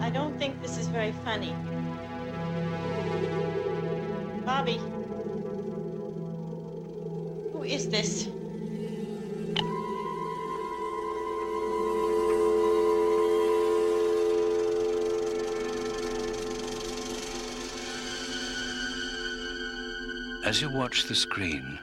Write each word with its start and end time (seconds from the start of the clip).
I 0.00 0.10
don't 0.10 0.38
think 0.38 0.60
this 0.62 0.78
is 0.78 0.88
very 0.88 1.12
funny. 1.24 1.54
Bobby. 4.44 4.80
Who 7.52 7.62
is 7.62 7.88
this? 7.88 8.28
As 20.44 20.60
you 20.60 20.68
watch 20.68 21.04
the 21.04 21.14
screen, 21.14 21.78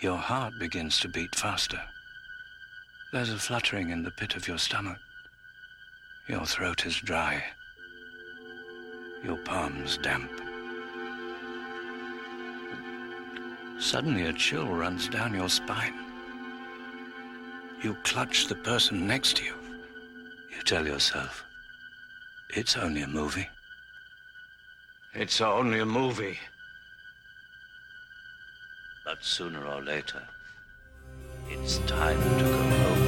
your 0.00 0.18
heart 0.18 0.52
begins 0.58 1.00
to 1.00 1.08
beat 1.08 1.34
faster. 1.34 1.80
There's 3.12 3.30
a 3.30 3.38
fluttering 3.38 3.90
in 3.90 4.02
the 4.02 4.10
pit 4.10 4.36
of 4.36 4.46
your 4.46 4.58
stomach. 4.58 4.98
Your 6.28 6.44
throat 6.44 6.86
is 6.86 6.96
dry. 6.96 7.40
Your 9.22 9.36
palms 9.36 9.96
damp. 9.98 10.30
Suddenly 13.78 14.26
a 14.26 14.32
chill 14.32 14.66
runs 14.66 15.08
down 15.08 15.34
your 15.34 15.48
spine. 15.48 15.94
You 17.80 17.94
clutch 18.02 18.48
the 18.48 18.56
person 18.56 19.06
next 19.06 19.36
to 19.36 19.44
you. 19.44 19.54
You 20.50 20.62
tell 20.64 20.84
yourself, 20.84 21.44
it's 22.50 22.76
only 22.76 23.02
a 23.02 23.06
movie. 23.06 23.48
It's 25.14 25.40
only 25.40 25.78
a 25.78 25.86
movie. 25.86 26.38
But 29.04 29.22
sooner 29.22 29.64
or 29.64 29.80
later, 29.80 30.22
it's 31.48 31.78
time 31.86 32.20
to 32.20 32.44
go 32.44 32.52
home. 32.52 33.05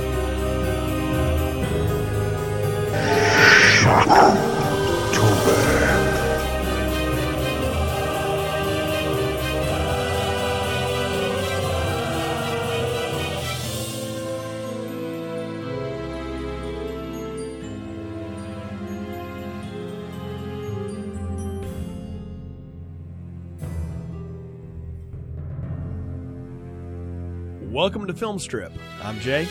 Welcome 27.78 28.06
to 28.08 28.12
Film 28.12 28.38
Strip. 28.38 28.72
I'm 29.02 29.18
Jay. 29.20 29.48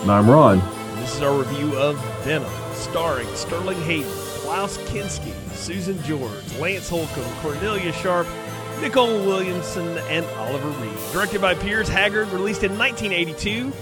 And 0.00 0.10
I'm 0.10 0.28
Ron. 0.28 0.60
This 0.96 1.14
is 1.14 1.22
our 1.22 1.38
review 1.38 1.76
of 1.76 1.96
Venom, 2.24 2.50
starring 2.82 3.28
Sterling 3.34 3.80
Hayden, 3.82 4.10
Klaus 4.40 4.76
Kinski, 4.78 5.32
Susan 5.54 6.02
George, 6.02 6.58
Lance 6.58 6.88
Holcomb, 6.88 7.24
Cornelia 7.40 7.92
Sharpe, 7.92 8.26
Nicol 8.80 9.24
Williamson, 9.24 9.96
and 10.08 10.26
Oliver 10.36 10.68
Reed. 10.68 10.98
Directed 11.12 11.40
by 11.40 11.54
Piers 11.54 11.88
Haggard, 11.88 12.28
released 12.28 12.64
in 12.64 12.76
1982. 12.76 13.72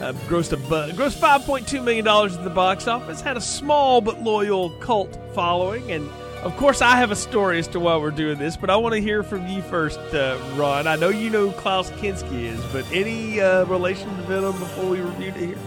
Uh, 0.00 0.12
grossed, 0.28 0.52
a 0.52 0.56
bu- 0.56 0.92
grossed 0.92 1.20
$5.2 1.20 1.84
million 1.84 2.06
at 2.06 2.44
the 2.44 2.50
box 2.50 2.88
office, 2.88 3.20
had 3.20 3.36
a 3.36 3.40
small 3.40 4.00
but 4.00 4.22
loyal 4.22 4.70
cult 4.78 5.16
following, 5.34 5.92
and 5.92 6.08
of 6.42 6.56
course, 6.56 6.80
I 6.80 6.96
have 6.96 7.10
a 7.10 7.16
story 7.16 7.58
as 7.58 7.68
to 7.68 7.80
why 7.80 7.98
we're 7.98 8.10
doing 8.10 8.38
this, 8.38 8.56
but 8.56 8.70
I 8.70 8.76
want 8.76 8.94
to 8.94 9.00
hear 9.00 9.22
from 9.22 9.46
you 9.46 9.60
first, 9.60 10.00
uh, 10.14 10.38
Ron. 10.54 10.86
I 10.86 10.96
know 10.96 11.10
you 11.10 11.28
know 11.28 11.50
who 11.50 11.60
Klaus 11.60 11.90
Kinski 11.92 12.44
is, 12.44 12.64
but 12.72 12.90
any 12.90 13.40
uh, 13.40 13.66
relation 13.66 14.08
to 14.16 14.22
Venom 14.22 14.58
before 14.58 14.86
we 14.86 15.00
reviewed 15.00 15.36
it 15.36 15.46
here? 15.48 15.58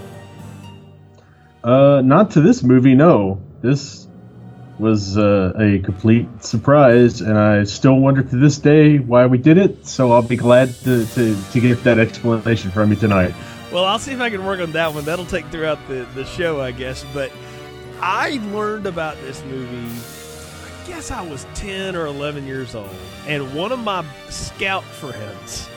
Uh, 1.64 2.02
not 2.04 2.32
to 2.32 2.42
this 2.42 2.62
movie, 2.64 2.94
no. 2.94 3.42
This 3.62 4.08
was 4.80 5.18
uh, 5.18 5.54
a 5.58 5.80
complete 5.80 6.44
surprise, 6.44 7.22
and 7.22 7.38
I 7.38 7.64
still 7.64 7.98
wonder 8.00 8.22
to 8.24 8.36
this 8.36 8.58
day 8.58 8.98
why 8.98 9.26
we 9.28 9.38
did 9.38 9.58
it. 9.58 9.86
So 9.86 10.12
I'll 10.12 10.22
be 10.22 10.36
glad 10.36 10.74
to, 10.84 11.06
to, 11.06 11.52
to 11.52 11.60
get 11.62 11.84
that 11.84 12.00
explanation 12.00 12.72
from 12.72 12.90
you 12.90 12.98
tonight. 12.98 13.34
Well, 13.72 13.86
I'll 13.86 14.00
see 14.00 14.12
if 14.12 14.20
I 14.20 14.30
can 14.30 14.46
work 14.46 14.60
on 14.60 14.72
that 14.74 14.94
one. 14.94 15.06
That'll 15.06 15.26
take 15.26 15.48
throughout 15.48 15.80
the, 15.88 16.06
the 16.16 16.26
show, 16.26 16.60
I 16.62 16.72
guess. 16.72 17.06
But 17.14 17.32
I 18.02 18.42
learned 18.52 18.86
about 18.86 19.20
this 19.22 19.44
movie, 19.46 19.90
I 20.66 20.88
guess 20.88 21.12
I 21.12 21.22
was 21.22 21.48
10 21.56 21.96
or 21.96 22.06
11 22.08 22.46
years 22.46 22.76
old. 22.76 22.90
And 23.26 23.56
one 23.56 23.72
of 23.72 23.80
my 23.80 24.06
scout 24.30 24.84
friends, 24.84 25.70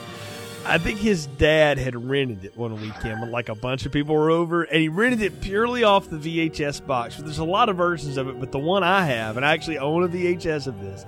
I 0.69 0.77
think 0.77 0.99
his 0.99 1.25
dad 1.25 1.77
had 1.77 1.95
rented 2.09 2.43
it 2.45 2.57
one 2.57 2.79
weekend 2.81 3.21
when 3.21 3.31
like 3.31 3.49
a 3.49 3.55
bunch 3.55 3.85
of 3.85 3.91
people 3.91 4.15
were 4.15 4.29
over, 4.29 4.63
and 4.63 4.81
he 4.81 4.89
rented 4.89 5.21
it 5.21 5.41
purely 5.41 5.83
off 5.83 6.09
the 6.09 6.17
VHS 6.17 6.85
box. 6.85 7.17
There's 7.17 7.37
a 7.39 7.43
lot 7.45 7.69
of 7.69 7.77
versions 7.77 8.17
of 8.17 8.27
it, 8.27 8.39
but 8.39 8.51
the 8.51 8.59
one 8.59 8.83
I 8.83 9.05
have, 9.05 9.37
and 9.37 9.45
I 9.45 9.53
actually 9.53 9.77
own 9.77 10.03
a 10.03 10.07
VHS 10.07 10.67
of 10.67 10.79
this, 10.81 11.05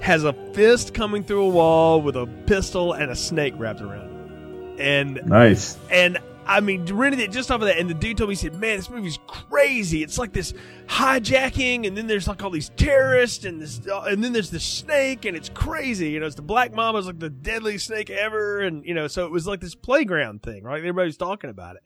has 0.00 0.24
a 0.24 0.32
fist 0.52 0.94
coming 0.94 1.22
through 1.24 1.42
a 1.44 1.48
wall 1.50 2.00
with 2.00 2.16
a 2.16 2.26
pistol 2.46 2.92
and 2.92 3.10
a 3.10 3.16
snake 3.16 3.54
wrapped 3.56 3.80
around 3.80 4.10
it. 4.10 4.80
And 4.80 5.20
Nice. 5.26 5.76
and 5.90 6.18
I 6.46 6.60
mean, 6.60 6.84
rented 6.86 7.20
it 7.20 7.30
just 7.30 7.50
off 7.50 7.60
of 7.60 7.66
that. 7.66 7.78
And 7.78 7.88
the 7.88 7.94
dude 7.94 8.18
told 8.18 8.28
me, 8.28 8.34
he 8.34 8.40
said, 8.40 8.54
Man, 8.54 8.76
this 8.76 8.90
movie's 8.90 9.18
crazy. 9.26 10.02
It's 10.02 10.18
like 10.18 10.32
this 10.32 10.54
hijacking, 10.86 11.86
and 11.86 11.96
then 11.96 12.06
there's 12.06 12.26
like 12.26 12.42
all 12.42 12.50
these 12.50 12.70
terrorists, 12.70 13.44
and 13.44 13.60
this, 13.60 13.80
uh, 13.86 14.02
and 14.02 14.22
then 14.22 14.32
there's 14.32 14.50
the 14.50 14.60
snake, 14.60 15.24
and 15.24 15.36
it's 15.36 15.48
crazy. 15.48 16.10
You 16.10 16.20
know, 16.20 16.26
it's 16.26 16.34
the 16.34 16.42
Black 16.42 16.72
Mamba's 16.72 17.06
like 17.06 17.18
the 17.18 17.30
deadliest 17.30 17.86
snake 17.86 18.10
ever. 18.10 18.60
And, 18.60 18.84
you 18.84 18.94
know, 18.94 19.06
so 19.06 19.24
it 19.26 19.32
was 19.32 19.46
like 19.46 19.60
this 19.60 19.74
playground 19.74 20.42
thing, 20.42 20.64
right? 20.64 20.78
Everybody's 20.78 21.16
talking 21.16 21.50
about 21.50 21.76
it. 21.76 21.82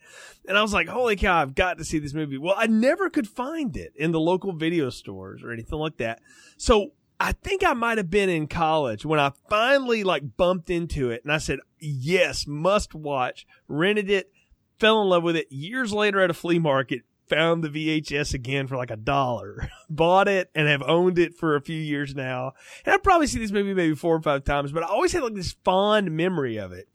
And 0.49 0.57
I 0.57 0.63
was 0.63 0.73
like, 0.73 0.89
Holy 0.89 1.17
cow, 1.17 1.41
I've 1.41 1.55
got 1.55 1.79
to 1.79 1.85
see 1.85 1.99
this 1.99 2.15
movie. 2.15 2.39
Well, 2.39 2.55
I 2.57 2.67
never 2.67 3.11
could 3.11 3.29
find 3.29 3.77
it 3.77 3.93
in 3.97 4.13
the 4.13 4.21
local 4.21 4.53
video 4.53 4.91
stores 4.91 5.43
or 5.43 5.53
anything 5.53 5.79
like 5.79 5.99
that. 5.99 6.21
So 6.57 6.93
I 7.19 7.33
think 7.33 7.65
I 7.65 7.73
might 7.73 7.99
have 7.99 8.11
been 8.11 8.29
in 8.29 8.47
college 8.47 9.07
when 9.07 9.19
I 9.19 9.33
finally 9.49 10.05
like 10.05 10.37
bumped 10.37 10.69
into 10.69 11.11
it 11.11 11.23
and 11.25 11.33
I 11.33 11.39
said, 11.39 11.61
yes, 11.79 12.47
must 12.47 12.95
watch, 12.95 13.47
rented 13.69 14.11
it, 14.11 14.31
fell 14.79 15.03
in 15.03 15.09
love 15.09 15.23
with 15.23 15.37
it. 15.37 15.51
Years 15.51 15.93
later 15.93 16.21
at 16.21 16.31
a 16.31 16.35
flea 16.35 16.59
market, 16.59 17.03
found 17.29 17.63
the 17.63 17.69
VHS 17.69 18.35
again 18.35 18.67
for 18.67 18.77
like 18.77 18.91
a 18.91 18.97
dollar, 18.97 19.69
bought 19.91 20.29
it 20.29 20.51
and 20.55 20.69
have 20.69 20.83
owned 20.83 21.19
it 21.19 21.35
for 21.35 21.57
a 21.57 21.61
few 21.61 21.81
years 21.81 22.15
now. 22.15 22.53
And 22.85 22.95
I've 22.95 23.03
probably 23.03 23.27
seen 23.27 23.43
this 23.43 23.53
movie 23.53 23.75
maybe 23.75 23.95
four 23.95 24.15
or 24.15 24.23
five 24.23 24.45
times, 24.45 24.73
but 24.73 24.83
I 24.83 24.87
always 24.87 25.13
had 25.13 25.23
like 25.23 25.35
this 25.35 25.57
fond 25.65 26.11
memory 26.13 26.57
of 26.57 26.73
it. 26.73 26.89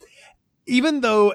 Even 0.65 1.01
though 1.01 1.33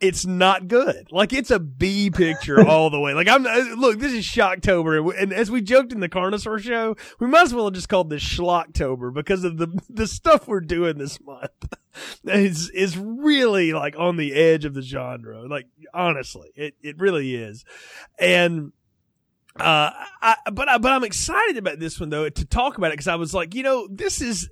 it's 0.00 0.26
not 0.26 0.68
good. 0.68 1.08
Like 1.10 1.32
it's 1.32 1.50
a 1.50 1.58
B 1.58 2.10
picture 2.10 2.60
all 2.68 2.90
the 2.90 3.00
way. 3.00 3.14
Like 3.14 3.28
I'm 3.28 3.42
look, 3.78 3.98
this 3.98 4.12
is 4.12 4.24
Shocktober, 4.24 5.12
and 5.20 5.32
as 5.32 5.50
we 5.50 5.62
joked 5.62 5.92
in 5.92 6.00
the 6.00 6.08
Carnosaur 6.08 6.60
show, 6.60 6.96
we 7.18 7.26
might 7.26 7.42
as 7.42 7.54
well 7.54 7.64
have 7.66 7.74
just 7.74 7.88
called 7.88 8.10
this 8.10 8.22
Schlocktober 8.22 9.12
because 9.12 9.44
of 9.44 9.56
the 9.56 9.68
the 9.88 10.06
stuff 10.06 10.46
we're 10.46 10.60
doing 10.60 10.98
this 10.98 11.20
month. 11.20 11.50
is 12.24 12.68
is 12.70 12.98
really 12.98 13.72
like 13.72 13.98
on 13.98 14.16
the 14.16 14.34
edge 14.34 14.64
of 14.64 14.74
the 14.74 14.82
genre. 14.82 15.48
Like 15.48 15.66
honestly, 15.94 16.50
it 16.54 16.74
it 16.82 16.98
really 16.98 17.34
is, 17.34 17.64
and. 18.18 18.72
Uh, 19.58 19.90
I, 20.20 20.36
but 20.52 20.68
I, 20.68 20.76
but 20.76 20.92
I'm 20.92 21.02
excited 21.02 21.56
about 21.56 21.78
this 21.78 21.98
one 21.98 22.10
though 22.10 22.28
to 22.28 22.44
talk 22.44 22.76
about 22.76 22.88
it 22.88 22.92
because 22.92 23.08
I 23.08 23.14
was 23.14 23.32
like, 23.32 23.54
you 23.54 23.62
know, 23.62 23.88
this 23.90 24.20
is 24.20 24.50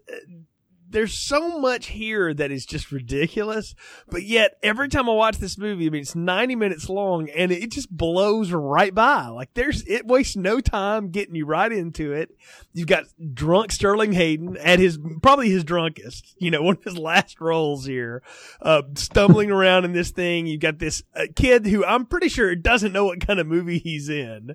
there's 0.94 1.12
so 1.12 1.58
much 1.58 1.88
here 1.88 2.32
that 2.32 2.52
is 2.52 2.64
just 2.64 2.92
ridiculous. 2.92 3.74
But 4.08 4.22
yet, 4.22 4.52
every 4.62 4.88
time 4.88 5.08
I 5.08 5.12
watch 5.12 5.38
this 5.38 5.58
movie, 5.58 5.86
I 5.86 5.90
mean, 5.90 6.02
it's 6.02 6.14
90 6.14 6.54
minutes 6.54 6.88
long 6.88 7.28
and 7.30 7.50
it 7.50 7.72
just 7.72 7.90
blows 7.90 8.52
right 8.52 8.94
by. 8.94 9.26
Like 9.26 9.52
there's, 9.54 9.82
it 9.88 10.06
wastes 10.06 10.36
no 10.36 10.60
time 10.60 11.10
getting 11.10 11.34
you 11.34 11.46
right 11.46 11.70
into 11.70 12.12
it. 12.12 12.30
You've 12.72 12.86
got 12.86 13.04
drunk 13.34 13.72
Sterling 13.72 14.12
Hayden 14.12 14.56
at 14.56 14.78
his, 14.78 14.98
probably 15.20 15.50
his 15.50 15.64
drunkest, 15.64 16.36
you 16.38 16.52
know, 16.52 16.62
one 16.64 16.76
of 16.76 16.84
his 16.84 16.96
last 16.96 17.40
roles 17.40 17.84
here, 17.84 18.22
uh, 18.62 18.82
stumbling 18.94 19.50
around 19.52 19.84
in 19.84 19.92
this 19.92 20.12
thing. 20.12 20.46
You've 20.46 20.60
got 20.60 20.78
this 20.78 21.02
uh, 21.16 21.26
kid 21.34 21.66
who 21.66 21.84
I'm 21.84 22.06
pretty 22.06 22.28
sure 22.28 22.54
doesn't 22.54 22.92
know 22.92 23.06
what 23.06 23.26
kind 23.26 23.40
of 23.40 23.48
movie 23.48 23.78
he's 23.78 24.08
in. 24.08 24.54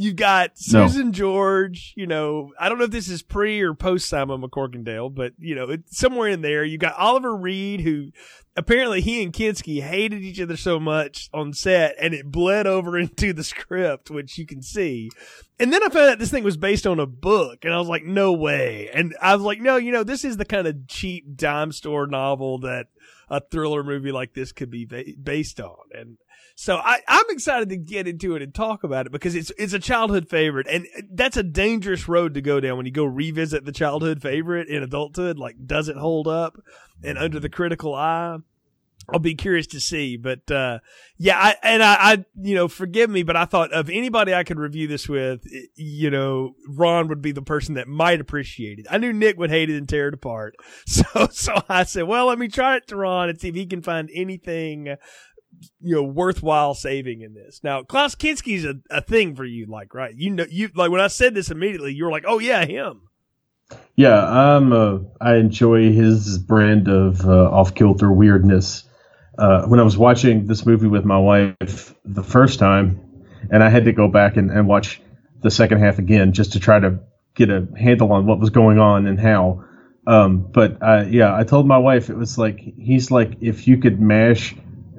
You've 0.00 0.16
got 0.16 0.52
No. 0.72 0.86
Susan 0.86 1.12
George, 1.12 1.92
you 1.94 2.06
know, 2.06 2.54
I 2.58 2.70
don't 2.70 2.78
know 2.78 2.84
if 2.84 2.90
this 2.90 3.10
is 3.10 3.20
pre 3.20 3.60
or 3.60 3.74
post 3.74 4.08
Simon 4.08 4.40
McCorkindale, 4.40 5.14
but 5.14 5.34
you 5.38 5.54
know, 5.54 5.68
it's 5.68 5.98
somewhere 5.98 6.30
in 6.30 6.40
there. 6.40 6.64
You 6.64 6.78
got 6.78 6.96
Oliver 6.96 7.36
Reed, 7.36 7.82
who 7.82 8.08
apparently 8.56 9.02
he 9.02 9.22
and 9.22 9.30
Kinski 9.30 9.82
hated 9.82 10.22
each 10.22 10.40
other 10.40 10.56
so 10.56 10.80
much 10.80 11.28
on 11.34 11.52
set 11.52 11.96
and 12.00 12.14
it 12.14 12.24
bled 12.24 12.66
over 12.66 12.96
into 12.98 13.34
the 13.34 13.44
script, 13.44 14.10
which 14.10 14.38
you 14.38 14.46
can 14.46 14.62
see. 14.62 15.10
And 15.58 15.70
then 15.70 15.82
I 15.82 15.90
found 15.90 16.12
out 16.12 16.18
this 16.18 16.30
thing 16.30 16.44
was 16.44 16.56
based 16.56 16.86
on 16.86 16.98
a 16.98 17.04
book 17.04 17.66
and 17.66 17.74
I 17.74 17.76
was 17.76 17.88
like, 17.88 18.02
no 18.02 18.32
way. 18.32 18.88
And 18.94 19.14
I 19.20 19.34
was 19.34 19.44
like, 19.44 19.60
no, 19.60 19.76
you 19.76 19.92
know, 19.92 20.02
this 20.02 20.24
is 20.24 20.38
the 20.38 20.46
kind 20.46 20.66
of 20.66 20.88
cheap 20.88 21.36
dime 21.36 21.72
store 21.72 22.06
novel 22.06 22.60
that 22.60 22.86
a 23.28 23.42
thriller 23.42 23.84
movie 23.84 24.12
like 24.12 24.32
this 24.32 24.52
could 24.52 24.70
be 24.70 24.86
ba- 24.86 25.04
based 25.22 25.60
on. 25.60 25.76
And 25.92 26.16
so 26.60 26.76
I, 26.76 27.00
I'm 27.08 27.24
excited 27.30 27.70
to 27.70 27.78
get 27.78 28.06
into 28.06 28.36
it 28.36 28.42
and 28.42 28.54
talk 28.54 28.84
about 28.84 29.06
it 29.06 29.12
because 29.12 29.34
it's 29.34 29.50
it's 29.56 29.72
a 29.72 29.78
childhood 29.78 30.28
favorite, 30.28 30.66
and 30.68 30.86
that's 31.10 31.38
a 31.38 31.42
dangerous 31.42 32.06
road 32.06 32.34
to 32.34 32.42
go 32.42 32.60
down 32.60 32.76
when 32.76 32.84
you 32.84 32.92
go 32.92 33.06
revisit 33.06 33.64
the 33.64 33.72
childhood 33.72 34.20
favorite 34.20 34.68
in 34.68 34.82
adulthood. 34.82 35.38
Like, 35.38 35.56
does 35.64 35.88
it 35.88 35.96
hold 35.96 36.28
up 36.28 36.60
and 37.02 37.16
under 37.16 37.40
the 37.40 37.48
critical 37.48 37.94
eye? 37.94 38.36
I'll 39.12 39.18
be 39.18 39.34
curious 39.34 39.66
to 39.68 39.80
see, 39.80 40.16
but 40.16 40.50
uh, 40.50 40.80
yeah, 41.16 41.38
I, 41.38 41.56
and 41.62 41.82
I, 41.82 41.94
I, 41.94 42.24
you 42.40 42.54
know, 42.54 42.68
forgive 42.68 43.10
me, 43.10 43.22
but 43.22 43.36
I 43.36 43.44
thought 43.44 43.72
of 43.72 43.90
anybody 43.90 44.34
I 44.34 44.44
could 44.44 44.58
review 44.58 44.86
this 44.86 45.08
with, 45.08 45.42
you 45.74 46.10
know, 46.10 46.54
Ron 46.68 47.08
would 47.08 47.22
be 47.22 47.32
the 47.32 47.42
person 47.42 47.74
that 47.74 47.88
might 47.88 48.20
appreciate 48.20 48.78
it. 48.78 48.86
I 48.90 48.98
knew 48.98 49.12
Nick 49.12 49.38
would 49.38 49.50
hate 49.50 49.70
it 49.70 49.76
and 49.76 49.88
tear 49.88 50.08
it 50.08 50.14
apart, 50.14 50.54
so 50.86 51.28
so 51.32 51.54
I 51.68 51.84
said, 51.84 52.04
well, 52.04 52.26
let 52.26 52.38
me 52.38 52.48
try 52.48 52.76
it 52.76 52.86
to 52.88 52.96
Ron 52.96 53.28
and 53.28 53.40
see 53.40 53.48
if 53.48 53.54
he 53.54 53.66
can 53.66 53.82
find 53.82 54.10
anything, 54.14 54.94
you 55.80 55.94
know, 55.94 56.02
worthwhile 56.02 56.74
saving 56.74 57.22
in 57.22 57.34
this. 57.34 57.60
Now, 57.62 57.82
Klaus 57.82 58.14
Kinski's 58.14 58.64
a, 58.64 58.74
a 58.90 59.00
thing 59.00 59.34
for 59.34 59.44
you, 59.44 59.66
like 59.66 59.94
right? 59.94 60.14
You 60.14 60.30
know, 60.30 60.46
you 60.48 60.70
like 60.74 60.90
when 60.90 61.00
I 61.00 61.08
said 61.08 61.34
this 61.34 61.50
immediately, 61.50 61.94
you 61.94 62.04
were 62.04 62.10
like, 62.10 62.24
oh 62.26 62.38
yeah, 62.38 62.64
him. 62.64 63.02
Yeah, 63.94 64.24
I'm. 64.24 64.72
Uh, 64.72 64.98
I 65.20 65.36
enjoy 65.36 65.92
his 65.92 66.38
brand 66.38 66.88
of 66.88 67.24
uh, 67.24 67.50
off 67.50 67.74
kilter 67.74 68.10
weirdness 68.10 68.84
uh, 69.38 69.66
when 69.66 69.80
I 69.80 69.82
was 69.82 69.96
watching 69.96 70.46
this 70.46 70.66
movie 70.66 70.86
with 70.86 71.04
my 71.04 71.18
wife 71.18 71.94
the 72.04 72.22
first 72.22 72.58
time, 72.58 73.00
and 73.50 73.62
I 73.62 73.68
had 73.68 73.84
to 73.84 73.92
go 73.92 74.08
back 74.08 74.36
and, 74.36 74.50
and 74.50 74.66
watch 74.66 75.00
the 75.40 75.50
second 75.50 75.78
half 75.78 75.98
again 75.98 76.32
just 76.32 76.52
to 76.52 76.60
try 76.60 76.78
to 76.78 77.00
get 77.34 77.50
a 77.50 77.66
handle 77.78 78.12
on 78.12 78.26
what 78.26 78.38
was 78.38 78.50
going 78.50 78.78
on 78.78 79.06
and 79.06 79.18
how. 79.18 79.64
Um, 80.06 80.50
but 80.50 80.78
uh, 80.82 81.04
yeah, 81.08 81.34
I 81.34 81.44
told 81.44 81.66
my 81.66 81.78
wife 81.78 82.10
it 82.10 82.16
was 82.16 82.36
like 82.36 82.58
he's 82.58 83.10
like 83.10 83.38
if 83.40 83.68
you 83.68 83.78
could 83.78 84.00
mash 84.00 84.54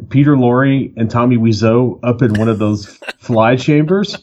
Peter 0.09 0.35
Lorre 0.35 0.93
and 0.97 1.09
Tommy 1.09 1.37
Wiseau 1.37 1.99
up 2.03 2.21
in 2.21 2.33
one 2.33 2.49
of 2.49 2.59
those 2.59 2.85
fly 3.19 3.55
chambers, 3.55 4.17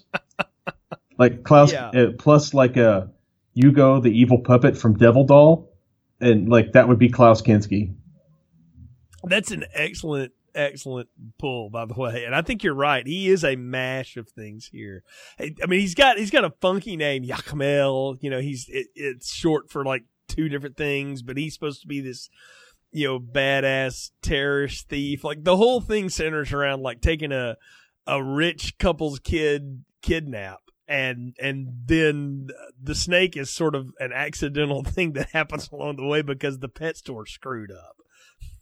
like 1.18 1.44
Klaus, 1.44 1.72
yeah. 1.72 1.88
uh, 1.88 2.12
plus 2.18 2.54
like 2.54 2.76
a 2.76 3.10
Hugo, 3.54 4.00
the 4.00 4.10
evil 4.10 4.38
puppet 4.38 4.76
from 4.76 4.96
Devil 4.96 5.24
Doll, 5.24 5.72
and 6.20 6.48
like 6.48 6.72
that 6.72 6.88
would 6.88 6.98
be 6.98 7.08
Klaus 7.08 7.42
Kinski. 7.42 7.94
That's 9.24 9.50
an 9.50 9.64
excellent, 9.74 10.32
excellent 10.54 11.08
pull, 11.38 11.70
by 11.70 11.86
the 11.86 11.94
way. 11.94 12.24
And 12.24 12.34
I 12.34 12.42
think 12.42 12.62
you're 12.62 12.74
right. 12.74 13.06
He 13.06 13.28
is 13.28 13.44
a 13.44 13.56
mash 13.56 14.16
of 14.16 14.28
things 14.28 14.68
here. 14.70 15.02
I 15.40 15.66
mean, 15.66 15.80
he's 15.80 15.94
got 15.94 16.18
he's 16.18 16.30
got 16.30 16.44
a 16.44 16.52
funky 16.60 16.96
name, 16.96 17.24
Yamkel. 17.24 18.18
You 18.20 18.30
know, 18.30 18.40
he's 18.40 18.68
it, 18.68 18.86
it's 18.94 19.32
short 19.32 19.70
for 19.70 19.84
like 19.84 20.04
two 20.28 20.48
different 20.48 20.76
things, 20.76 21.22
but 21.22 21.36
he's 21.36 21.54
supposed 21.54 21.82
to 21.82 21.88
be 21.88 22.00
this 22.00 22.30
you 22.92 23.06
know 23.06 23.20
badass 23.20 24.10
terrorist 24.22 24.88
thief. 24.88 25.24
Like 25.24 25.44
the 25.44 25.56
whole 25.56 25.80
thing 25.80 26.08
centers 26.08 26.52
around 26.52 26.82
like 26.82 27.00
taking 27.00 27.32
a 27.32 27.56
a 28.06 28.22
rich 28.22 28.78
couple's 28.78 29.18
kid 29.18 29.84
kidnap. 30.02 30.60
And 30.86 31.36
and 31.38 31.68
then 31.84 32.48
the 32.82 32.94
snake 32.94 33.36
is 33.36 33.50
sort 33.50 33.74
of 33.74 33.90
an 34.00 34.12
accidental 34.12 34.82
thing 34.84 35.12
that 35.12 35.30
happens 35.30 35.68
along 35.70 35.96
the 35.96 36.06
way 36.06 36.22
because 36.22 36.58
the 36.58 36.68
pet 36.68 36.96
store 36.96 37.26
screwed 37.26 37.70
up. 37.70 37.96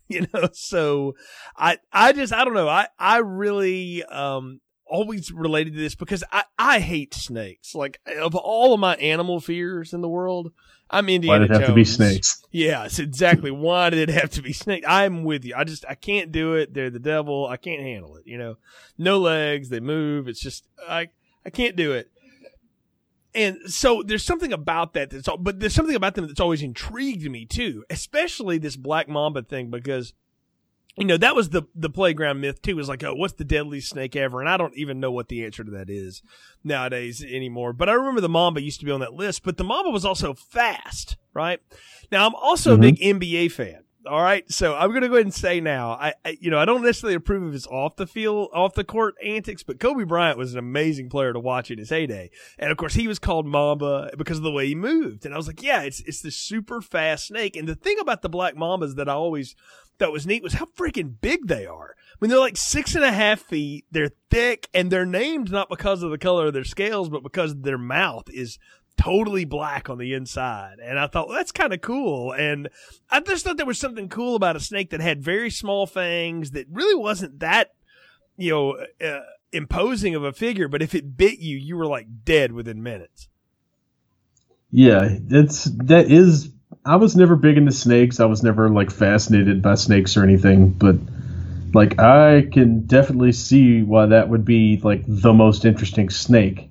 You 0.09 0.25
know 0.33 0.51
so 0.53 1.17
i 1.57 1.79
i 1.93 2.13
just 2.13 2.33
i 2.33 2.45
don't 2.45 2.55
know. 2.55 2.69
I 2.69 2.87
i 2.97 3.17
really 3.17 4.05
um 4.05 4.61
always 4.87 5.33
related 5.33 5.75
to 5.75 5.81
this 5.81 5.95
because 5.95 6.23
i 6.33 6.45
i 6.59 6.79
hate 6.79 7.15
snakes. 7.15 7.75
Like 7.75 8.01
of 8.21 8.35
all 8.35 8.75
of 8.75 8.81
my 8.81 8.95
animal 8.97 9.41
fears 9.41 9.93
in 9.93 10.01
the 10.01 10.09
world 10.09 10.53
i'm 10.91 11.09
indiana 11.09 11.35
why 11.35 11.39
did 11.41 11.51
it 11.51 11.55
have 11.55 11.61
Jones. 11.63 11.71
to 11.71 11.75
be 11.75 11.85
snakes? 11.85 12.45
Yes 12.51 12.99
exactly. 12.99 13.51
Why 13.51 13.91
did 13.91 14.09
it 14.09 14.13
have 14.13 14.31
to 14.31 14.43
be 14.43 14.53
snakes? 14.53 14.87
I'm 14.89 15.25
with 15.25 15.45
you. 15.45 15.55
I 15.57 15.65
just 15.65 15.85
i 15.89 15.95
can't 15.95 16.33
do 16.33 16.55
it. 16.55 16.73
They're 16.75 16.91
the 16.91 16.99
devil. 16.99 17.47
I 17.47 17.57
can't 17.57 17.83
handle 17.83 18.17
it 18.17 18.25
you 18.27 18.39
know? 18.39 18.57
No 18.97 19.19
legs. 19.19 19.69
They 19.69 19.81
move. 19.81 20.29
It's 20.29 20.41
just 20.41 20.67
i 20.89 21.09
i 21.45 21.51
can't 21.51 21.77
do 21.77 21.93
it. 21.93 22.11
And 23.35 23.59
so 23.67 24.03
there's 24.03 24.25
something 24.25 24.53
about 24.55 24.95
that 24.95 25.11
that's 25.11 25.29
all, 25.29 25.37
but 25.37 25.61
there's 25.61 25.75
something 25.75 25.95
about 25.95 26.15
them 26.15 26.27
that's 26.27 26.41
always 26.41 26.63
intrigued 26.63 27.31
me 27.31 27.45
too, 27.45 27.85
especially 27.91 28.57
this 28.57 28.77
black 28.77 29.11
mamba 29.11 29.43
thing 29.43 29.69
because 29.69 30.15
you 30.97 31.05
know 31.05 31.17
that 31.19 31.37
was 31.37 31.51
the 31.51 31.63
the 31.75 31.91
playground 31.91 32.41
myth 32.41 32.63
too. 32.63 32.77
Was 32.77 32.89
like, 32.89 33.05
oh, 33.05 33.15
what's 33.15 33.35
the 33.35 33.45
deadliest 33.45 33.91
snake 33.91 34.17
ever? 34.17 34.41
And 34.41 34.49
I 34.49 34.57
don't 34.57 34.77
even 34.77 34.99
know 34.99 35.13
what 35.13 35.29
the 35.29 35.45
answer 35.45 35.63
to 35.63 35.71
that 35.73 35.91
is 35.91 36.23
nowadays 36.65 37.23
anymore. 37.23 37.73
But 37.73 37.89
I 37.89 37.93
remember 37.93 38.21
the 38.21 38.29
mamba 38.29 38.63
used 38.63 38.81
to 38.81 38.87
be 38.87 38.93
on 38.93 39.01
that 39.01 39.13
list. 39.13 39.43
But 39.43 39.59
the 39.59 39.65
mamba 39.65 39.91
was 39.91 40.05
also 40.05 40.33
fast, 40.35 41.17
right? 41.35 41.61
Now 42.11 42.27
I'm 42.27 42.35
also 42.35 42.73
mm-hmm. 42.73 42.83
a 42.83 42.93
big 42.93 43.01
NBA 43.01 43.53
fan. 43.53 43.83
All 44.09 44.23
right, 44.23 44.51
so 44.51 44.77
I'm 44.77 44.93
gonna 44.93 45.09
go 45.09 45.15
ahead 45.15 45.27
and 45.27 45.35
say 45.35 45.61
now, 45.61 45.91
I, 45.91 46.15
I, 46.25 46.39
you 46.41 46.49
know 46.49 46.59
I 46.59 46.65
don't 46.65 46.85
necessarily 46.85 47.17
approve 47.17 47.43
of 47.43 47.53
his 47.53 47.67
off 47.67 47.97
the 47.97 48.07
field, 48.07 48.51
off 48.55 48.75
the 48.75 48.85
court 48.85 49.17
antics, 49.25 49.65
but 49.65 49.81
Kobe 49.81 50.05
Bryant 50.05 50.39
was 50.39 50.53
an 50.53 50.61
amazing 50.61 51.09
player 51.09 51.33
to 51.33 51.41
watch 51.41 51.73
in 51.73 51.79
his 51.79 51.91
heyday, 51.91 52.31
and 52.57 52.71
of 52.71 52.77
course 52.77 52.95
he 52.95 53.09
was 53.09 53.19
called 53.19 53.47
Mamba 53.47 54.13
because 54.17 54.39
of 54.39 54.45
the 54.45 54.53
way 54.53 54.69
he 54.69 54.77
moved, 54.77 55.25
and 55.25 55.35
I 55.35 55.37
was 55.37 55.49
like, 55.49 55.61
yeah, 55.61 55.83
it's 55.83 56.01
it's 56.01 56.21
this 56.21 56.37
super 56.37 56.81
fast 56.81 57.27
snake, 57.27 57.57
and 57.57 57.67
the 57.67 57.75
thing 57.75 57.99
about 57.99 58.23
the 58.23 58.29
black 58.29 58.55
mambas 58.55 58.95
that 58.95 59.09
I 59.09 59.15
always 59.15 59.57
thought 59.99 60.13
was 60.13 60.27
neat 60.27 60.43
was 60.43 60.55
how 60.55 60.67
freaking 60.67 61.15
big 61.21 61.47
they 61.47 61.67
are. 61.67 61.95
I 61.99 62.17
mean, 62.21 62.31
they're 62.31 62.39
like 62.39 62.57
six 62.57 62.95
and 62.95 63.05
a 63.05 63.13
half 63.13 63.41
feet, 63.41 63.85
they're 63.91 64.13
thick, 64.31 64.69
and 64.73 64.91
they're 64.91 65.07
named 65.07 65.51
not 65.51 65.69
because 65.69 66.03
of 66.03 66.11
the 66.11 66.19
color 66.19 66.47
of 66.47 66.55
their 66.55 66.65
scales, 66.65 67.09
but 67.09 67.23
because 67.23 67.55
their 67.57 67.79
mouth 67.79 68.25
is 68.29 68.59
totally 68.97 69.45
black 69.45 69.91
on 69.91 69.99
the 69.99 70.15
inside. 70.15 70.79
And 70.83 70.99
I 70.99 71.07
thought, 71.07 71.29
well, 71.29 71.37
that's 71.37 71.53
kind 71.53 71.75
of 71.75 71.81
cool. 71.83 72.33
And 72.33 72.69
I 73.11 73.21
just 73.21 73.45
thought 73.45 73.59
there 73.59 73.67
was 73.67 73.79
something 73.79 74.09
cool 74.09 74.35
about 74.35 74.57
a 74.57 74.61
snake 74.61 74.91
that 74.91 75.01
had 75.01 75.23
very 75.23 75.51
small 75.51 75.87
fangs 75.87 76.53
that 76.53 76.67
really 76.71 76.95
wasn't 76.95 77.41
that, 77.41 77.75
you 78.37 78.51
know, 78.51 78.85
uh, 79.07 79.21
imposing 79.53 80.15
of 80.15 80.25
a 80.25 80.33
figure. 80.33 80.69
But 80.69 80.83
if 80.83 80.95
it 80.95 81.17
bit 81.17 81.39
you, 81.39 81.59
you 81.59 81.77
were 81.77 81.87
like 81.87 82.07
dead 82.25 82.53
within 82.53 82.83
minutes. 82.83 83.29
Yeah, 84.71 85.19
that's, 85.21 85.65
that 85.85 86.11
is, 86.11 86.51
I 86.87 86.97
was 86.97 87.17
never 87.17 87.37
big 87.37 87.59
into 87.59 87.73
snakes. 87.73 88.21
I 88.21 88.27
was 88.27 88.43
never 88.43 88.71
like 88.71 88.91
fascinated 88.91 89.63
by 89.63 89.75
snakes 89.75 90.17
or 90.17 90.25
anything, 90.25 90.71
but 90.71 90.97
like 91.75 92.01
I 92.01 92.49
can 92.53 92.87
definitely 92.87 93.33
see 93.33 93.83
why 93.83 94.07
that 94.07 94.29
would 94.29 94.45
be 94.45 94.79
like 94.83 95.03
the 95.07 95.35
most 95.35 95.65
interesting 95.65 96.11
snake 96.11 96.71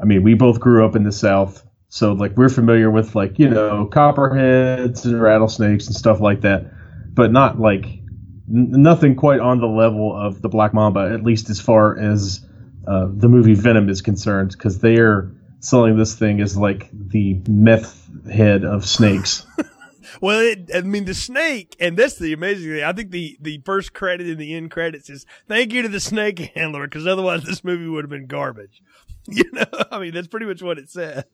I 0.00 0.04
mean, 0.04 0.22
we 0.22 0.34
both 0.34 0.60
grew 0.60 0.84
up 0.84 0.96
in 0.96 1.04
the 1.04 1.12
South, 1.12 1.64
so 1.88 2.12
like 2.12 2.36
we're 2.36 2.48
familiar 2.48 2.90
with 2.90 3.14
like 3.14 3.38
you 3.38 3.48
know 3.48 3.86
copperheads 3.86 5.04
and 5.04 5.20
rattlesnakes 5.20 5.86
and 5.86 5.94
stuff 5.96 6.20
like 6.20 6.40
that, 6.42 6.64
but 7.14 7.32
not 7.32 7.60
like 7.60 7.86
n- 7.86 8.02
nothing 8.48 9.14
quite 9.14 9.40
on 9.40 9.60
the 9.60 9.66
level 9.68 10.14
of 10.14 10.42
the 10.42 10.48
black 10.48 10.74
mamba, 10.74 11.10
at 11.12 11.22
least 11.22 11.50
as 11.50 11.60
far 11.60 11.98
as 11.98 12.44
uh, 12.88 13.06
the 13.10 13.28
movie 13.28 13.54
Venom 13.54 13.88
is 13.88 14.02
concerned, 14.02 14.50
because 14.50 14.80
they 14.80 14.96
are 14.98 15.33
selling 15.64 15.96
this 15.96 16.14
thing 16.14 16.40
as 16.40 16.56
like 16.56 16.88
the 16.92 17.40
meth 17.48 18.08
head 18.30 18.64
of 18.64 18.86
snakes. 18.86 19.46
Well, 20.20 20.38
it, 20.40 20.70
I 20.72 20.82
mean, 20.82 21.06
the 21.06 21.14
snake, 21.14 21.76
and 21.80 21.96
that's 21.96 22.16
the 22.16 22.32
amazing 22.32 22.70
thing. 22.70 22.84
I 22.84 22.92
think 22.92 23.10
the, 23.10 23.36
the 23.40 23.60
first 23.64 23.92
credit 23.94 24.28
in 24.28 24.38
the 24.38 24.54
end 24.54 24.70
credits 24.70 25.10
is 25.10 25.26
thank 25.48 25.72
you 25.72 25.82
to 25.82 25.88
the 25.88 25.98
snake 25.98 26.38
handler, 26.54 26.86
because 26.86 27.06
otherwise 27.06 27.42
this 27.42 27.64
movie 27.64 27.88
would 27.88 28.04
have 28.04 28.10
been 28.10 28.26
garbage. 28.26 28.82
You 29.34 29.44
know, 29.52 29.64
I 29.90 29.98
mean, 30.00 30.12
that's 30.12 30.26
pretty 30.26 30.44
much 30.44 30.62
what 30.62 30.78
it 30.78 30.90
says. 30.90 31.24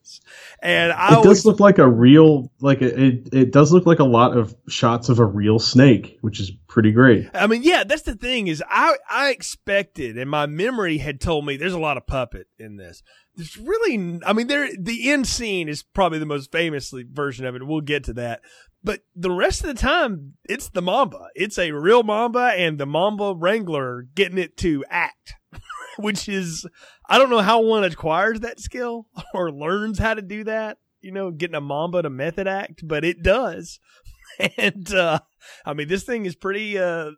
And 0.61 0.93
I 0.93 1.09
it 1.09 1.13
always, 1.17 1.39
does 1.39 1.45
look 1.45 1.59
like 1.59 1.77
a 1.77 1.89
real, 1.89 2.49
like 2.61 2.81
a, 2.81 3.05
it, 3.07 3.29
it 3.33 3.51
does 3.51 3.73
look 3.73 3.85
like 3.85 3.99
a 3.99 4.05
lot 4.05 4.37
of 4.37 4.55
shots 4.69 5.09
of 5.09 5.19
a 5.19 5.25
real 5.25 5.59
snake, 5.59 6.17
which 6.21 6.39
is 6.39 6.51
pretty 6.67 6.93
great. 6.93 7.29
I 7.33 7.47
mean, 7.47 7.63
yeah, 7.63 7.83
that's 7.83 8.03
the 8.03 8.15
thing 8.15 8.47
is 8.47 8.63
I, 8.65 8.95
I 9.09 9.31
expected, 9.31 10.17
and 10.17 10.29
my 10.29 10.45
memory 10.45 10.99
had 10.99 11.19
told 11.19 11.45
me 11.45 11.57
there's 11.57 11.73
a 11.73 11.79
lot 11.79 11.97
of 11.97 12.07
puppet 12.07 12.47
in 12.57 12.77
this. 12.77 13.03
There's 13.35 13.57
really, 13.57 14.21
I 14.25 14.31
mean, 14.31 14.47
there, 14.47 14.69
the 14.79 15.11
end 15.11 15.27
scene 15.27 15.67
is 15.67 15.83
probably 15.83 16.19
the 16.19 16.25
most 16.25 16.49
famously 16.49 17.05
version 17.11 17.45
of 17.45 17.55
it. 17.55 17.67
We'll 17.67 17.81
get 17.81 18.05
to 18.05 18.13
that. 18.13 18.41
But 18.83 19.01
the 19.15 19.31
rest 19.31 19.61
of 19.61 19.67
the 19.67 19.73
time, 19.73 20.35
it's 20.45 20.69
the 20.69 20.81
Mamba. 20.81 21.27
It's 21.35 21.59
a 21.59 21.71
real 21.71 22.03
Mamba 22.03 22.53
and 22.55 22.77
the 22.77 22.85
Mamba 22.85 23.35
Wrangler 23.35 24.03
getting 24.15 24.37
it 24.37 24.55
to 24.57 24.85
act. 24.89 25.35
which 25.97 26.27
is 26.29 26.65
I 27.07 27.17
don't 27.17 27.29
know 27.29 27.39
how 27.39 27.61
one 27.61 27.83
acquires 27.83 28.41
that 28.41 28.59
skill 28.59 29.07
or 29.33 29.51
learns 29.51 29.99
how 29.99 30.13
to 30.13 30.21
do 30.21 30.43
that. 30.45 30.77
You 31.01 31.11
know, 31.11 31.31
getting 31.31 31.55
a 31.55 31.61
mamba 31.61 32.03
to 32.03 32.09
method 32.09 32.47
act, 32.47 32.87
but 32.87 33.03
it 33.03 33.23
does. 33.23 33.79
And 34.57 34.91
uh, 34.93 35.19
I 35.65 35.73
mean, 35.73 35.89
this 35.89 36.03
thing 36.03 36.25
is 36.25 36.35
pretty. 36.35 36.79
Uh, 36.79 37.11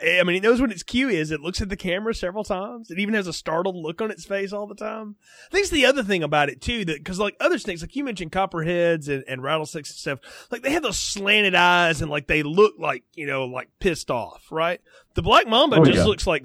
I 0.00 0.22
mean, 0.22 0.36
it 0.36 0.42
knows 0.42 0.60
what 0.60 0.70
its 0.70 0.82
cue 0.82 1.08
is. 1.08 1.30
It 1.30 1.40
looks 1.40 1.60
at 1.60 1.68
the 1.68 1.76
camera 1.76 2.14
several 2.14 2.44
times. 2.44 2.90
It 2.90 2.98
even 2.98 3.14
has 3.14 3.26
a 3.26 3.32
startled 3.32 3.74
look 3.74 4.00
on 4.00 4.10
its 4.10 4.24
face 4.24 4.52
all 4.52 4.66
the 4.66 4.74
time. 4.74 5.16
I 5.48 5.52
think 5.52 5.62
it's 5.62 5.70
the 5.70 5.86
other 5.86 6.02
thing 6.02 6.22
about 6.22 6.48
it 6.48 6.60
too, 6.60 6.84
that 6.84 6.98
because 6.98 7.18
like 7.18 7.36
other 7.40 7.58
snakes, 7.58 7.80
like 7.80 7.96
you 7.96 8.04
mentioned, 8.04 8.32
copperheads 8.32 9.08
and, 9.08 9.24
and 9.26 9.42
rattlesnakes 9.42 9.90
and 9.90 9.98
stuff, 9.98 10.46
like 10.50 10.62
they 10.62 10.72
have 10.72 10.82
those 10.82 10.98
slanted 10.98 11.54
eyes 11.54 12.00
and 12.00 12.10
like 12.10 12.26
they 12.26 12.42
look 12.42 12.74
like 12.78 13.04
you 13.14 13.26
know 13.26 13.46
like 13.46 13.70
pissed 13.80 14.10
off, 14.10 14.46
right? 14.50 14.80
The 15.14 15.22
black 15.22 15.48
mamba 15.48 15.76
oh, 15.76 15.84
just 15.84 15.98
yeah. 15.98 16.04
looks 16.04 16.26
like 16.26 16.44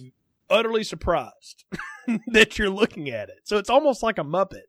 utterly 0.50 0.84
surprised 0.84 1.66
that 2.28 2.58
you're 2.58 2.70
looking 2.70 3.10
at 3.10 3.30
it. 3.30 3.40
So 3.44 3.58
it's 3.58 3.70
almost 3.70 4.04
like 4.04 4.18
a 4.18 4.24
Muppet. 4.24 4.64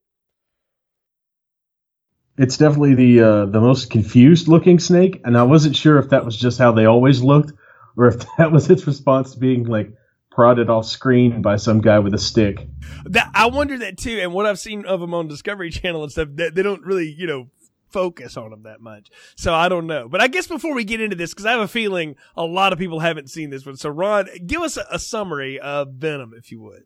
It's 2.36 2.56
definitely 2.56 2.94
the 2.94 3.20
uh, 3.20 3.46
the 3.46 3.60
most 3.60 3.90
confused 3.90 4.48
looking 4.48 4.80
snake, 4.80 5.20
and 5.24 5.38
I 5.38 5.44
wasn't 5.44 5.76
sure 5.76 5.98
if 5.98 6.08
that 6.08 6.24
was 6.24 6.36
just 6.36 6.58
how 6.58 6.72
they 6.72 6.84
always 6.84 7.22
looked, 7.22 7.52
or 7.96 8.08
if 8.08 8.24
that 8.38 8.50
was 8.50 8.68
its 8.68 8.86
response 8.86 9.32
to 9.32 9.38
being 9.38 9.64
like 9.64 9.92
prodded 10.34 10.68
off 10.68 10.84
screen 10.84 11.42
by 11.42 11.56
some 11.56 11.80
guy 11.80 12.00
with 12.00 12.12
a 12.12 12.18
stick. 12.18 12.66
That 13.04 13.30
I 13.34 13.46
wonder 13.46 13.78
that 13.78 13.96
too, 13.96 14.18
and 14.20 14.32
what 14.32 14.46
I've 14.46 14.58
seen 14.58 14.84
of 14.84 15.00
them 15.00 15.14
on 15.14 15.28
Discovery 15.28 15.70
Channel 15.70 16.02
and 16.02 16.10
stuff, 16.10 16.28
they, 16.32 16.50
they 16.50 16.62
don't 16.62 16.82
really, 16.82 17.08
you 17.08 17.26
know, 17.28 17.50
focus 17.94 18.36
on 18.36 18.50
them 18.50 18.64
that 18.64 18.80
much. 18.80 19.08
So 19.36 19.54
I 19.54 19.68
don't 19.68 19.86
know. 19.86 20.08
But 20.08 20.20
I 20.20 20.26
guess 20.26 20.48
before 20.48 20.74
we 20.74 20.82
get 20.82 21.00
into 21.00 21.14
this, 21.14 21.32
because 21.32 21.46
I 21.46 21.52
have 21.52 21.60
a 21.60 21.68
feeling 21.68 22.16
a 22.36 22.44
lot 22.44 22.72
of 22.72 22.78
people 22.80 22.98
haven't 22.98 23.30
seen 23.30 23.50
this 23.50 23.64
one. 23.64 23.76
So 23.76 23.88
Ron, 23.88 24.28
give 24.44 24.62
us 24.62 24.76
a, 24.76 24.84
a 24.90 24.98
summary 24.98 25.60
of 25.60 25.92
Venom, 25.92 26.34
if 26.36 26.50
you 26.50 26.60
would. 26.60 26.82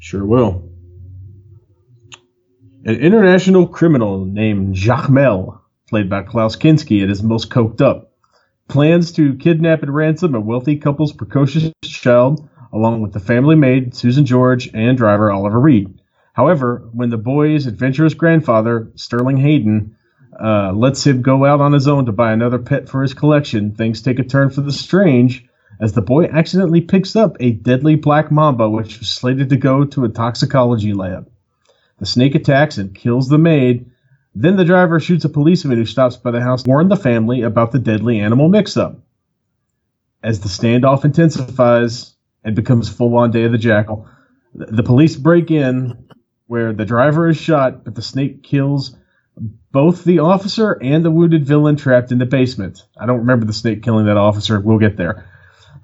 Sure 0.00 0.26
will. 0.26 0.68
An 2.84 2.96
international 2.96 3.68
criminal 3.68 4.26
named 4.26 4.76
Jacques 4.76 5.08
played 5.88 6.10
by 6.10 6.22
Klaus 6.22 6.56
Kinski 6.56 7.02
at 7.02 7.08
his 7.08 7.22
most 7.22 7.50
coked 7.50 7.80
up, 7.80 8.12
plans 8.68 9.12
to 9.12 9.36
kidnap 9.36 9.82
and 9.82 9.94
ransom 9.94 10.34
a 10.34 10.40
wealthy 10.40 10.76
couple's 10.76 11.12
precocious 11.12 11.70
child, 11.84 12.48
along 12.72 13.00
with 13.00 13.12
the 13.12 13.20
family 13.20 13.54
maid, 13.54 13.94
Susan 13.94 14.26
George, 14.26 14.68
and 14.74 14.98
driver 14.98 15.30
Oliver 15.30 15.60
Reed. 15.60 16.00
However, 16.34 16.82
when 16.92 17.10
the 17.10 17.16
boy's 17.16 17.66
adventurous 17.66 18.14
grandfather, 18.14 18.90
Sterling 18.96 19.36
Hayden, 19.38 19.96
uh, 20.38 20.72
lets 20.72 21.06
him 21.06 21.22
go 21.22 21.44
out 21.44 21.60
on 21.60 21.72
his 21.72 21.86
own 21.86 22.06
to 22.06 22.12
buy 22.12 22.32
another 22.32 22.58
pet 22.58 22.88
for 22.88 23.02
his 23.02 23.14
collection, 23.14 23.72
things 23.72 24.02
take 24.02 24.18
a 24.18 24.24
turn 24.24 24.50
for 24.50 24.60
the 24.60 24.72
strange 24.72 25.46
as 25.80 25.92
the 25.92 26.02
boy 26.02 26.24
accidentally 26.24 26.80
picks 26.80 27.14
up 27.14 27.36
a 27.38 27.52
deadly 27.52 27.94
black 27.94 28.30
mamba 28.30 28.68
which 28.68 28.98
was 28.98 29.08
slated 29.08 29.50
to 29.50 29.56
go 29.56 29.84
to 29.84 30.04
a 30.04 30.08
toxicology 30.08 30.92
lab. 30.92 31.28
The 31.98 32.06
snake 32.06 32.34
attacks 32.34 32.78
and 32.78 32.94
kills 32.94 33.28
the 33.28 33.38
maid. 33.38 33.90
Then 34.34 34.56
the 34.56 34.64
driver 34.64 34.98
shoots 34.98 35.24
a 35.24 35.28
policeman 35.28 35.78
who 35.78 35.84
stops 35.84 36.16
by 36.16 36.32
the 36.32 36.40
house 36.40 36.64
to 36.64 36.68
warn 36.68 36.88
the 36.88 36.96
family 36.96 37.42
about 37.42 37.70
the 37.70 37.78
deadly 37.78 38.18
animal 38.18 38.48
mix 38.48 38.76
up. 38.76 38.98
As 40.22 40.40
the 40.40 40.48
standoff 40.48 41.04
intensifies 41.04 42.14
and 42.42 42.56
becomes 42.56 42.88
full 42.88 43.16
on 43.16 43.30
Day 43.30 43.44
of 43.44 43.52
the 43.52 43.58
Jackal, 43.58 44.08
the 44.54 44.82
police 44.82 45.16
break 45.16 45.50
in 45.50 46.03
where 46.46 46.72
the 46.72 46.84
driver 46.84 47.28
is 47.28 47.36
shot, 47.36 47.84
but 47.84 47.94
the 47.94 48.02
snake 48.02 48.42
kills 48.42 48.96
both 49.72 50.04
the 50.04 50.20
officer 50.20 50.78
and 50.80 51.04
the 51.04 51.10
wounded 51.10 51.44
villain 51.44 51.76
trapped 51.76 52.12
in 52.12 52.18
the 52.18 52.26
basement. 52.26 52.84
I 52.96 53.06
don't 53.06 53.20
remember 53.20 53.46
the 53.46 53.52
snake 53.52 53.82
killing 53.82 54.06
that 54.06 54.16
officer. 54.16 54.60
We'll 54.60 54.78
get 54.78 54.96
there. 54.96 55.26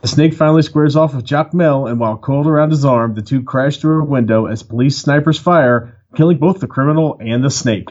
The 0.00 0.08
snake 0.08 0.34
finally 0.34 0.62
squares 0.62 0.96
off 0.96 1.14
with 1.14 1.26
Jacmel, 1.26 1.90
and 1.90 2.00
while 2.00 2.16
coiled 2.16 2.46
around 2.46 2.70
his 2.70 2.84
arm, 2.84 3.14
the 3.14 3.22
two 3.22 3.42
crash 3.42 3.78
through 3.78 4.02
a 4.02 4.06
window 4.06 4.46
as 4.46 4.62
police 4.62 4.96
snipers 4.96 5.38
fire, 5.38 5.96
killing 6.16 6.38
both 6.38 6.60
the 6.60 6.66
criminal 6.66 7.18
and 7.20 7.44
the 7.44 7.50
snake. 7.50 7.90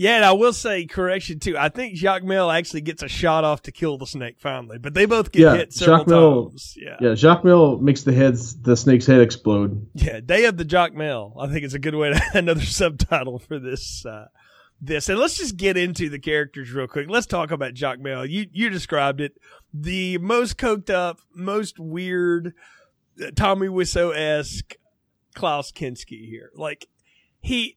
Yeah, 0.00 0.16
and 0.16 0.24
I 0.24 0.32
will 0.32 0.54
say 0.54 0.86
correction 0.86 1.40
too. 1.40 1.58
I 1.58 1.68
think 1.68 1.94
Jacmel 1.94 2.50
actually 2.56 2.80
gets 2.80 3.02
a 3.02 3.08
shot 3.08 3.44
off 3.44 3.60
to 3.64 3.70
kill 3.72 3.98
the 3.98 4.06
snake 4.06 4.36
finally, 4.38 4.78
but 4.78 4.94
they 4.94 5.04
both 5.04 5.30
get 5.30 5.42
Yeah, 5.42 5.56
hit 5.56 5.74
several 5.74 6.04
Jacmel- 6.06 6.48
times. 6.52 6.74
Yeah. 6.80 6.96
Yeah, 7.02 7.08
Jacmel 7.10 7.82
makes 7.82 8.02
the 8.04 8.14
heads 8.14 8.58
the 8.62 8.78
snake's 8.78 9.04
head 9.04 9.20
explode. 9.20 9.86
Yeah, 9.92 10.20
Day 10.20 10.46
of 10.46 10.56
the 10.56 10.64
Jacmel. 10.64 11.34
I 11.38 11.52
think 11.52 11.64
it's 11.66 11.74
a 11.74 11.78
good 11.78 11.94
way 11.94 12.14
to 12.14 12.22
another 12.34 12.62
subtitle 12.64 13.40
for 13.40 13.58
this. 13.58 14.06
Uh, 14.06 14.28
this 14.80 15.10
and 15.10 15.18
let's 15.18 15.36
just 15.36 15.58
get 15.58 15.76
into 15.76 16.08
the 16.08 16.18
characters 16.18 16.72
real 16.72 16.86
quick. 16.86 17.10
Let's 17.10 17.26
talk 17.26 17.50
about 17.50 17.74
Jacmel. 17.74 18.26
You 18.26 18.46
you 18.52 18.70
described 18.70 19.20
it, 19.20 19.34
the 19.74 20.16
most 20.16 20.56
coked 20.56 20.88
up, 20.88 21.18
most 21.34 21.78
weird, 21.78 22.54
uh, 23.22 23.32
Tommy 23.36 23.68
Wiseau 23.68 24.16
esque 24.16 24.76
Klaus 25.34 25.70
Kinski 25.70 26.26
here. 26.26 26.50
Like 26.54 26.88
he. 27.42 27.76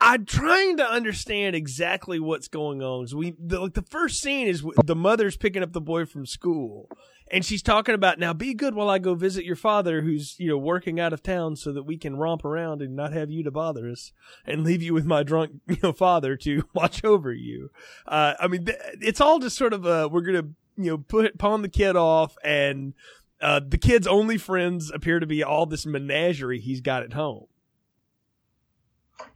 I'm 0.00 0.24
trying 0.24 0.78
to 0.78 0.88
understand 0.88 1.54
exactly 1.54 2.18
what's 2.18 2.48
going 2.48 2.82
on. 2.82 3.02
'Cause 3.04 3.14
we 3.14 3.34
the, 3.38 3.60
like 3.60 3.74
the 3.74 3.82
first 3.82 4.20
scene 4.20 4.46
is 4.46 4.64
the 4.84 4.96
mother's 4.96 5.36
picking 5.36 5.62
up 5.62 5.72
the 5.72 5.80
boy 5.80 6.06
from 6.06 6.24
school, 6.24 6.88
and 7.30 7.44
she's 7.44 7.62
talking 7.62 7.94
about 7.94 8.18
now 8.18 8.32
be 8.32 8.54
good 8.54 8.74
while 8.74 8.88
I 8.88 8.98
go 8.98 9.14
visit 9.14 9.44
your 9.44 9.56
father 9.56 10.00
who's 10.00 10.36
you 10.40 10.48
know 10.48 10.56
working 10.56 10.98
out 10.98 11.12
of 11.12 11.22
town 11.22 11.54
so 11.56 11.72
that 11.72 11.82
we 11.82 11.98
can 11.98 12.16
romp 12.16 12.44
around 12.46 12.80
and 12.80 12.96
not 12.96 13.12
have 13.12 13.30
you 13.30 13.42
to 13.42 13.50
bother 13.50 13.90
us 13.90 14.12
and 14.46 14.64
leave 14.64 14.82
you 14.82 14.94
with 14.94 15.04
my 15.04 15.22
drunk 15.22 15.60
you 15.68 15.76
know 15.82 15.92
father 15.92 16.34
to 16.36 16.64
watch 16.74 17.04
over 17.04 17.32
you. 17.32 17.70
Uh, 18.06 18.34
I 18.40 18.48
mean 18.48 18.64
th- 18.64 18.78
it's 19.02 19.20
all 19.20 19.38
just 19.38 19.56
sort 19.56 19.74
of 19.74 19.84
uh 19.86 20.08
we're 20.10 20.22
gonna 20.22 20.48
you 20.78 20.90
know 20.92 20.98
put 20.98 21.36
pawn 21.38 21.60
the 21.60 21.68
kid 21.68 21.94
off 21.94 22.36
and 22.42 22.94
uh, 23.42 23.60
the 23.66 23.78
kid's 23.78 24.06
only 24.06 24.36
friends 24.38 24.90
appear 24.90 25.18
to 25.18 25.26
be 25.26 25.42
all 25.42 25.64
this 25.66 25.84
menagerie 25.86 26.60
he's 26.60 26.80
got 26.82 27.02
at 27.02 27.14
home. 27.14 27.46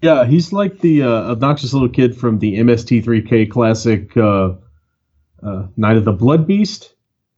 Yeah, 0.03 0.25
he's 0.27 0.53
like 0.53 0.81
the 0.81 1.03
uh, 1.03 1.33
obnoxious 1.33 1.73
little 1.73 1.89
kid 1.89 2.17
from 2.17 2.39
the 2.39 2.59
MST3K 2.59 3.51
classic 3.51 4.17
uh, 4.17 4.55
uh, 5.43 5.67
Night 5.77 5.97
of 5.97 6.05
the 6.05 6.13
Blood 6.13 6.47
Beast, 6.47 6.95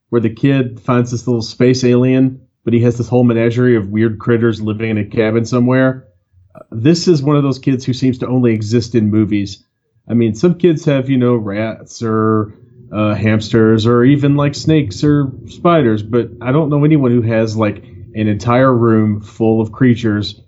where 0.09 0.21
the 0.21 0.35
kid 0.35 0.81
finds 0.81 1.11
this 1.11 1.27
little 1.27 1.43
space 1.43 1.85
alien, 1.85 2.47
but 2.65 2.75
he 2.75 2.81
has 2.81 2.99
this 2.99 3.09
whole 3.09 3.25
menagerie 3.25 3.77
of 3.77 3.91
weird 3.91 4.19
critters 4.19 4.61
living 4.61 4.91
in 4.91 4.99
a 4.99 5.05
cabin 5.05 5.45
somewhere. 5.45 6.09
Uh, 6.55 6.61
this 6.71 7.07
is 7.07 7.23
one 7.23 7.37
of 7.37 7.43
those 7.43 7.59
kids 7.59 7.85
who 7.85 7.93
seems 7.93 8.19
to 8.19 8.27
only 8.27 8.53
exist 8.53 8.95
in 8.95 9.11
movies. 9.11 9.65
I 10.09 10.15
mean, 10.15 10.35
some 10.35 10.59
kids 10.59 10.85
have, 10.85 11.09
you 11.09 11.19
know, 11.19 11.35
rats 11.35 12.03
or 12.03 12.55
uh, 12.93 13.15
hamsters 13.15 13.87
or 13.87 14.05
even 14.05 14.37
like 14.37 14.55
snakes 14.55 15.03
or 15.03 15.33
spiders, 15.49 16.03
but 16.03 16.31
I 16.41 16.53
don't 16.53 16.71
know 16.71 16.85
anyone 16.85 17.11
who 17.11 17.23
has 17.23 17.57
like 17.57 17.85
an 17.85 18.29
entire 18.29 18.73
room 18.73 19.21
full 19.21 19.61
of 19.61 19.73
creatures 19.73 20.41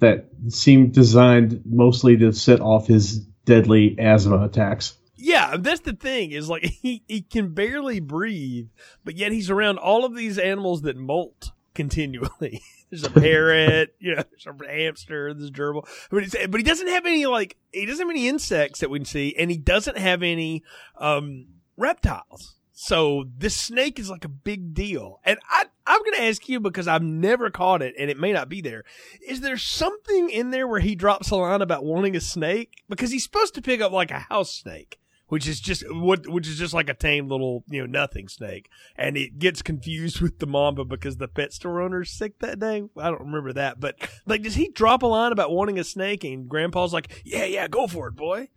that 0.00 0.28
seem 0.48 0.90
designed 0.90 1.62
mostly 1.64 2.16
to 2.18 2.32
set 2.32 2.60
off 2.60 2.86
his 2.86 3.18
deadly 3.44 3.96
asthma 3.98 4.44
attacks. 4.44 4.94
Yeah, 5.16 5.56
that's 5.58 5.80
the 5.80 5.94
thing 5.94 6.32
is 6.32 6.48
like 6.48 6.64
he, 6.82 7.02
he 7.08 7.22
can 7.22 7.54
barely 7.54 8.00
breathe, 8.00 8.68
but 9.04 9.16
yet 9.16 9.32
he's 9.32 9.50
around 9.50 9.78
all 9.78 10.04
of 10.04 10.14
these 10.14 10.38
animals 10.38 10.82
that 10.82 10.96
molt 10.96 11.52
continually. 11.74 12.60
there's 12.90 13.04
a 13.04 13.10
parrot, 13.10 13.94
you 13.98 14.14
know, 14.14 14.22
there's 14.30 14.46
a 14.46 14.72
hamster, 14.72 15.32
there's 15.34 15.48
a 15.48 15.52
gerbil, 15.52 15.86
but, 16.10 16.22
he's, 16.22 16.36
but 16.48 16.58
he 16.58 16.62
doesn't 16.62 16.88
have 16.88 17.06
any 17.06 17.26
like 17.26 17.56
he 17.72 17.86
doesn't 17.86 18.06
have 18.06 18.10
any 18.10 18.28
insects 18.28 18.80
that 18.80 18.90
we 18.90 18.98
can 18.98 19.06
see, 19.06 19.34
and 19.38 19.50
he 19.50 19.56
doesn't 19.56 19.98
have 19.98 20.22
any 20.22 20.62
um 20.98 21.46
reptiles. 21.76 22.54
So 22.72 23.24
this 23.38 23.56
snake 23.56 23.98
is 23.98 24.10
like 24.10 24.24
a 24.24 24.28
big 24.28 24.74
deal, 24.74 25.20
and 25.24 25.38
I 25.48 25.64
I'm 25.86 26.02
gonna 26.02 26.24
ask 26.24 26.48
you 26.48 26.60
because 26.60 26.88
I've 26.88 27.02
never 27.02 27.50
caught 27.50 27.82
it, 27.82 27.94
and 27.98 28.10
it 28.10 28.18
may 28.18 28.32
not 28.32 28.48
be 28.48 28.60
there. 28.60 28.84
Is 29.26 29.40
there 29.40 29.56
something 29.56 30.30
in 30.30 30.50
there 30.50 30.66
where 30.66 30.80
he 30.80 30.94
drops 30.94 31.30
a 31.30 31.36
line 31.36 31.62
about 31.62 31.84
wanting 31.84 32.16
a 32.16 32.20
snake 32.20 32.82
because 32.88 33.10
he's 33.10 33.24
supposed 33.24 33.54
to 33.54 33.62
pick 33.62 33.80
up 33.80 33.92
like 33.92 34.10
a 34.10 34.20
house 34.20 34.52
snake? 34.52 34.98
which 35.28 35.46
is 35.48 35.60
just 35.60 35.82
what 35.90 36.28
which 36.28 36.46
is 36.46 36.58
just 36.58 36.74
like 36.74 36.88
a 36.88 36.94
tame 36.94 37.28
little 37.28 37.64
you 37.68 37.80
know 37.80 37.86
nothing 37.86 38.28
snake, 38.28 38.68
and 38.96 39.16
it 39.16 39.38
gets 39.38 39.62
confused 39.62 40.20
with 40.20 40.38
the 40.38 40.46
mamba 40.46 40.84
because 40.84 41.16
the 41.16 41.28
pet 41.28 41.52
store 41.52 41.80
owner's 41.80 42.10
sick 42.10 42.38
that 42.40 42.58
day. 42.58 42.84
I 42.96 43.10
don't 43.10 43.22
remember 43.22 43.52
that, 43.54 43.80
but 43.80 43.96
like, 44.26 44.42
does 44.42 44.54
he 44.54 44.68
drop 44.68 45.02
a 45.02 45.06
line 45.06 45.32
about 45.32 45.50
wanting 45.50 45.78
a 45.78 45.84
snake, 45.84 46.24
and 46.24 46.48
Grandpa's 46.48 46.92
like, 46.92 47.22
"Yeah, 47.24 47.44
yeah, 47.44 47.68
go 47.68 47.86
for 47.86 48.08
it, 48.08 48.16
boy." 48.16 48.48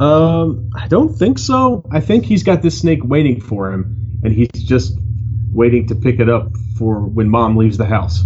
Um, 0.00 0.70
I 0.76 0.88
don't 0.88 1.14
think 1.14 1.38
so. 1.38 1.86
I 1.92 2.00
think 2.00 2.24
he's 2.24 2.42
got 2.42 2.62
this 2.62 2.78
snake 2.78 3.04
waiting 3.04 3.40
for 3.40 3.72
him, 3.72 4.20
and 4.22 4.32
he's 4.32 4.50
just 4.52 4.98
waiting 5.52 5.86
to 5.88 5.94
pick 5.94 6.18
it 6.18 6.28
up 6.28 6.50
for 6.78 7.00
when 7.00 7.28
mom 7.28 7.56
leaves 7.56 7.78
the 7.78 7.86
house. 7.86 8.24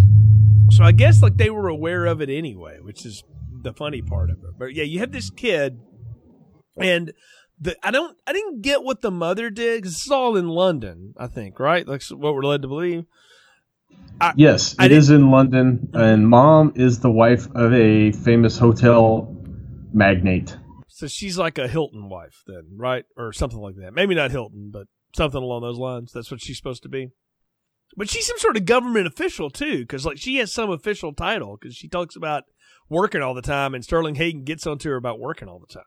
So 0.71 0.85
I 0.85 0.93
guess 0.93 1.23
like 1.23 1.37
they 1.37 1.51
were 1.51 1.69
aware 1.69 2.07
of 2.07 2.21
it 2.21 2.31
anyway, 2.31 2.79
which 2.81 3.05
is 3.05 3.23
the 3.63 3.73
funny 3.73 4.03
part 4.03 4.31
of 4.31 4.39
it. 4.39 4.59
But 4.59 4.75
yeah, 4.75 4.85
you 4.85 5.01
have 5.01 5.13
this 5.13 5.31
kid, 5.31 5.81
and 6.77 7.13
the 7.61 7.77
I 7.83 7.91
don't 7.91 8.17
I 8.27 8.33
didn't 8.33 8.63
get 8.63 8.83
what 8.83 9.01
the 9.01 9.11
mother 9.11 9.51
did 9.51 9.83
because 9.83 9.95
this 9.95 10.07
is 10.07 10.11
all 10.11 10.37
in 10.37 10.49
London, 10.49 11.15
I 11.17 11.27
think, 11.27 11.61
right? 11.61 11.87
That's 11.87 12.11
what 12.11 12.35
we're 12.35 12.43
led 12.43 12.63
to 12.63 12.69
believe. 12.69 13.05
Yes, 14.35 14.75
I 14.79 14.87
it 14.87 15.11
in 15.11 15.31
London, 15.31 15.91
and 15.93 16.29
mom 16.29 16.73
is 16.75 17.01
the 17.01 17.11
wife 17.11 17.47
of 17.55 17.73
a 17.75 18.13
famous 18.13 18.57
hotel 18.57 19.37
magnate. 19.93 20.57
So 20.89 21.07
she's 21.07 21.37
like 21.37 21.59
a 21.59 21.69
Hilton 21.69 22.09
wife, 22.09 22.43
then, 22.47 22.65
right, 22.77 23.05
or 23.19 23.33
something 23.35 23.59
like 23.59 23.77
that. 23.77 23.93
Maybe 23.93 24.15
not 24.15 24.31
Hilton, 24.31 24.71
but 24.73 24.87
something 25.17 25.43
along 25.43 25.63
those 25.63 25.79
lines. 25.79 26.13
That's 26.13 26.31
what 26.31 26.41
she's 26.41 26.57
supposed 26.57 26.83
to 26.85 26.89
be. 26.89 27.11
But 27.97 28.11
she's 28.11 28.27
some 28.27 28.39
sort 28.39 28.57
of 28.57 28.65
government 28.65 29.07
official 29.07 29.51
too, 29.51 29.81
because 29.81 30.05
like 30.05 30.19
she 30.19 30.37
has 30.37 30.53
some 30.53 30.71
official 30.71 31.13
title 31.13 31.57
because 31.61 31.75
she 31.75 31.89
talks 31.89 32.17
about 32.17 32.45
working 32.89 33.23
all 33.23 33.35
the 33.35 33.43
time, 33.43 33.75
and 33.75 33.85
Sterling 33.85 34.17
Hayden 34.17 34.45
gets 34.45 34.67
onto 34.67 34.91
her 34.91 34.97
about 34.97 35.19
working 35.19 35.49
all 35.49 35.59
the 35.59 35.73
time. 35.73 35.85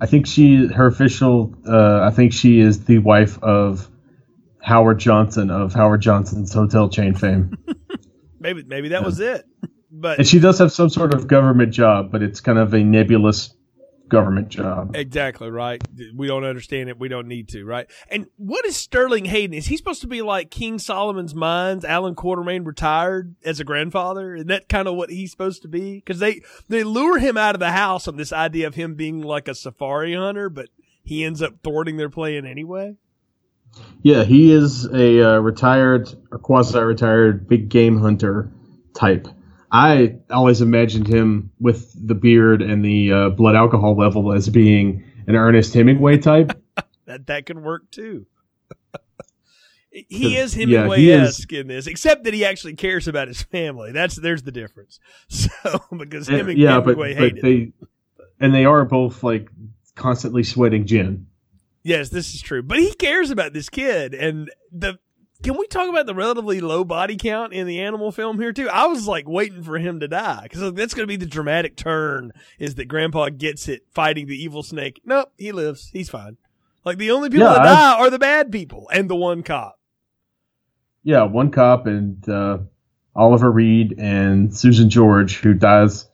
I 0.00 0.06
think 0.06 0.26
she, 0.26 0.66
her 0.66 0.86
official, 0.86 1.54
uh, 1.68 2.00
I 2.02 2.10
think 2.10 2.32
she 2.32 2.58
is 2.58 2.84
the 2.86 2.98
wife 2.98 3.40
of 3.42 3.88
Howard 4.60 4.98
Johnson 4.98 5.50
of 5.50 5.74
Howard 5.74 6.00
Johnson's 6.00 6.52
hotel 6.52 6.88
chain 6.88 7.14
fame. 7.14 7.56
Maybe 8.40 8.64
maybe 8.64 8.88
that 8.88 9.04
was 9.04 9.20
it. 9.20 9.44
But 9.88 10.18
and 10.18 10.26
she 10.26 10.40
does 10.40 10.58
have 10.58 10.72
some 10.72 10.88
sort 10.88 11.14
of 11.14 11.28
government 11.28 11.72
job, 11.72 12.10
but 12.10 12.24
it's 12.24 12.40
kind 12.40 12.58
of 12.58 12.74
a 12.74 12.82
nebulous 12.82 13.54
government 14.12 14.50
job. 14.50 14.94
Exactly 14.94 15.50
right. 15.50 15.82
We 16.14 16.28
don't 16.28 16.44
understand 16.44 16.88
it. 16.90 17.00
We 17.00 17.08
don't 17.08 17.26
need 17.26 17.48
to, 17.48 17.64
right? 17.64 17.90
And 18.08 18.26
what 18.36 18.64
is 18.66 18.76
Sterling 18.76 19.24
Hayden? 19.24 19.54
Is 19.54 19.66
he 19.66 19.76
supposed 19.76 20.02
to 20.02 20.06
be 20.06 20.22
like 20.22 20.50
King 20.50 20.78
Solomon's 20.78 21.34
Mines, 21.34 21.84
Allan 21.84 22.14
Quatermain 22.14 22.64
retired 22.66 23.34
as 23.44 23.58
a 23.58 23.64
grandfather? 23.64 24.36
Is 24.36 24.44
that 24.44 24.68
kind 24.68 24.86
of 24.86 24.94
what 24.94 25.10
he's 25.10 25.30
supposed 25.30 25.62
to 25.62 25.68
be? 25.68 25.96
Because 25.96 26.20
they 26.20 26.42
they 26.68 26.84
lure 26.84 27.18
him 27.18 27.36
out 27.36 27.56
of 27.56 27.60
the 27.60 27.72
house 27.72 28.06
on 28.06 28.16
this 28.16 28.32
idea 28.32 28.66
of 28.66 28.74
him 28.74 28.94
being 28.94 29.22
like 29.22 29.48
a 29.48 29.54
safari 29.54 30.14
hunter, 30.14 30.48
but 30.48 30.68
he 31.02 31.24
ends 31.24 31.42
up 31.42 31.54
thwarting 31.64 31.96
their 31.96 32.10
plan 32.10 32.46
anyway. 32.46 32.96
Yeah, 34.02 34.24
he 34.24 34.52
is 34.52 34.84
a 34.92 35.36
uh, 35.36 35.38
retired 35.38 36.14
or 36.30 36.38
quasi-retired 36.38 37.48
big 37.48 37.70
game 37.70 37.98
hunter 37.98 38.52
type. 38.94 39.26
I 39.72 40.16
always 40.30 40.60
imagined 40.60 41.08
him 41.08 41.50
with 41.58 41.90
the 42.06 42.14
beard 42.14 42.60
and 42.60 42.84
the 42.84 43.12
uh, 43.12 43.28
blood 43.30 43.56
alcohol 43.56 43.96
level 43.96 44.32
as 44.34 44.50
being 44.50 45.02
an 45.26 45.34
Ernest 45.34 45.72
Hemingway 45.72 46.18
type. 46.18 46.52
that 47.06 47.26
that 47.26 47.46
could 47.46 47.58
work 47.58 47.90
too. 47.90 48.26
he 49.90 50.36
is 50.36 50.52
Hemingway 50.52 51.06
esque 51.08 51.52
in 51.54 51.68
this, 51.68 51.86
except 51.86 52.24
that 52.24 52.34
he 52.34 52.44
actually 52.44 52.74
cares 52.74 53.08
about 53.08 53.28
his 53.28 53.42
family. 53.42 53.92
That's 53.92 54.16
there's 54.16 54.42
the 54.42 54.52
difference. 54.52 55.00
So 55.28 55.80
because 55.96 56.28
Uh, 56.28 56.36
Heming- 56.36 56.58
yeah, 56.58 56.80
but, 56.80 56.98
Hemingway 56.98 57.30
but 57.30 57.42
they 57.42 57.72
and 58.40 58.54
they 58.54 58.66
are 58.66 58.84
both 58.84 59.22
like 59.22 59.48
constantly 59.94 60.42
sweating 60.42 60.86
gin. 60.86 61.26
Yes, 61.82 62.10
this 62.10 62.34
is 62.34 62.42
true. 62.42 62.62
But 62.62 62.78
he 62.78 62.92
cares 62.94 63.30
about 63.30 63.54
this 63.54 63.68
kid 63.68 64.14
and 64.14 64.50
the 64.70 64.98
can 65.42 65.56
we 65.56 65.66
talk 65.66 65.88
about 65.88 66.06
the 66.06 66.14
relatively 66.14 66.60
low 66.60 66.84
body 66.84 67.16
count 67.16 67.52
in 67.52 67.66
the 67.66 67.80
animal 67.80 68.12
film 68.12 68.38
here 68.40 68.52
too? 68.52 68.68
I 68.68 68.86
was 68.86 69.06
like 69.06 69.28
waiting 69.28 69.62
for 69.62 69.78
him 69.78 70.00
to 70.00 70.08
die 70.08 70.40
because 70.44 70.72
that's 70.74 70.94
going 70.94 71.04
to 71.04 71.12
be 71.12 71.16
the 71.16 71.26
dramatic 71.26 71.76
turn 71.76 72.32
is 72.58 72.76
that 72.76 72.86
Grandpa 72.86 73.28
gets 73.30 73.68
it 73.68 73.82
fighting 73.90 74.26
the 74.26 74.42
evil 74.42 74.62
snake. 74.62 75.00
Nope, 75.04 75.32
he 75.36 75.52
lives. 75.52 75.90
He's 75.92 76.08
fine. 76.08 76.36
Like 76.84 76.98
the 76.98 77.10
only 77.10 77.30
people 77.30 77.46
Yeah, 77.46 77.54
that 77.54 77.64
die 77.64 77.98
are 77.98 78.10
the 78.10 78.18
bad 78.18 78.50
people 78.50 78.88
and 78.92 79.08
the 79.08 79.16
one 79.16 79.42
cop. 79.42 79.78
Yeah, 81.04 81.24
one 81.24 81.50
cop 81.50 81.86
and 81.86 82.28
uh, 82.28 82.58
Oliver 83.14 83.50
Reed 83.50 83.96
and 83.98 84.56
Susan 84.56 84.88
George, 84.88 85.36
who 85.36 85.54
dies 85.54 86.08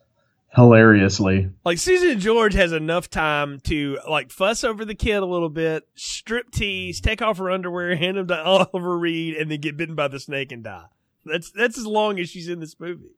hilariously. 0.55 1.49
Like 1.63 1.77
Susan 1.77 2.19
George 2.19 2.53
has 2.53 2.71
enough 2.71 3.09
time 3.09 3.59
to 3.61 3.99
like 4.09 4.31
fuss 4.31 4.63
over 4.63 4.85
the 4.85 4.95
kid 4.95 5.17
a 5.17 5.25
little 5.25 5.49
bit, 5.49 5.87
strip 5.95 6.51
tease, 6.51 6.99
take 7.01 7.21
off 7.21 7.37
her 7.37 7.51
underwear, 7.51 7.95
hand 7.97 8.17
him 8.17 8.27
to 8.27 8.43
Oliver 8.43 8.97
Reed, 8.97 9.35
and 9.35 9.49
then 9.51 9.61
get 9.61 9.77
bitten 9.77 9.95
by 9.95 10.07
the 10.07 10.19
snake 10.19 10.51
and 10.51 10.63
die. 10.63 10.85
That's 11.25 11.51
that's 11.51 11.77
as 11.77 11.85
long 11.85 12.19
as 12.19 12.29
she's 12.29 12.49
in 12.49 12.59
this 12.59 12.79
movie. 12.79 13.11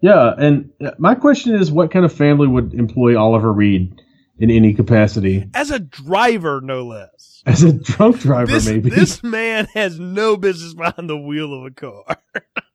Yeah, 0.00 0.32
and 0.36 0.70
uh, 0.84 0.92
my 0.98 1.14
question 1.14 1.54
is, 1.54 1.72
what 1.72 1.90
kind 1.90 2.04
of 2.04 2.12
family 2.12 2.46
would 2.46 2.74
employ 2.74 3.18
Oliver 3.18 3.52
Reed 3.52 4.00
in 4.38 4.50
any 4.50 4.74
capacity 4.74 5.48
As 5.54 5.70
a 5.70 5.78
driver, 5.78 6.60
no 6.60 6.84
less. 6.84 7.42
as 7.46 7.62
a 7.62 7.72
drunk 7.72 8.20
driver? 8.20 8.52
This, 8.52 8.66
maybe 8.66 8.90
this 8.90 9.22
man 9.22 9.66
has 9.74 9.98
no 9.98 10.36
business 10.36 10.74
behind 10.74 11.08
the 11.08 11.16
wheel 11.16 11.54
of 11.54 11.64
a 11.64 11.70
car. 11.70 12.04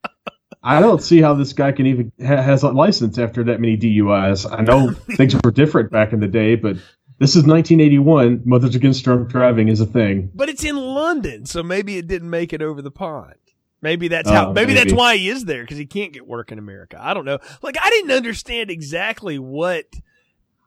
I 0.64 0.80
don't 0.80 1.02
see 1.02 1.22
how 1.22 1.34
this 1.34 1.54
guy 1.54 1.72
can 1.72 1.88
even 1.88 2.12
ha- 2.20 2.42
has 2.42 2.64
a 2.64 2.70
license 2.70 3.18
after 3.18 3.44
that 3.46 3.60
many 3.60 3.78
DUIs. 3.78 4.50
I 4.52 4.62
know 4.62 4.92
things 5.16 5.36
were 5.44 5.52
different 5.52 5.92
back 5.92 6.14
in 6.14 6.20
the 6.20 6.28
day, 6.28 6.56
but 6.56 6.78
this 7.18 7.36
is 7.36 7.44
1981. 7.46 8.44
Mothers 8.46 8.76
Against 8.76 9.04
Drunk 9.04 9.30
Driving 9.30 9.68
is 9.68 9.82
a 9.82 9.86
thing. 9.86 10.32
But 10.34 10.50
it's 10.50 10.64
in 10.64 10.76
London, 10.76 11.46
so 11.46 11.64
maybe 11.64 11.98
it 11.98 12.08
didn't 12.08 12.30
make 12.30 12.54
it 12.54 12.62
over 12.62 12.82
the 12.82 12.92
pond. 12.92 13.36
Maybe 13.82 14.08
that's 14.10 14.30
how. 14.30 14.50
Oh, 14.50 14.54
maybe, 14.54 14.74
that's 14.74 14.94
why 14.94 15.18
he 15.18 15.30
is 15.30 15.46
there 15.46 15.64
because 15.64 15.78
he 15.78 15.88
can't 15.88 16.14
get 16.14 16.28
work 16.28 16.52
in 16.52 16.60
America. 16.60 16.98
I 17.00 17.16
don't 17.16 17.26
know. 17.26 17.40
Like 17.64 17.78
I 17.82 17.90
didn't 17.90 18.12
understand 18.12 18.70
exactly 18.70 19.40
what. 19.40 19.86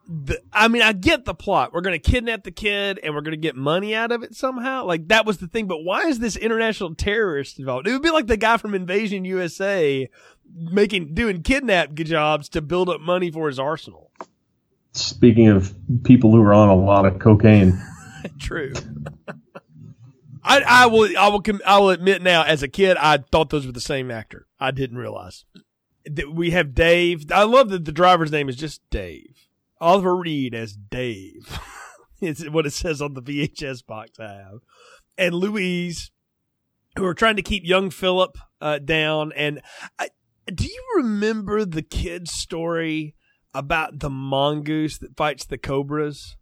The, 0.06 0.40
I 0.52 0.68
mean, 0.68 0.82
I 0.82 0.92
get 0.92 1.24
the 1.24 1.34
plot. 1.34 1.72
We're 1.72 1.80
going 1.80 1.98
to 1.98 2.10
kidnap 2.10 2.44
the 2.44 2.50
kid 2.50 3.00
and 3.02 3.14
we're 3.14 3.22
going 3.22 3.32
to 3.32 3.38
get 3.38 3.56
money 3.56 3.94
out 3.94 4.12
of 4.12 4.22
it 4.22 4.34
somehow. 4.34 4.84
Like 4.84 5.08
that 5.08 5.24
was 5.24 5.38
the 5.38 5.46
thing. 5.46 5.66
But 5.66 5.82
why 5.82 6.02
is 6.02 6.18
this 6.18 6.36
international 6.36 6.94
terrorist 6.94 7.58
involved? 7.58 7.86
It 7.86 7.92
would 7.92 8.02
be 8.02 8.10
like 8.10 8.26
the 8.26 8.36
guy 8.36 8.58
from 8.58 8.74
Invasion 8.74 9.24
USA 9.24 10.08
making 10.54 11.14
doing 11.14 11.42
kidnap 11.42 11.94
jobs 11.94 12.50
to 12.50 12.60
build 12.60 12.90
up 12.90 13.00
money 13.00 13.30
for 13.30 13.48
his 13.48 13.58
arsenal. 13.58 14.10
Speaking 14.92 15.48
of 15.48 15.74
people 16.04 16.30
who 16.30 16.42
are 16.42 16.54
on 16.54 16.68
a 16.68 16.76
lot 16.76 17.06
of 17.06 17.18
cocaine, 17.18 17.80
True. 18.38 18.72
I, 20.44 20.60
I 20.66 20.86
will 20.86 21.16
I 21.18 21.28
will 21.28 21.40
com- 21.40 21.62
I 21.64 21.78
will 21.78 21.90
admit 21.90 22.22
now 22.22 22.42
as 22.42 22.62
a 22.62 22.68
kid 22.68 22.96
I 22.98 23.18
thought 23.18 23.50
those 23.50 23.66
were 23.66 23.72
the 23.72 23.80
same 23.80 24.10
actor. 24.10 24.46
I 24.60 24.70
didn't 24.70 24.98
realize. 24.98 25.44
That 26.04 26.34
We 26.34 26.50
have 26.50 26.74
Dave. 26.74 27.32
I 27.32 27.44
love 27.44 27.70
that 27.70 27.86
the 27.86 27.92
driver's 27.92 28.30
name 28.30 28.48
is 28.48 28.56
just 28.56 28.82
Dave. 28.90 29.43
Oliver 29.84 30.16
Reed 30.16 30.54
as 30.54 30.72
Dave. 30.72 31.60
it's 32.22 32.48
what 32.48 32.64
it 32.64 32.72
says 32.72 33.02
on 33.02 33.12
the 33.12 33.20
VHS 33.20 33.84
box 33.86 34.18
I 34.18 34.32
have. 34.32 34.60
And 35.18 35.34
Louise, 35.34 36.10
who 36.96 37.04
are 37.04 37.12
trying 37.12 37.36
to 37.36 37.42
keep 37.42 37.64
young 37.66 37.90
Philip 37.90 38.38
uh, 38.62 38.78
down. 38.78 39.30
And 39.36 39.60
I, 39.98 40.08
do 40.46 40.64
you 40.64 40.84
remember 40.96 41.66
the 41.66 41.82
kid's 41.82 42.32
story 42.32 43.14
about 43.52 43.98
the 43.98 44.08
mongoose 44.08 44.96
that 44.98 45.18
fights 45.18 45.44
the 45.44 45.58
cobras? 45.58 46.38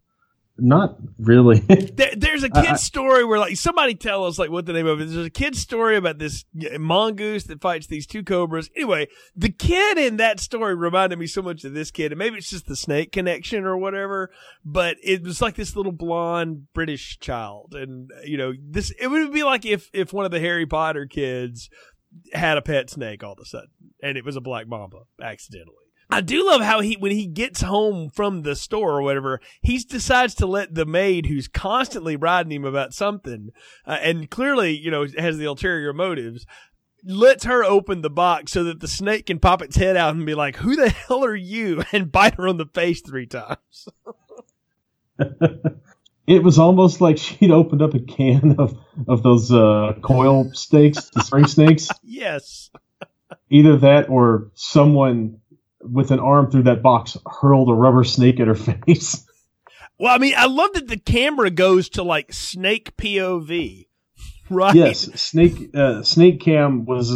Not 0.63 0.97
really. 1.19 1.61
There, 1.93 2.13
there's 2.15 2.43
a 2.43 2.49
kid's 2.49 2.67
I- 2.67 2.75
story 2.75 3.23
where 3.23 3.37
like 3.37 3.57
somebody 3.57 3.93
tell 3.93 4.25
us 4.25 4.39
like 4.39 4.49
what 4.49 4.65
the 4.65 4.73
name 4.73 4.87
of 4.87 4.99
it 4.99 5.05
is. 5.05 5.13
There's 5.13 5.27
a 5.27 5.31
kid's 5.31 5.59
story 5.59 5.95
about 5.95 6.17
this 6.17 6.45
mongoose 6.79 7.43
that 7.45 7.61
fights 7.61 7.87
these 7.87 8.07
two 8.07 8.23
cobras. 8.23 8.69
Anyway, 8.75 9.07
the 9.35 9.49
kid 9.49 9.97
in 9.97 10.17
that 10.17 10.39
story 10.39 10.73
reminded 10.73 11.19
me 11.19 11.27
so 11.27 11.41
much 11.41 11.65
of 11.65 11.73
this 11.73 11.91
kid, 11.91 12.11
and 12.11 12.19
maybe 12.19 12.37
it's 12.37 12.49
just 12.49 12.65
the 12.65 12.75
snake 12.75 13.11
connection 13.11 13.65
or 13.65 13.77
whatever. 13.77 14.31
But 14.65 14.97
it 15.03 15.23
was 15.23 15.41
like 15.41 15.55
this 15.55 15.75
little 15.75 15.91
blonde 15.91 16.67
British 16.73 17.19
child, 17.19 17.75
and 17.75 18.09
you 18.23 18.37
know 18.37 18.53
this. 18.59 18.91
It 18.99 19.07
would 19.07 19.33
be 19.33 19.43
like 19.43 19.65
if 19.65 19.89
if 19.93 20.13
one 20.13 20.25
of 20.25 20.31
the 20.31 20.39
Harry 20.39 20.65
Potter 20.65 21.05
kids 21.05 21.69
had 22.33 22.57
a 22.57 22.61
pet 22.61 22.89
snake 22.89 23.23
all 23.23 23.33
of 23.33 23.39
a 23.39 23.45
sudden, 23.45 23.69
and 24.01 24.17
it 24.17 24.25
was 24.25 24.35
a 24.35 24.41
black 24.41 24.67
mamba 24.67 24.99
accidentally. 25.21 25.82
I 26.13 26.21
do 26.21 26.45
love 26.45 26.61
how 26.61 26.81
he, 26.81 26.95
when 26.95 27.11
he 27.11 27.25
gets 27.25 27.61
home 27.61 28.09
from 28.09 28.43
the 28.43 28.55
store 28.55 28.99
or 28.99 29.01
whatever, 29.01 29.41
he 29.63 29.79
decides 29.79 30.35
to 30.35 30.45
let 30.45 30.75
the 30.75 30.85
maid 30.85 31.25
who's 31.25 31.47
constantly 31.47 32.15
riding 32.15 32.51
him 32.51 32.65
about 32.65 32.93
something, 32.93 33.49
uh, 33.87 33.97
and 34.01 34.29
clearly, 34.29 34.77
you 34.77 34.91
know, 34.91 35.07
has 35.17 35.39
the 35.39 35.45
ulterior 35.45 35.91
motives, 35.91 36.45
lets 37.03 37.45
her 37.45 37.63
open 37.63 38.01
the 38.01 38.11
box 38.11 38.51
so 38.51 38.63
that 38.63 38.79
the 38.79 38.87
snake 38.87 39.25
can 39.25 39.39
pop 39.39 39.63
its 39.63 39.75
head 39.75 39.97
out 39.97 40.13
and 40.13 40.25
be 40.25 40.35
like, 40.35 40.57
who 40.57 40.75
the 40.75 40.89
hell 40.89 41.25
are 41.25 41.35
you? 41.35 41.81
And 41.91 42.11
bite 42.11 42.35
her 42.35 42.47
on 42.47 42.57
the 42.57 42.67
face 42.67 43.01
three 43.01 43.25
times. 43.25 43.87
it 46.27 46.43
was 46.43 46.59
almost 46.59 47.01
like 47.01 47.17
she'd 47.17 47.51
opened 47.51 47.81
up 47.81 47.93
a 47.93 47.99
can 47.99 48.55
of 48.59 48.77
of 49.07 49.23
those 49.23 49.51
uh, 49.51 49.93
coil 50.01 50.51
snakes, 50.53 51.09
the 51.09 51.21
spring 51.21 51.47
snakes. 51.47 51.89
yes. 52.03 52.69
Either 53.49 53.77
that 53.77 54.09
or 54.09 54.51
someone 54.53 55.39
with 55.83 56.11
an 56.11 56.19
arm 56.19 56.49
through 56.49 56.63
that 56.63 56.81
box 56.81 57.17
hurled 57.41 57.69
a 57.69 57.73
rubber 57.73 58.03
snake 58.03 58.39
at 58.39 58.47
her 58.47 58.55
face. 58.85 59.25
Well, 59.99 60.13
I 60.13 60.17
mean, 60.17 60.33
I 60.35 60.47
love 60.47 60.73
that 60.73 60.87
the 60.87 60.97
camera 60.97 61.49
goes 61.49 61.89
to 61.89 62.03
like 62.03 62.33
snake 62.33 62.95
POV. 62.97 63.87
Right. 64.49 64.75
yes, 64.75 64.99
snake 65.19 65.73
uh, 65.73 66.03
snake 66.03 66.41
cam 66.41 66.85
was 66.85 67.09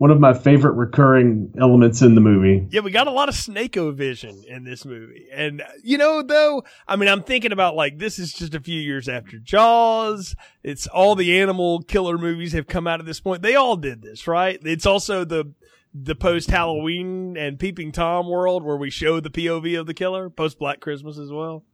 one 0.00 0.10
of 0.10 0.18
my 0.18 0.32
favorite 0.32 0.72
recurring 0.72 1.52
elements 1.60 2.00
in 2.00 2.14
the 2.14 2.22
movie. 2.22 2.66
Yeah, 2.70 2.80
we 2.80 2.90
got 2.90 3.06
a 3.06 3.10
lot 3.10 3.28
of 3.28 3.34
Snake-O 3.34 3.90
vision 3.90 4.42
in 4.48 4.64
this 4.64 4.86
movie. 4.86 5.26
And, 5.30 5.62
you 5.84 5.98
know, 5.98 6.22
though, 6.22 6.64
I 6.88 6.96
mean, 6.96 7.10
I'm 7.10 7.22
thinking 7.22 7.52
about 7.52 7.76
like, 7.76 7.98
this 7.98 8.18
is 8.18 8.32
just 8.32 8.54
a 8.54 8.60
few 8.60 8.80
years 8.80 9.10
after 9.10 9.38
Jaws. 9.38 10.34
It's 10.62 10.86
all 10.86 11.16
the 11.16 11.38
animal 11.38 11.82
killer 11.82 12.16
movies 12.16 12.54
have 12.54 12.66
come 12.66 12.86
out 12.86 13.00
at 13.00 13.04
this 13.04 13.20
point. 13.20 13.42
They 13.42 13.56
all 13.56 13.76
did 13.76 14.00
this, 14.00 14.26
right? 14.26 14.58
It's 14.64 14.86
also 14.86 15.26
the, 15.26 15.52
the 15.92 16.14
post 16.14 16.50
Halloween 16.50 17.36
and 17.36 17.58
Peeping 17.58 17.92
Tom 17.92 18.28
world 18.28 18.62
where 18.62 18.76
we 18.76 18.90
show 18.90 19.20
the 19.20 19.30
POV 19.30 19.80
of 19.80 19.86
the 19.86 19.94
killer, 19.94 20.30
post 20.30 20.58
Black 20.58 20.80
Christmas 20.80 21.18
as 21.18 21.30
well. 21.30 21.64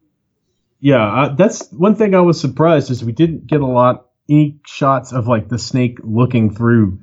Yeah, 0.81 1.05
uh, 1.05 1.35
that's 1.35 1.71
one 1.73 1.95
thing 1.95 2.15
I 2.15 2.21
was 2.21 2.41
surprised 2.41 2.91
is 2.91 3.05
we 3.05 3.13
didn't 3.13 3.47
get 3.47 3.61
a 3.61 3.67
lot 3.67 4.07
any 4.29 4.59
shots 4.67 5.13
of 5.13 5.27
like 5.27 5.49
the 5.49 5.59
snake 5.59 5.99
looking 6.03 6.55
through 6.55 7.01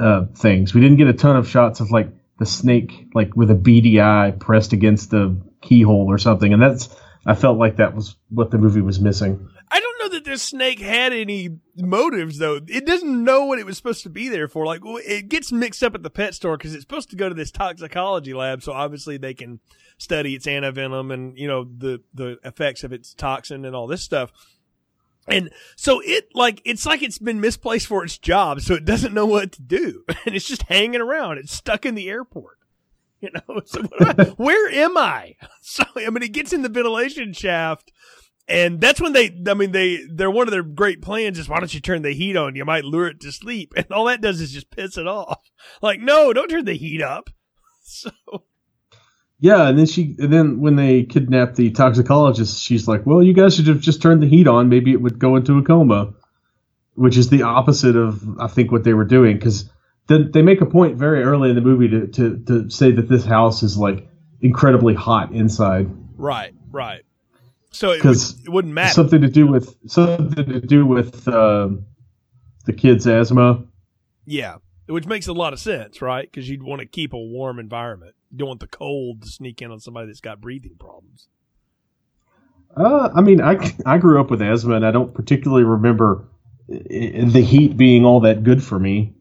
uh, 0.00 0.26
things. 0.34 0.74
We 0.74 0.80
didn't 0.80 0.98
get 0.98 1.08
a 1.08 1.12
ton 1.12 1.36
of 1.36 1.48
shots 1.48 1.80
of 1.80 1.90
like 1.90 2.10
the 2.38 2.46
snake 2.46 3.08
like 3.14 3.36
with 3.36 3.50
a 3.50 3.54
beady 3.54 4.00
eye 4.00 4.32
pressed 4.38 4.72
against 4.72 5.10
the 5.10 5.40
keyhole 5.60 6.06
or 6.08 6.18
something, 6.18 6.52
and 6.52 6.62
that's 6.62 6.88
I 7.26 7.34
felt 7.34 7.58
like 7.58 7.76
that 7.76 7.94
was 7.94 8.16
what 8.30 8.50
the 8.50 8.58
movie 8.58 8.80
was 8.80 9.00
missing. 9.00 9.48
Know 10.08 10.14
that 10.14 10.24
this 10.24 10.42
snake 10.42 10.78
had 10.80 11.12
any 11.12 11.58
motives 11.76 12.38
though. 12.38 12.60
It 12.66 12.86
doesn't 12.86 13.24
know 13.24 13.44
what 13.44 13.58
it 13.58 13.66
was 13.66 13.76
supposed 13.76 14.02
to 14.04 14.10
be 14.10 14.28
there 14.28 14.48
for. 14.48 14.64
Like 14.64 14.80
it 14.84 15.28
gets 15.28 15.52
mixed 15.52 15.82
up 15.82 15.94
at 15.94 16.02
the 16.02 16.10
pet 16.10 16.34
store 16.34 16.56
because 16.56 16.74
it's 16.74 16.82
supposed 16.82 17.10
to 17.10 17.16
go 17.16 17.28
to 17.28 17.34
this 17.34 17.50
toxicology 17.50 18.32
lab, 18.34 18.62
so 18.62 18.72
obviously 18.72 19.16
they 19.18 19.34
can 19.34 19.60
study 19.98 20.34
its 20.34 20.46
antivenom 20.46 21.12
and 21.12 21.36
you 21.38 21.46
know 21.48 21.64
the 21.64 22.00
the 22.14 22.38
effects 22.44 22.84
of 22.84 22.92
its 22.92 23.12
toxin 23.14 23.64
and 23.64 23.76
all 23.76 23.86
this 23.86 24.02
stuff. 24.02 24.32
And 25.26 25.50
so 25.76 26.00
it 26.04 26.28
like 26.34 26.62
it's 26.64 26.86
like 26.86 27.02
it's 27.02 27.18
been 27.18 27.40
misplaced 27.40 27.86
for 27.86 28.02
its 28.02 28.16
job, 28.16 28.60
so 28.62 28.74
it 28.74 28.84
doesn't 28.86 29.12
know 29.12 29.26
what 29.26 29.52
to 29.52 29.62
do, 29.62 30.04
and 30.24 30.34
it's 30.34 30.48
just 30.48 30.62
hanging 30.62 31.00
around. 31.02 31.38
It's 31.38 31.52
stuck 31.52 31.84
in 31.84 31.94
the 31.94 32.08
airport. 32.08 32.56
You 33.20 33.30
know, 33.34 33.60
so 33.66 33.82
I- 34.00 34.32
where 34.36 34.70
am 34.70 34.96
I? 34.96 35.34
So 35.60 35.84
I 35.96 36.08
mean, 36.08 36.22
it 36.22 36.32
gets 36.32 36.54
in 36.54 36.62
the 36.62 36.70
ventilation 36.70 37.34
shaft, 37.34 37.92
and 38.48 38.80
that's 38.80 39.00
when 39.00 39.12
they. 39.12 39.30
I 39.46 39.54
mean, 39.54 39.72
they 39.72 40.00
they're 40.10 40.30
one 40.30 40.48
of 40.48 40.52
their 40.52 40.62
great 40.62 41.02
plans 41.02 41.38
is 41.38 41.48
why 41.48 41.58
don't 41.58 41.72
you 41.72 41.80
turn 41.80 42.02
the 42.02 42.12
heat 42.12 42.36
on? 42.36 42.56
You 42.56 42.64
might 42.64 42.84
lure 42.84 43.08
it 43.08 43.20
to 43.20 43.32
sleep, 43.32 43.74
and 43.76 43.86
all 43.90 44.06
that 44.06 44.20
does 44.20 44.40
is 44.40 44.52
just 44.52 44.70
piss 44.70 44.96
it 44.96 45.06
off. 45.06 45.42
Like, 45.82 46.00
no, 46.00 46.32
don't 46.32 46.48
turn 46.48 46.64
the 46.64 46.74
heat 46.76 47.02
up. 47.02 47.30
So 47.90 48.10
Yeah, 49.40 49.66
and 49.66 49.78
then 49.78 49.86
she 49.86 50.14
and 50.18 50.30
then 50.30 50.60
when 50.60 50.76
they 50.76 51.04
kidnapped 51.04 51.56
the 51.56 51.70
toxicologist, 51.70 52.62
she's 52.62 52.86
like, 52.86 53.06
"Well, 53.06 53.22
you 53.22 53.32
guys 53.32 53.56
should 53.56 53.66
have 53.68 53.80
just 53.80 54.02
turned 54.02 54.22
the 54.22 54.28
heat 54.28 54.46
on. 54.46 54.68
Maybe 54.68 54.92
it 54.92 55.00
would 55.00 55.18
go 55.18 55.36
into 55.36 55.56
a 55.56 55.62
coma." 55.62 56.12
Which 56.94 57.16
is 57.16 57.30
the 57.30 57.44
opposite 57.44 57.96
of 57.96 58.22
I 58.38 58.48
think 58.48 58.72
what 58.72 58.84
they 58.84 58.92
were 58.92 59.06
doing 59.06 59.36
because 59.36 59.70
then 60.08 60.30
they 60.32 60.42
make 60.42 60.60
a 60.60 60.66
point 60.66 60.96
very 60.96 61.22
early 61.22 61.50
in 61.50 61.54
the 61.54 61.62
movie 61.62 61.88
to, 61.88 62.06
to, 62.08 62.38
to 62.46 62.70
say 62.70 62.90
that 62.92 63.08
this 63.08 63.24
house 63.24 63.62
is 63.62 63.78
like 63.78 64.08
incredibly 64.40 64.94
hot 64.94 65.32
inside. 65.32 65.88
Right, 66.16 66.54
right. 66.70 67.02
So 67.78 67.92
it, 67.92 68.02
would, 68.02 68.16
it 68.16 68.48
wouldn't 68.48 68.74
matter. 68.74 68.92
Something 68.92 69.22
to 69.22 69.28
do 69.28 69.46
with 69.46 69.76
something 69.86 70.34
to 70.46 70.60
do 70.60 70.84
with 70.84 71.28
uh, 71.28 71.68
the 72.64 72.72
kid's 72.72 73.06
asthma. 73.06 73.62
Yeah, 74.26 74.56
which 74.86 75.06
makes 75.06 75.28
a 75.28 75.32
lot 75.32 75.52
of 75.52 75.60
sense, 75.60 76.02
right? 76.02 76.28
Because 76.28 76.48
you'd 76.48 76.64
want 76.64 76.80
to 76.80 76.86
keep 76.86 77.12
a 77.12 77.16
warm 77.16 77.60
environment. 77.60 78.16
You 78.32 78.38
don't 78.38 78.48
want 78.48 78.58
the 78.58 78.66
cold 78.66 79.22
to 79.22 79.28
sneak 79.28 79.62
in 79.62 79.70
on 79.70 79.78
somebody 79.78 80.08
that's 80.08 80.20
got 80.20 80.40
breathing 80.40 80.74
problems. 80.76 81.28
Uh, 82.76 83.10
I 83.14 83.20
mean, 83.20 83.40
I, 83.40 83.72
I 83.86 83.98
grew 83.98 84.20
up 84.20 84.28
with 84.28 84.42
asthma, 84.42 84.74
and 84.74 84.84
I 84.84 84.90
don't 84.90 85.14
particularly 85.14 85.62
remember 85.62 86.26
the 86.66 87.46
heat 87.46 87.76
being 87.76 88.04
all 88.04 88.18
that 88.22 88.42
good 88.42 88.60
for 88.60 88.80
me. 88.80 89.14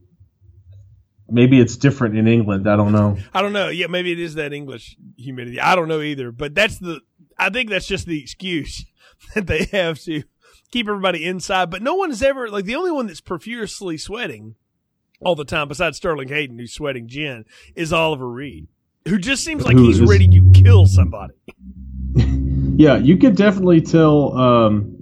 Maybe 1.29 1.59
it's 1.59 1.77
different 1.77 2.17
in 2.17 2.27
England. 2.27 2.67
I 2.67 2.75
don't 2.75 2.91
know. 2.91 3.17
I 3.35 3.43
don't 3.43 3.53
know. 3.53 3.67
Yeah, 3.67 3.85
maybe 3.85 4.11
it 4.11 4.19
is 4.19 4.33
that 4.33 4.51
English 4.51 4.97
humidity. 5.15 5.59
I 5.59 5.75
don't 5.75 5.89
know 5.89 6.01
either. 6.01 6.31
But 6.31 6.55
that's 6.55 6.79
the. 6.79 7.01
I 7.39 7.49
think 7.49 7.69
that's 7.69 7.87
just 7.87 8.05
the 8.07 8.19
excuse 8.21 8.85
that 9.35 9.47
they 9.47 9.65
have 9.71 9.99
to 10.01 10.23
keep 10.71 10.87
everybody 10.87 11.25
inside. 11.25 11.69
But 11.69 11.81
no 11.81 11.95
one 11.95 12.11
is 12.11 12.21
ever 12.23 12.49
like 12.49 12.65
the 12.65 12.75
only 12.75 12.91
one 12.91 13.07
that's 13.07 13.21
profusely 13.21 13.97
sweating 13.97 14.55
all 15.21 15.35
the 15.35 15.45
time, 15.45 15.67
besides 15.67 15.97
Sterling 15.97 16.27
Hayden, 16.29 16.59
who's 16.59 16.73
sweating 16.73 17.07
gin, 17.07 17.45
is 17.75 17.91
Oliver 17.91 18.29
Reed, 18.29 18.67
who 19.07 19.17
just 19.17 19.43
seems 19.43 19.65
like 19.65 19.75
Who 19.75 19.87
he's 19.87 19.99
is- 19.99 20.09
ready 20.09 20.27
to 20.27 20.51
kill 20.53 20.85
somebody. 20.85 21.33
Yeah, 22.79 22.97
you 22.97 23.17
could 23.17 23.35
definitely 23.35 23.81
tell 23.81 24.37
um, 24.37 24.95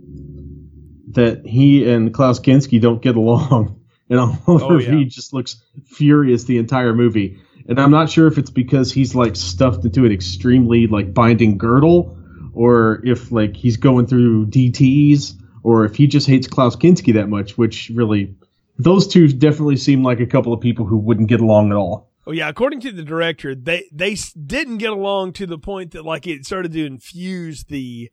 that 1.12 1.46
he 1.46 1.90
and 1.90 2.14
Klaus 2.14 2.40
Kinski 2.40 2.80
don't 2.80 3.02
get 3.02 3.18
along, 3.18 3.82
and 4.10 4.18
Oliver 4.20 4.42
Oh, 4.48 4.78
yeah. 4.80 4.92
Reed 4.92 5.10
just 5.10 5.34
looks 5.34 5.62
furious 5.86 6.46
the 6.46 6.58
entire 6.58 6.94
movie. 6.94 7.38
And 7.68 7.78
I'm 7.78 7.92
not 7.92 8.10
sure 8.10 8.28
if 8.28 8.38
it's 8.38 8.50
because 8.50 8.94
he's 8.94 9.14
like 9.14 9.36
stuffed 9.36 9.84
into 9.84 10.06
an 10.06 10.14
extremely 10.14 10.88
like 10.88 11.14
binding 11.14 11.58
girdle, 11.58 12.18
or 12.56 13.02
if 13.06 13.32
like 13.32 13.56
he's 13.56 13.78
going 13.78 14.08
through 14.08 14.48
DTS, 14.48 15.36
or 15.64 15.86
if 15.86 15.96
he 15.96 16.08
just 16.08 16.28
hates 16.28 16.48
Klaus 16.48 16.76
Kinski 16.76 17.14
that 17.14 17.30
much. 17.30 17.58
Which 17.58 17.92
really, 17.94 18.36
those 18.78 19.08
two 19.08 19.28
definitely 19.28 19.78
seem 19.78 20.04
like 20.04 20.20
a 20.20 20.26
couple 20.26 20.54
of 20.54 20.62
people 20.62 20.86
who 20.86 20.98
wouldn't 20.98 21.30
get 21.30 21.42
along 21.42 21.72
at 21.72 21.78
all. 21.78 22.10
Oh 22.28 22.32
yeah, 22.32 22.50
according 22.50 22.82
to 22.82 22.92
the 22.92 23.04
director, 23.04 23.54
they 23.54 23.86
they 23.92 24.18
didn't 24.46 24.78
get 24.78 24.92
along 24.92 25.34
to 25.34 25.46
the 25.46 25.60
point 25.60 25.92
that 25.92 26.06
like 26.06 26.26
it 26.26 26.46
started 26.46 26.72
to 26.74 26.86
infuse 26.86 27.66
the 27.66 28.10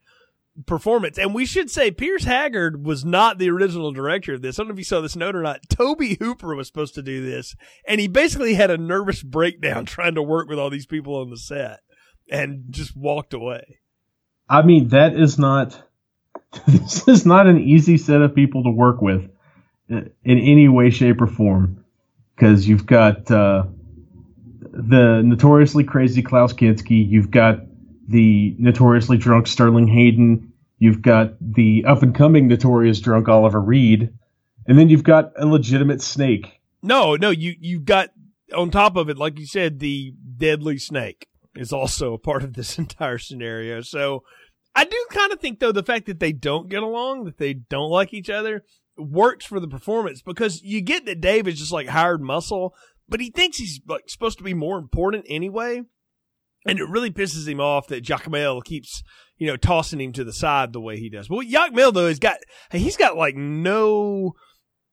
performance. 0.66 1.18
And 1.18 1.35
we 1.35 1.46
should 1.46 1.70
say 1.70 1.90
Piers 1.90 2.24
Haggard 2.24 2.85
was 2.85 3.05
not 3.05 3.38
the 3.38 3.48
original 3.48 3.90
director 3.90 4.35
of 4.35 4.42
this. 4.42 4.59
I 4.59 4.62
don't 4.62 4.68
know 4.68 4.72
if 4.72 4.78
you 4.78 4.85
saw 4.85 5.00
this 5.00 5.16
note 5.16 5.35
or 5.35 5.42
not. 5.42 5.61
Tobe 5.70 6.18
Hooper 6.20 6.55
was 6.55 6.66
supposed 6.66 6.94
to 6.96 7.02
do 7.02 7.24
this, 7.24 7.57
and 7.87 8.00
he 8.00 8.09
basically 8.09 8.55
had 8.55 8.70
a 8.70 8.76
nervous 8.76 9.22
breakdown 9.22 9.85
trying 9.87 10.14
to 10.14 10.22
work 10.22 10.48
with 10.48 10.59
all 10.59 10.70
these 10.70 10.87
people 10.87 11.16
on 11.16 11.31
the 11.31 11.38
set, 11.38 11.81
and 12.31 12.64
just 12.70 12.96
walked 12.96 13.33
away. 13.33 13.78
I 14.52 14.60
mean, 14.60 14.88
that 14.88 15.16
is 15.16 15.38
not. 15.38 15.80
This 16.66 17.08
is 17.08 17.24
not 17.24 17.46
an 17.46 17.58
easy 17.58 17.96
set 17.96 18.20
of 18.20 18.34
people 18.34 18.64
to 18.64 18.70
work 18.70 19.00
with 19.00 19.30
uh, 19.90 20.02
in 20.22 20.38
any 20.38 20.68
way, 20.68 20.90
shape, 20.90 21.22
or 21.22 21.26
form. 21.26 21.82
Because 22.36 22.68
you've 22.68 22.84
got 22.84 23.30
uh, 23.30 23.64
the 24.60 25.22
notoriously 25.24 25.84
crazy 25.84 26.20
Klaus 26.20 26.52
Kinski, 26.52 27.08
you've 27.08 27.30
got 27.30 27.60
the 28.06 28.54
notoriously 28.58 29.16
drunk 29.16 29.46
Sterling 29.46 29.88
Hayden, 29.88 30.52
you've 30.78 31.00
got 31.00 31.34
the 31.40 31.86
up 31.86 32.02
and 32.02 32.14
coming 32.14 32.48
notorious 32.48 33.00
drunk 33.00 33.28
Oliver 33.30 33.60
Reed, 33.60 34.12
and 34.66 34.78
then 34.78 34.90
you've 34.90 35.04
got 35.04 35.32
a 35.36 35.46
legitimate 35.46 36.02
snake. 36.02 36.60
No, 36.82 37.16
no, 37.16 37.30
you 37.30 37.54
you 37.58 37.80
got 37.80 38.10
on 38.54 38.70
top 38.70 38.96
of 38.96 39.08
it, 39.08 39.16
like 39.16 39.38
you 39.38 39.46
said, 39.46 39.78
the 39.78 40.12
deadly 40.36 40.76
snake 40.76 41.28
is 41.54 41.72
also 41.72 42.12
a 42.12 42.18
part 42.18 42.42
of 42.42 42.54
this 42.54 42.78
entire 42.78 43.18
scenario. 43.18 43.80
So 43.80 44.22
I 44.74 44.85
do 44.85 45.06
kind 45.11 45.32
of 45.32 45.40
think 45.40 45.61
though 45.61 45.72
the 45.72 45.82
fact 45.82 46.06
that 46.06 46.20
they 46.20 46.32
don't 46.32 46.68
get 46.68 46.82
along, 46.82 47.24
that 47.24 47.38
they 47.38 47.54
don't 47.54 47.90
like 47.90 48.14
each 48.14 48.30
other, 48.30 48.64
works 48.96 49.44
for 49.44 49.61
the 49.61 49.68
performance 49.68 50.22
because 50.22 50.62
you 50.62 50.80
get 50.80 51.06
that 51.06 51.20
Dave 51.20 51.48
is 51.48 51.58
just 51.58 51.72
like 51.72 51.88
hired 51.88 52.22
muscle, 52.22 52.74
but 53.08 53.20
he 53.20 53.30
thinks 53.30 53.58
he's 53.58 53.80
like 53.87 54.08
supposed 54.08 54.38
to 54.38 54.44
be 54.44 54.54
more 54.54 54.78
important 54.78 55.26
anyway. 55.28 55.82
And 56.64 56.78
it 56.78 56.88
really 56.88 57.11
pisses 57.11 57.48
him 57.48 57.61
off 57.61 57.88
that 57.88 58.04
Jacmel 58.04 58.62
keeps, 58.62 59.02
you 59.37 59.48
know, 59.48 59.56
tossing 59.56 60.00
him 60.00 60.12
to 60.12 60.24
the 60.24 60.32
side 60.32 60.72
the 60.72 60.80
way 60.80 60.96
he 60.96 61.11
does. 61.11 61.28
But 61.28 61.46
Jacmel 61.46 61.92
though 61.92 62.06
has 62.06 62.18
got 62.20 62.38
he's 62.70 62.96
got 62.96 63.16
like 63.16 63.37
no 63.37 64.35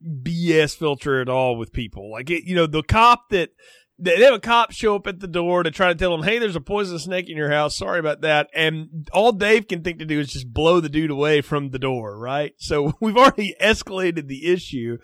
BS 0.04 0.76
filter 0.76 1.22
at 1.22 1.30
all 1.30 1.58
with 1.58 1.72
people. 1.72 2.12
Like 2.12 2.30
it, 2.30 2.44
you 2.46 2.56
know, 2.56 2.66
the 2.66 2.84
cop 2.84 3.30
that 3.30 3.52
they 4.00 4.24
have 4.24 4.34
a 4.34 4.40
cop 4.40 4.72
show 4.72 4.96
up 4.96 5.08
at 5.08 5.20
the 5.20 5.28
door 5.28 5.64
to 5.64 5.72
try 5.72 5.90
to 5.90 5.96
tell 5.96 6.14
him, 6.14 6.24
"Hey, 6.24 6.40
there's 6.40 6.56
a 6.56 6.62
poisonous 6.62 7.04
snake 7.04 7.30
in 7.30 7.38
your 7.38 7.52
house. 7.52 7.78
Sorry 7.78 8.00
about 8.00 8.22
that." 8.22 8.50
And 8.54 9.08
all 9.12 9.32
Dave 9.32 9.68
can 9.68 9.84
think 9.84 10.00
to 10.00 10.06
do 10.06 10.20
is 10.20 10.32
just 10.32 10.54
blow 10.54 10.80
the 10.80 10.90
dude 10.90 11.12
away 11.12 11.42
from 11.42 11.70
the 11.70 11.80
door, 11.80 12.18
right? 12.18 12.54
So 12.58 12.94
we've 13.02 13.18
already 13.18 13.56
escalated 13.62 14.28
the 14.28 14.48
issue. 14.48 14.98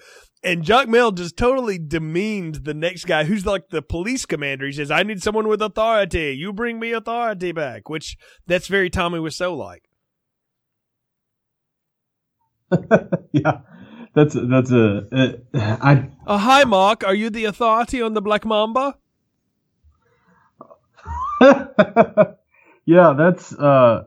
And 0.43 0.63
Jacmel 0.63 1.15
just 1.15 1.37
totally 1.37 1.79
demeaned 1.79 2.65
the 2.65 2.75
next 2.75 3.05
guy 3.05 3.23
who's 3.23 3.47
like 3.47 3.69
the 3.69 3.81
police 3.81 4.27
commander. 4.27 4.67
He 4.67 4.73
says, 4.73 4.91
I 4.91 5.01
need 5.01 5.23
someone 5.23 5.47
with 5.47 5.59
authority. 5.59 6.35
You 6.37 6.53
bring 6.53 6.79
me 6.79 6.91
authority 6.91 7.51
back, 7.51 7.89
which 7.89 8.15
that's 8.45 8.67
very 8.67 8.91
Tommy 8.91 9.17
Wiseau 9.17 9.57
like. 9.57 9.89
yeah, 13.31 13.61
that's 14.15 14.33
that's 14.33 14.71
a 14.71 15.07
uh, 15.11 15.77
I 15.81 16.09
Uh, 16.25 16.37
hi, 16.37 16.63
Mark. 16.63 17.03
Are 17.03 17.13
you 17.13 17.29
the 17.29 17.45
authority 17.45 18.01
on 18.01 18.13
the 18.13 18.21
Black 18.21 18.45
Mamba? 18.45 18.97
yeah, 22.85 23.13
that's 23.17 23.53
uh 23.53 24.05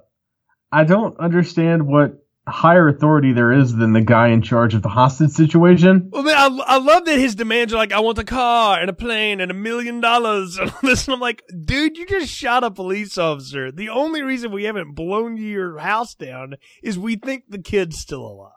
I 0.73 0.85
don't 0.85 1.19
understand 1.19 1.87
what 1.87 2.25
higher 2.49 2.89
authority 2.89 3.33
there 3.33 3.53
is 3.53 3.75
than 3.75 3.93
the 3.93 4.01
guy 4.01 4.29
in 4.29 4.43
charge 4.43 4.75
of 4.75 4.83
the 4.83 4.89
hostage 4.89 5.31
situation. 5.31 6.09
Well, 6.11 6.23
man, 6.23 6.37
I, 6.37 6.47
I 6.67 6.79
love 6.79 7.05
that 7.05 7.19
his 7.19 7.35
demands 7.35 7.73
are 7.73 7.77
like, 7.77 7.93
I 7.93 8.01
want 8.01 8.19
a 8.19 8.25
car 8.25 8.81
and 8.81 8.89
a 8.89 8.95
plane 8.95 9.41
and 9.41 9.51
a 9.51 9.55
million 9.55 10.01
dollars 10.01 10.57
and 10.59 10.71
all 10.71 10.79
this. 10.83 11.07
And 11.07 11.15
I'm 11.15 11.21
like, 11.21 11.43
dude, 11.65 11.97
you 11.97 12.07
just 12.07 12.33
shot 12.33 12.65
a 12.65 12.71
police 12.71 13.19
officer. 13.19 13.71
The 13.71 13.91
only 13.91 14.23
reason 14.23 14.51
we 14.51 14.65
haven't 14.65 14.95
blown 14.95 15.37
your 15.37 15.79
house 15.79 16.15
down 16.15 16.55
is 16.83 16.99
we 16.99 17.17
think 17.17 17.45
the 17.49 17.61
kid's 17.61 17.99
still 17.99 18.27
alive. 18.27 18.53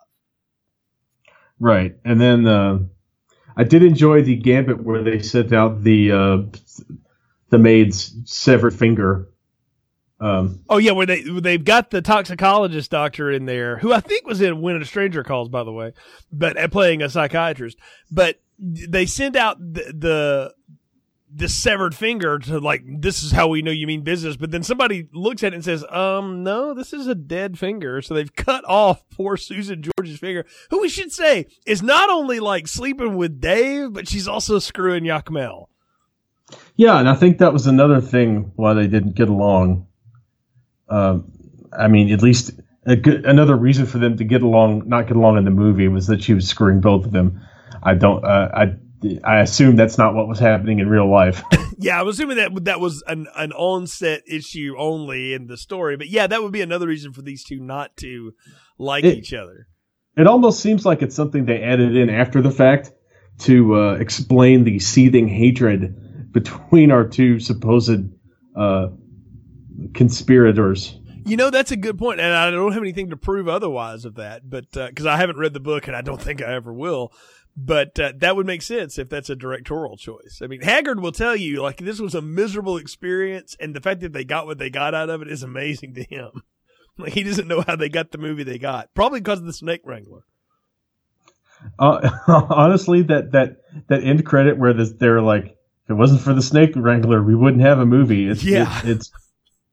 Right. 1.61 1.95
And 2.03 2.19
then 2.19 2.47
uh 2.47 2.79
I 3.55 3.63
did 3.63 3.83
enjoy 3.83 4.23
the 4.23 4.35
gambit 4.35 4.83
where 4.83 5.03
they 5.03 5.21
sent 5.21 5.53
out 5.53 5.83
the 5.83 6.11
uh 6.11 6.37
the 7.49 7.59
maid's 7.59 8.13
severed 8.25 8.73
finger. 8.73 9.29
Um 10.19 10.63
Oh 10.67 10.79
yeah, 10.79 10.93
where 10.93 11.05
they 11.05 11.21
they've 11.21 11.63
got 11.63 11.91
the 11.91 12.01
toxicologist 12.01 12.89
doctor 12.89 13.29
in 13.29 13.45
there, 13.45 13.77
who 13.77 13.93
I 13.93 13.99
think 13.99 14.25
was 14.25 14.41
in 14.41 14.59
When 14.61 14.81
a 14.81 14.85
Stranger 14.85 15.23
Calls, 15.23 15.49
by 15.49 15.63
the 15.63 15.71
way, 15.71 15.93
but 16.31 16.57
playing 16.71 17.03
a 17.03 17.09
psychiatrist. 17.09 17.77
But 18.09 18.41
they 18.57 19.05
send 19.05 19.35
out 19.35 19.59
the 19.59 20.53
the 21.33 21.47
severed 21.47 21.95
finger 21.95 22.39
to 22.39 22.59
like 22.59 22.83
this 22.85 23.23
is 23.23 23.31
how 23.31 23.47
we 23.47 23.61
know 23.61 23.71
you 23.71 23.87
mean 23.87 24.03
business. 24.03 24.35
But 24.35 24.51
then 24.51 24.63
somebody 24.63 25.07
looks 25.13 25.43
at 25.43 25.53
it 25.53 25.55
and 25.55 25.65
says, 25.65 25.85
"Um, 25.89 26.43
no, 26.43 26.73
this 26.73 26.93
is 26.93 27.07
a 27.07 27.15
dead 27.15 27.57
finger." 27.57 28.01
So 28.01 28.13
they've 28.13 28.35
cut 28.35 28.63
off 28.65 29.03
poor 29.09 29.37
Susan 29.37 29.81
George's 29.81 30.19
finger, 30.19 30.45
who 30.69 30.81
we 30.81 30.89
should 30.89 31.11
say 31.11 31.47
is 31.65 31.81
not 31.81 32.09
only 32.09 32.39
like 32.39 32.67
sleeping 32.67 33.15
with 33.15 33.39
Dave, 33.39 33.93
but 33.93 34.07
she's 34.07 34.27
also 34.27 34.59
screwing 34.59 35.03
Yakmel. 35.03 35.67
Yeah, 36.75 36.99
and 36.99 37.07
I 37.07 37.15
think 37.15 37.37
that 37.37 37.53
was 37.53 37.67
another 37.67 38.01
thing 38.01 38.51
why 38.55 38.73
they 38.73 38.87
didn't 38.87 39.15
get 39.15 39.29
along. 39.29 39.87
Um, 40.89 41.31
I 41.77 41.87
mean, 41.87 42.11
at 42.11 42.21
least 42.21 42.51
good, 42.85 43.25
another 43.25 43.55
reason 43.55 43.85
for 43.85 43.97
them 43.97 44.17
to 44.17 44.23
get 44.25 44.41
along, 44.41 44.83
not 44.87 45.07
get 45.07 45.15
along 45.15 45.37
in 45.37 45.45
the 45.45 45.51
movie, 45.51 45.87
was 45.87 46.07
that 46.07 46.21
she 46.23 46.33
was 46.33 46.47
screwing 46.47 46.81
both 46.81 47.05
of 47.05 47.11
them. 47.11 47.41
I 47.83 47.93
don't. 47.95 48.23
Uh, 48.23 48.49
I 48.53 48.75
I 49.23 49.39
assume 49.39 49.75
that's 49.75 49.97
not 49.97 50.13
what 50.13 50.27
was 50.27 50.37
happening 50.39 50.79
in 50.79 50.87
real 50.89 51.09
life. 51.09 51.43
Yeah, 51.83 51.99
I'm 51.99 52.07
assuming 52.07 52.37
that 52.37 52.65
that 52.65 52.79
was 52.79 53.03
an 53.07 53.25
an 53.35 53.51
on-set 53.53 54.21
issue 54.27 54.75
only 54.77 55.33
in 55.33 55.47
the 55.47 55.57
story, 55.57 55.97
but 55.97 56.09
yeah, 56.09 56.27
that 56.27 56.43
would 56.43 56.51
be 56.51 56.61
another 56.61 56.85
reason 56.85 57.11
for 57.11 57.23
these 57.23 57.43
two 57.43 57.59
not 57.59 57.97
to 57.97 58.35
like 58.77 59.03
It- 59.03 59.17
each 59.17 59.33
other. 59.33 59.65
it 60.15 60.27
almost 60.27 60.59
seems 60.59 60.85
like 60.85 61.01
it's 61.01 61.15
something 61.15 61.45
they 61.45 61.63
added 61.63 61.95
in 61.95 62.11
after 62.11 62.39
the 62.39 62.51
fact 62.51 62.91
to 63.39 63.75
uh, 63.75 63.93
explain 63.93 64.63
the 64.63 64.77
seething 64.77 65.27
hatred 65.27 66.31
between 66.31 66.91
our 66.91 67.03
two 67.07 67.39
supposed 67.39 68.03
uh, 68.55 68.89
conspirators. 69.95 70.97
You 71.25 71.37
know, 71.37 71.49
that's 71.51 71.71
a 71.71 71.75
good 71.77 71.97
point, 71.99 72.19
and 72.19 72.33
I 72.33 72.49
don't 72.49 72.71
have 72.73 72.81
anything 72.81 73.11
to 73.11 73.17
prove 73.17 73.47
otherwise 73.47 74.05
of 74.05 74.15
that, 74.15 74.47
but 74.49 74.71
because 74.71 75.05
I 75.05 75.17
haven't 75.17 75.37
read 75.37 75.53
the 75.53 75.59
book 75.59 75.87
and 75.87 75.95
I 75.95 76.01
don't 76.01 76.21
think 76.21 76.41
I 76.41 76.53
ever 76.53 76.73
will. 76.73 77.13
But 77.57 77.99
uh, 77.99 78.13
that 78.17 78.35
would 78.37 78.45
make 78.47 78.61
sense 78.61 78.97
if 78.97 79.09
that's 79.09 79.29
a 79.29 79.35
directorial 79.35 79.97
choice. 79.97 80.39
I 80.41 80.47
mean, 80.47 80.61
Haggard 80.61 81.01
will 81.01 81.11
tell 81.11 81.35
you 81.35 81.61
like 81.61 81.77
this 81.77 81.99
was 81.99 82.15
a 82.15 82.21
miserable 82.21 82.77
experience, 82.77 83.55
and 83.59 83.75
the 83.75 83.81
fact 83.81 83.99
that 84.01 84.13
they 84.13 84.23
got 84.23 84.45
what 84.45 84.57
they 84.57 84.69
got 84.69 84.93
out 84.95 85.09
of 85.09 85.21
it 85.21 85.27
is 85.27 85.43
amazing 85.43 85.93
to 85.95 86.03
him. 86.03 86.31
Like 86.97 87.13
he 87.13 87.23
doesn't 87.23 87.47
know 87.47 87.61
how 87.65 87.77
they 87.77 87.87
got 87.87 88.11
the 88.11 88.17
movie 88.17 88.43
they 88.43 88.59
got, 88.59 88.93
probably 88.93 89.21
because 89.21 89.39
of 89.39 89.45
the 89.45 89.53
Snake 89.53 89.79
Wrangler. 89.85 90.23
Uh, 91.79 92.09
honestly, 92.27 93.01
that 93.03 93.31
that 93.31 93.57
that 93.87 94.03
end 94.03 94.25
credit 94.25 94.57
where 94.57 94.73
this, 94.73 94.91
they're 94.91 95.21
like, 95.21 95.45
if 95.45 95.89
it 95.89 95.93
wasn't 95.93 96.21
for 96.21 96.33
the 96.33 96.41
Snake 96.41 96.73
Wrangler, 96.75 97.23
we 97.23 97.33
wouldn't 97.33 97.61
have 97.63 97.79
a 97.79 97.85
movie. 97.85 98.27
It's, 98.27 98.43
Yeah. 98.43 98.77
it- 98.83 98.89
it's 98.89 99.11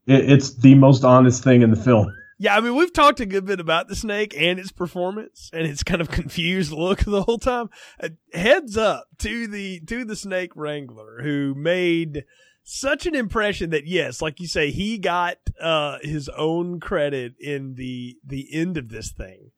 it, 0.06 0.30
it's 0.30 0.54
the 0.54 0.74
most 0.76 1.04
honest 1.04 1.42
thing 1.42 1.62
in 1.62 1.70
the 1.70 1.76
film. 1.76 2.14
Yeah, 2.40 2.56
I 2.56 2.60
mean, 2.60 2.76
we've 2.76 2.92
talked 2.92 3.18
a 3.18 3.26
good 3.26 3.46
bit 3.46 3.58
about 3.58 3.88
the 3.88 3.96
snake 3.96 4.32
and 4.38 4.60
its 4.60 4.70
performance 4.70 5.50
and 5.52 5.66
its 5.66 5.82
kind 5.82 6.00
of 6.00 6.08
confused 6.10 6.70
look 6.70 7.00
the 7.00 7.22
whole 7.24 7.38
time. 7.38 7.68
Uh, 8.00 8.10
heads 8.32 8.76
up 8.76 9.08
to 9.18 9.48
the 9.48 9.80
to 9.80 10.04
the 10.04 10.16
snake 10.16 10.52
wrangler 10.54 11.22
who 11.22 11.54
made 11.56 12.24
such 12.62 13.06
an 13.06 13.16
impression 13.16 13.70
that 13.70 13.86
yes, 13.86 14.22
like 14.22 14.38
you 14.38 14.46
say, 14.46 14.70
he 14.70 14.98
got 14.98 15.38
uh, 15.60 15.98
his 16.02 16.28
own 16.30 16.78
credit 16.78 17.34
in 17.40 17.74
the 17.74 18.16
the 18.24 18.48
end 18.52 18.76
of 18.76 18.88
this 18.88 19.10
thing. 19.10 19.50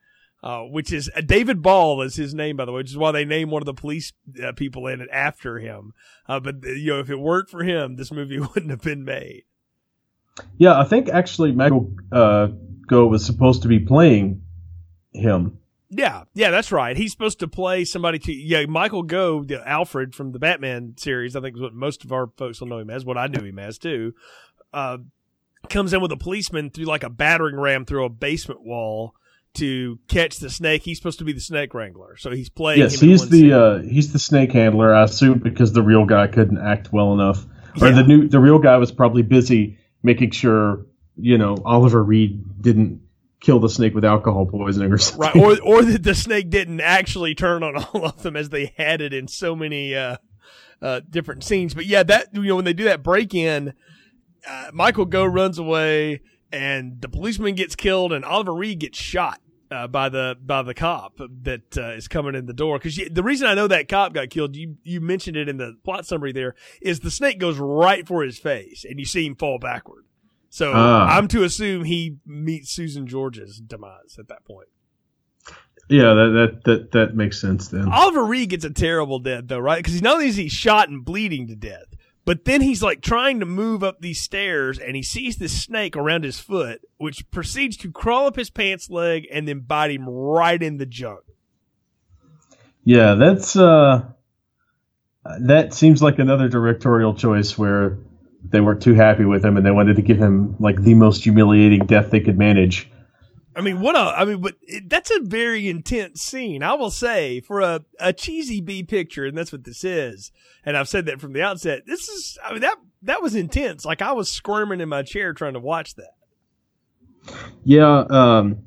Uh, 0.42 0.62
which 0.62 0.90
is 0.90 1.10
uh, 1.14 1.20
David 1.20 1.60
Ball 1.60 2.00
is 2.00 2.16
his 2.16 2.32
name, 2.32 2.56
by 2.56 2.64
the 2.64 2.72
way, 2.72 2.78
which 2.78 2.90
is 2.90 2.96
why 2.96 3.12
they 3.12 3.26
named 3.26 3.50
one 3.50 3.60
of 3.60 3.66
the 3.66 3.74
police 3.74 4.14
uh, 4.42 4.52
people 4.52 4.86
in 4.86 5.02
it 5.02 5.08
after 5.12 5.58
him. 5.58 5.92
Uh, 6.26 6.40
but 6.40 6.64
you 6.64 6.94
know, 6.94 6.98
if 6.98 7.10
it 7.10 7.20
weren't 7.20 7.50
for 7.50 7.62
him, 7.62 7.96
this 7.96 8.10
movie 8.10 8.38
wouldn't 8.38 8.70
have 8.70 8.80
been 8.80 9.04
made. 9.04 9.42
Yeah, 10.58 10.78
I 10.78 10.84
think 10.84 11.08
actually 11.08 11.52
Michael 11.52 11.92
uh, 12.12 12.48
Go 12.86 13.06
was 13.06 13.24
supposed 13.24 13.62
to 13.62 13.68
be 13.68 13.78
playing 13.78 14.42
him. 15.12 15.58
Yeah, 15.92 16.24
yeah, 16.34 16.50
that's 16.50 16.70
right. 16.70 16.96
He's 16.96 17.10
supposed 17.10 17.40
to 17.40 17.48
play 17.48 17.84
somebody 17.84 18.18
to 18.20 18.32
yeah. 18.32 18.64
Michael 18.66 19.02
Go, 19.02 19.42
the 19.42 19.66
Alfred 19.66 20.14
from 20.14 20.30
the 20.32 20.38
Batman 20.38 20.94
series, 20.96 21.34
I 21.34 21.40
think 21.40 21.56
is 21.56 21.62
what 21.62 21.74
most 21.74 22.04
of 22.04 22.12
our 22.12 22.28
folks 22.36 22.60
will 22.60 22.68
know 22.68 22.78
him 22.78 22.90
as. 22.90 23.04
What 23.04 23.18
I 23.18 23.26
knew 23.26 23.44
him 23.44 23.58
as 23.58 23.76
too. 23.78 24.14
Uh, 24.72 24.98
comes 25.68 25.92
in 25.92 26.00
with 26.00 26.12
a 26.12 26.16
policeman 26.16 26.70
through 26.70 26.84
like 26.84 27.02
a 27.02 27.10
battering 27.10 27.56
ram 27.56 27.84
through 27.84 28.04
a 28.04 28.08
basement 28.08 28.62
wall 28.62 29.14
to 29.54 29.98
catch 30.06 30.38
the 30.38 30.48
snake. 30.48 30.82
He's 30.84 30.96
supposed 30.96 31.18
to 31.18 31.24
be 31.24 31.32
the 31.32 31.40
snake 31.40 31.74
wrangler, 31.74 32.16
so 32.16 32.30
he's 32.30 32.48
playing. 32.48 32.78
Yes, 32.78 33.00
he's 33.00 33.28
the 33.28 33.52
uh, 33.52 33.78
he's 33.80 34.12
the 34.12 34.20
snake 34.20 34.52
handler. 34.52 34.94
I 34.94 35.02
assume 35.02 35.40
because 35.40 35.72
the 35.72 35.82
real 35.82 36.04
guy 36.04 36.28
couldn't 36.28 36.58
act 36.58 36.92
well 36.92 37.12
enough, 37.14 37.44
or 37.80 37.88
Yeah. 37.88 37.96
the 37.96 38.04
new 38.04 38.28
the 38.28 38.38
real 38.38 38.60
guy 38.60 38.76
was 38.76 38.92
probably 38.92 39.22
busy 39.22 39.78
making 40.02 40.30
sure 40.30 40.86
you 41.16 41.38
know 41.38 41.56
Oliver 41.64 42.02
Reed 42.02 42.62
didn't 42.62 43.02
kill 43.40 43.58
the 43.58 43.68
snake 43.68 43.94
with 43.94 44.04
alcohol 44.04 44.46
poisoning 44.46 44.92
or 44.92 44.98
something. 44.98 45.42
right, 45.42 45.60
or 45.62 45.78
or 45.78 45.82
that 45.82 46.02
the 46.02 46.14
snake 46.14 46.50
didn't 46.50 46.80
actually 46.80 47.34
turn 47.34 47.62
on 47.62 47.76
all 47.84 48.04
of 48.04 48.22
them 48.22 48.36
as 48.36 48.50
they 48.50 48.72
had 48.76 49.00
it 49.00 49.12
in 49.12 49.28
so 49.28 49.56
many 49.56 49.94
uh, 49.94 50.16
uh, 50.82 51.00
different 51.08 51.44
scenes. 51.44 51.74
But 51.74 51.86
yeah, 51.86 52.02
that 52.04 52.28
you 52.32 52.42
know 52.42 52.56
when 52.56 52.64
they 52.64 52.72
do 52.72 52.84
that 52.84 53.02
break 53.02 53.34
in, 53.34 53.74
uh, 54.48 54.70
Michael 54.72 55.06
Go 55.06 55.24
runs 55.24 55.58
away, 55.58 56.20
and 56.52 57.00
the 57.00 57.08
policeman 57.08 57.54
gets 57.54 57.76
killed, 57.76 58.12
and 58.12 58.24
Oliver 58.24 58.54
Reed 58.54 58.80
gets 58.80 58.98
shot. 58.98 59.40
Uh, 59.70 59.86
by 59.86 60.08
the 60.08 60.36
by 60.44 60.62
the 60.62 60.74
cop 60.74 61.20
that 61.42 61.78
uh, 61.78 61.90
is 61.90 62.08
coming 62.08 62.34
in 62.34 62.46
the 62.46 62.52
door 62.52 62.76
because 62.76 63.00
the 63.12 63.22
reason 63.22 63.46
I 63.46 63.54
know 63.54 63.68
that 63.68 63.86
cop 63.88 64.12
got 64.12 64.28
killed 64.28 64.56
you 64.56 64.74
you 64.82 65.00
mentioned 65.00 65.36
it 65.36 65.48
in 65.48 65.58
the 65.58 65.76
plot 65.84 66.04
summary 66.06 66.32
there 66.32 66.56
is 66.82 66.98
the 67.00 67.10
snake 67.10 67.38
goes 67.38 67.56
right 67.56 68.04
for 68.04 68.24
his 68.24 68.36
face 68.36 68.84
and 68.84 68.98
you 68.98 69.04
see 69.04 69.24
him 69.24 69.36
fall 69.36 69.60
backward 69.60 70.06
so 70.48 70.72
Ah. 70.74 71.16
I'm 71.16 71.28
to 71.28 71.44
assume 71.44 71.84
he 71.84 72.16
meets 72.26 72.70
Susan 72.72 73.06
George's 73.06 73.60
demise 73.60 74.16
at 74.18 74.26
that 74.26 74.44
point. 74.44 74.66
Yeah, 75.88 76.14
that, 76.14 76.30
that 76.34 76.64
that 76.64 76.92
that 76.92 77.14
makes 77.16 77.40
sense 77.40 77.68
then. 77.68 77.88
Oliver 77.92 78.24
Reed 78.24 78.50
gets 78.50 78.64
a 78.64 78.70
terrible 78.70 79.18
death 79.20 79.44
though, 79.46 79.58
right? 79.58 79.82
Because 79.82 80.02
not 80.02 80.14
only 80.14 80.28
is 80.28 80.36
he 80.36 80.48
shot 80.48 80.88
and 80.88 81.04
bleeding 81.04 81.46
to 81.48 81.56
death, 81.56 81.94
but 82.30 82.44
then 82.44 82.60
he's 82.60 82.80
like 82.80 83.00
trying 83.00 83.40
to 83.40 83.44
move 83.44 83.82
up 83.82 84.00
these 84.00 84.20
stairs 84.20 84.78
and 84.78 84.94
he 84.94 85.02
sees 85.02 85.38
this 85.38 85.64
snake 85.64 85.96
around 85.96 86.22
his 86.22 86.38
foot, 86.38 86.80
which 86.96 87.28
proceeds 87.32 87.76
to 87.78 87.90
crawl 87.90 88.28
up 88.28 88.36
his 88.36 88.50
pants 88.50 88.88
leg 88.88 89.26
and 89.32 89.48
then 89.48 89.58
bite 89.58 89.90
him 89.90 90.08
right 90.08 90.62
in 90.62 90.76
the 90.76 90.86
junk. 90.86 91.22
Yeah, 92.84 93.14
that's 93.14 93.56
uh, 93.56 94.04
that 95.40 95.74
seems 95.74 96.04
like 96.04 96.20
another 96.20 96.48
directorial 96.48 97.14
choice 97.14 97.58
where 97.58 97.98
they 98.44 98.60
weren't 98.60 98.80
too 98.80 98.94
happy 98.94 99.24
with 99.24 99.44
him 99.44 99.56
and 99.56 99.66
they 99.66 99.72
wanted 99.72 99.96
to 99.96 100.02
give 100.02 100.18
him 100.18 100.54
like 100.60 100.80
the 100.80 100.94
most 100.94 101.24
humiliating 101.24 101.84
death 101.84 102.12
they 102.12 102.20
could 102.20 102.38
manage. 102.38 102.88
I 103.54 103.62
mean, 103.62 103.80
what 103.80 103.96
a, 103.96 103.98
I 103.98 104.24
mean, 104.24 104.40
but 104.40 104.54
it, 104.62 104.88
that's 104.88 105.10
a 105.10 105.20
very 105.20 105.68
intense 105.68 106.22
scene. 106.22 106.62
I 106.62 106.74
will 106.74 106.90
say 106.90 107.40
for 107.40 107.60
a, 107.60 107.84
a 107.98 108.12
cheesy 108.12 108.60
B 108.60 108.82
picture, 108.82 109.26
and 109.26 109.36
that's 109.36 109.50
what 109.50 109.64
this 109.64 109.82
is. 109.82 110.30
And 110.64 110.76
I've 110.76 110.88
said 110.88 111.06
that 111.06 111.20
from 111.20 111.32
the 111.32 111.42
outset. 111.42 111.82
This 111.86 112.08
is, 112.08 112.38
I 112.44 112.52
mean, 112.52 112.60
that, 112.60 112.76
that 113.02 113.22
was 113.22 113.34
intense. 113.34 113.84
Like 113.84 114.02
I 114.02 114.12
was 114.12 114.30
squirming 114.30 114.80
in 114.80 114.88
my 114.88 115.02
chair 115.02 115.32
trying 115.32 115.54
to 115.54 115.60
watch 115.60 115.96
that. 115.96 116.14
Yeah, 117.64 118.04
um, 118.08 118.66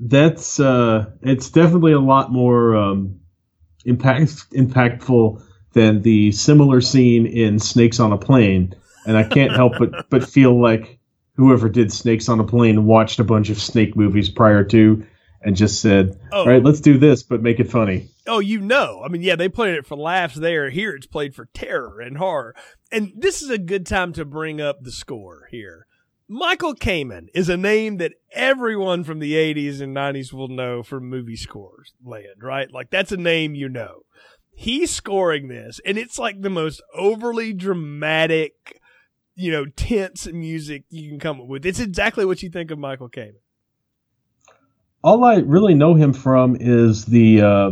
that's 0.00 0.58
uh, 0.58 1.10
it's 1.22 1.50
definitely 1.50 1.92
a 1.92 2.00
lot 2.00 2.32
more 2.32 2.74
um, 2.76 3.20
impact 3.84 4.50
impactful 4.52 5.42
than 5.72 6.02
the 6.02 6.32
similar 6.32 6.80
scene 6.80 7.26
in 7.26 7.58
Snakes 7.58 8.00
on 8.00 8.12
a 8.12 8.18
Plane, 8.18 8.74
and 9.06 9.16
I 9.16 9.24
can't 9.24 9.52
help 9.52 9.74
but 9.78 10.08
but 10.10 10.26
feel 10.26 10.60
like 10.60 10.98
whoever 11.36 11.68
did 11.68 11.92
Snakes 11.92 12.28
on 12.28 12.40
a 12.40 12.44
Plane 12.44 12.84
watched 12.84 13.18
a 13.18 13.24
bunch 13.24 13.50
of 13.50 13.60
snake 13.60 13.96
movies 13.96 14.28
prior 14.28 14.64
to 14.64 15.04
and 15.44 15.56
just 15.56 15.80
said, 15.80 16.18
Oh. 16.32 16.40
"All 16.40 16.46
right, 16.46 16.62
let's 16.62 16.80
do 16.80 16.98
this, 16.98 17.22
but 17.22 17.42
make 17.42 17.58
it 17.58 17.70
funny." 17.70 18.08
Oh, 18.26 18.38
you 18.38 18.60
know. 18.60 19.02
I 19.04 19.08
mean, 19.08 19.22
yeah, 19.22 19.36
they 19.36 19.48
played 19.48 19.74
it 19.74 19.86
for 19.86 19.96
laughs 19.96 20.36
there. 20.36 20.70
Here 20.70 20.94
it's 20.94 21.06
played 21.06 21.34
for 21.34 21.48
terror 21.52 22.00
and 22.00 22.18
horror. 22.18 22.54
And 22.92 23.12
this 23.16 23.42
is 23.42 23.50
a 23.50 23.58
good 23.58 23.86
time 23.86 24.12
to 24.12 24.24
bring 24.24 24.60
up 24.60 24.82
the 24.82 24.92
score 24.92 25.48
here. 25.50 25.86
Michael 26.28 26.74
Kamen 26.74 27.26
is 27.34 27.48
a 27.48 27.56
name 27.56 27.96
that 27.98 28.14
everyone 28.32 29.04
from 29.04 29.18
the 29.18 29.34
80s 29.34 29.80
and 29.82 29.94
90s 29.94 30.32
will 30.32 30.48
know 30.48 30.82
from 30.82 31.10
movie 31.10 31.36
scores 31.36 31.92
land, 32.02 32.42
right? 32.42 32.72
Like 32.72 32.90
that's 32.90 33.12
a 33.12 33.16
name 33.16 33.54
you 33.54 33.68
know. 33.68 34.02
He's 34.54 34.90
scoring 34.90 35.48
this 35.48 35.80
and 35.84 35.98
it's 35.98 36.18
like 36.18 36.40
the 36.40 36.48
most 36.48 36.80
overly 36.94 37.52
dramatic, 37.52 38.80
you 39.34 39.50
know, 39.50 39.64
tense 39.66 40.26
music 40.26 40.84
you 40.90 41.08
can 41.08 41.18
come 41.18 41.40
up 41.40 41.46
with. 41.46 41.64
It's 41.66 41.80
exactly 41.80 42.24
what 42.24 42.42
you 42.42 42.50
think 42.50 42.70
of 42.70 42.78
Michael 42.78 43.08
Kamen. 43.08 43.34
All 45.04 45.24
I 45.24 45.36
really 45.36 45.74
know 45.74 45.94
him 45.94 46.12
from 46.12 46.56
is 46.60 47.04
the 47.06 47.42
uh, 47.42 47.70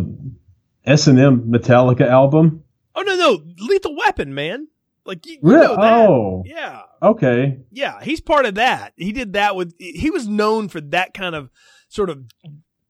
S 0.84 1.06
and 1.06 1.18
M 1.18 1.42
Metallica 1.50 2.06
album. 2.08 2.64
Oh 2.94 3.02
no, 3.02 3.14
no, 3.14 3.42
Lethal 3.58 3.96
Weapon, 3.96 4.34
man. 4.34 4.66
Like 5.04 5.24
you, 5.26 5.34
you 5.34 5.38
Really? 5.42 5.66
know 5.66 5.76
that. 5.76 6.08
Oh. 6.08 6.42
Yeah. 6.44 6.82
Okay, 7.02 7.58
Yeah, 7.70 8.02
he's 8.02 8.20
part 8.20 8.44
of 8.44 8.56
that. 8.56 8.92
He 8.96 9.12
did 9.12 9.32
that 9.32 9.56
with. 9.56 9.74
He 9.78 10.10
was 10.10 10.28
known 10.28 10.68
for 10.68 10.80
that 10.82 11.14
kind 11.14 11.34
of 11.34 11.48
sort 11.88 12.10
of 12.10 12.24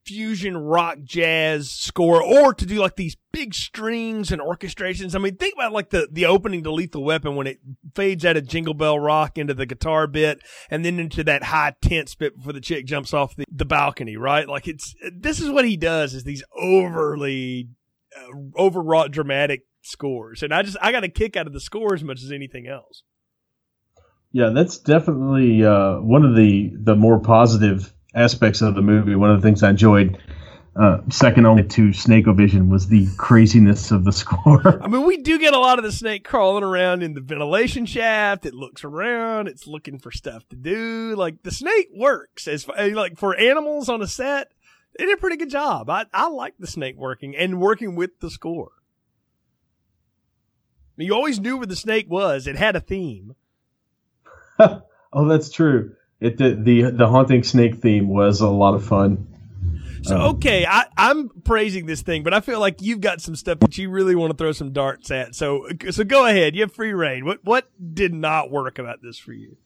fusion 0.03 0.57
rock 0.57 0.97
jazz 1.03 1.69
score, 1.69 2.21
or 2.23 2.53
to 2.53 2.65
do 2.65 2.75
like 2.75 2.95
these 2.95 3.17
big 3.31 3.53
strings 3.53 4.31
and 4.31 4.41
orchestrations. 4.41 5.15
I 5.15 5.19
mean, 5.19 5.35
think 5.35 5.55
about 5.55 5.71
like 5.71 5.89
the 5.89 6.07
the 6.11 6.25
opening 6.25 6.63
to 6.63 6.71
Lethal 6.71 7.03
Weapon 7.03 7.35
when 7.35 7.47
it 7.47 7.59
fades 7.95 8.25
out 8.25 8.37
of 8.37 8.47
Jingle 8.47 8.73
Bell 8.73 8.99
Rock 8.99 9.37
into 9.37 9.53
the 9.53 9.65
guitar 9.65 10.07
bit, 10.07 10.41
and 10.69 10.83
then 10.83 10.99
into 10.99 11.23
that 11.23 11.43
high 11.43 11.75
tense 11.81 12.15
bit 12.15 12.35
before 12.35 12.53
the 12.53 12.61
chick 12.61 12.85
jumps 12.85 13.13
off 13.13 13.35
the, 13.35 13.45
the 13.51 13.65
balcony. 13.65 14.17
Right? 14.17 14.47
Like 14.47 14.67
it's 14.67 14.95
this 15.13 15.39
is 15.39 15.49
what 15.49 15.65
he 15.65 15.77
does 15.77 16.13
is 16.13 16.23
these 16.23 16.43
overly 16.59 17.69
uh, 18.15 18.61
overwrought 18.61 19.11
dramatic 19.11 19.65
scores, 19.81 20.43
and 20.43 20.53
I 20.53 20.63
just 20.63 20.77
I 20.81 20.91
got 20.91 21.03
a 21.03 21.09
kick 21.09 21.35
out 21.35 21.47
of 21.47 21.53
the 21.53 21.61
score 21.61 21.93
as 21.93 22.03
much 22.03 22.21
as 22.23 22.31
anything 22.31 22.67
else. 22.67 23.03
Yeah, 24.33 24.49
that's 24.49 24.77
definitely 24.77 25.63
uh, 25.65 25.99
one 25.99 26.23
of 26.23 26.35
the 26.35 26.71
the 26.73 26.95
more 26.95 27.19
positive 27.19 27.93
aspects 28.13 28.61
of 28.61 28.75
the 28.75 28.81
movie. 28.81 29.15
One 29.15 29.31
of 29.31 29.41
the 29.41 29.47
things 29.47 29.63
I 29.63 29.69
enjoyed, 29.69 30.17
uh, 30.75 30.99
second 31.09 31.45
only 31.45 31.63
to 31.63 31.89
Snakeovision, 31.89 32.69
was 32.69 32.87
the 32.87 33.07
craziness 33.17 33.91
of 33.91 34.03
the 34.03 34.11
score. 34.11 34.81
I 34.83 34.87
mean, 34.87 35.05
we 35.05 35.17
do 35.17 35.39
get 35.39 35.53
a 35.53 35.59
lot 35.59 35.77
of 35.77 35.83
the 35.83 35.91
snake 35.91 36.23
crawling 36.23 36.63
around 36.63 37.03
in 37.03 37.13
the 37.13 37.21
ventilation 37.21 37.85
shaft. 37.85 38.45
It 38.45 38.53
looks 38.53 38.83
around. 38.83 39.47
It's 39.47 39.67
looking 39.67 39.99
for 39.99 40.11
stuff 40.11 40.47
to 40.49 40.55
do. 40.55 41.15
Like 41.15 41.43
the 41.43 41.51
snake 41.51 41.89
works 41.95 42.47
as 42.47 42.67
like 42.67 43.17
for 43.17 43.35
animals 43.35 43.89
on 43.89 44.01
a 44.01 44.07
set. 44.07 44.51
They 44.97 45.05
did 45.05 45.17
a 45.17 45.21
pretty 45.21 45.37
good 45.37 45.49
job. 45.49 45.89
I 45.89 46.05
I 46.13 46.27
like 46.27 46.55
the 46.59 46.67
snake 46.67 46.97
working 46.97 47.35
and 47.35 47.61
working 47.61 47.95
with 47.95 48.19
the 48.19 48.29
score. 48.29 48.71
You 50.97 51.15
always 51.15 51.39
knew 51.39 51.57
where 51.57 51.65
the 51.65 51.75
snake 51.75 52.07
was. 52.09 52.45
It 52.47 52.55
had 52.55 52.75
a 52.75 52.79
theme. 52.79 53.35
oh, 54.59 55.27
that's 55.27 55.49
true. 55.49 55.95
It 56.21 56.37
the, 56.37 56.53
the 56.53 56.91
the 56.91 57.07
haunting 57.07 57.43
snake 57.43 57.77
theme 57.81 58.07
was 58.07 58.41
a 58.41 58.47
lot 58.47 58.75
of 58.75 58.85
fun. 58.85 59.27
So 60.03 60.17
okay, 60.29 60.65
I, 60.65 60.85
I'm 60.95 61.29
praising 61.29 61.87
this 61.87 62.01
thing, 62.01 62.23
but 62.23 62.33
I 62.33 62.39
feel 62.39 62.59
like 62.59 62.81
you've 62.81 63.01
got 63.01 63.21
some 63.21 63.35
stuff 63.35 63.59
that 63.59 63.77
you 63.77 63.89
really 63.89 64.15
want 64.15 64.31
to 64.31 64.37
throw 64.37 64.51
some 64.51 64.71
darts 64.71 65.11
at. 65.11 65.35
So 65.35 65.67
so 65.89 66.03
go 66.03 66.25
ahead. 66.25 66.55
You 66.55 66.61
have 66.61 66.73
free 66.73 66.93
reign. 66.93 67.25
What 67.25 67.43
what 67.43 67.67
did 67.93 68.13
not 68.13 68.51
work 68.51 68.79
about 68.79 69.01
this 69.01 69.17
for 69.17 69.33
you? 69.33 69.57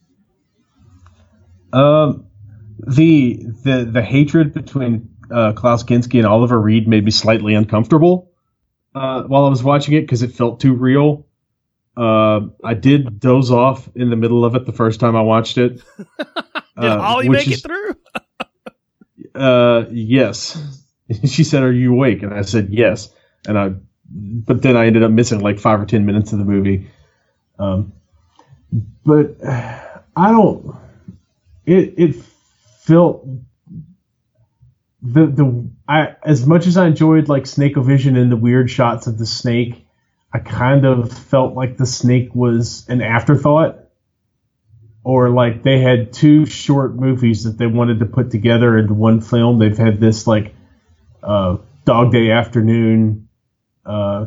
Um, 1.72 2.28
the 2.80 3.46
the 3.64 3.90
the 3.92 4.02
hatred 4.02 4.54
between 4.54 5.10
uh, 5.32 5.54
Klaus 5.54 5.84
Kinski 5.84 6.20
and 6.20 6.28
Oliver 6.28 6.60
Reed 6.60 6.88
made 6.88 7.04
me 7.04 7.12
slightly 7.12 7.54
uncomfortable 7.54 8.32
uh, 8.94 9.24
while 9.24 9.46
I 9.46 9.50
was 9.50 9.64
watching 9.64 9.94
it 9.96 10.02
because 10.02 10.22
it 10.22 10.34
felt 10.34 10.60
too 10.60 10.74
real. 10.74 11.25
Uh, 11.96 12.48
I 12.64 12.74
did 12.74 13.20
doze 13.20 13.52
off 13.52 13.90
in 13.96 14.10
the 14.10 14.16
middle 14.16 14.44
of 14.44 14.56
it 14.56 14.66
the 14.66 14.74
first 14.74 15.00
time 15.00 15.16
I 15.16 15.22
watched 15.22 15.58
it. 15.58 15.82
Did 16.78 16.92
uh, 16.92 17.00
Ollie 17.00 17.30
make 17.30 17.48
is- 17.48 17.60
it 17.60 17.64
through? 17.64 17.96
Uh, 19.34 19.86
yes. 19.92 20.82
she 21.26 21.46
said, 21.46 21.64
"Are 21.64 21.72
you 21.72 21.94
awake?" 21.94 22.22
And 22.22 22.34
I 22.34 22.42
said, 22.42 22.70
"Yes." 22.70 23.10
And 23.48 23.58
I 23.58 23.76
but 24.10 24.62
then 24.62 24.76
I 24.76 24.88
ended 24.88 25.04
up 25.04 25.12
missing 25.12 25.40
like 25.40 25.60
five 25.60 25.80
or 25.82 25.86
ten 25.86 26.06
minutes 26.06 26.34
of 26.34 26.40
the 26.40 26.46
movie. 26.46 26.90
Um, 27.58 27.94
but 29.06 29.38
I 29.44 30.32
don't. 30.32 30.76
It 31.66 31.94
it 31.98 32.16
felt 32.82 33.26
the 35.02 35.26
the 35.28 35.70
I 35.88 36.16
as 36.24 36.46
much 36.46 36.68
as 36.68 36.78
I 36.78 36.88
enjoyed 36.88 37.30
like 37.30 37.46
Snake 37.48 37.76
Vision 37.78 38.16
and 38.16 38.32
the 38.32 38.38
weird 38.38 38.70
shots 38.70 39.08
of 39.08 39.18
the 39.18 39.26
snake, 39.26 39.85
I 40.36 40.40
kind 40.40 40.86
of 40.86 41.12
felt 41.12 41.56
like 41.56 41.78
the 41.78 41.86
snake 41.86 42.36
was 42.36 42.86
an 42.90 43.02
afterthought. 43.02 43.80
Or 45.04 45.30
like 45.30 45.62
they 45.62 45.80
had 45.80 46.14
two 46.14 46.48
short 46.48 46.96
movies 46.96 47.44
that 47.44 47.60
they 47.60 47.68
wanted 47.68 48.00
to 48.00 48.08
put 48.08 48.32
together 48.32 48.76
into 48.76 48.96
one 48.96 49.22
film. 49.22 49.60
They've 49.60 49.78
had 49.78 50.00
this 50.00 50.26
like 50.26 50.56
uh, 51.22 51.58
Dog 51.86 52.12
Day 52.12 52.32
Afternoon 52.32 53.30
uh, 53.86 54.26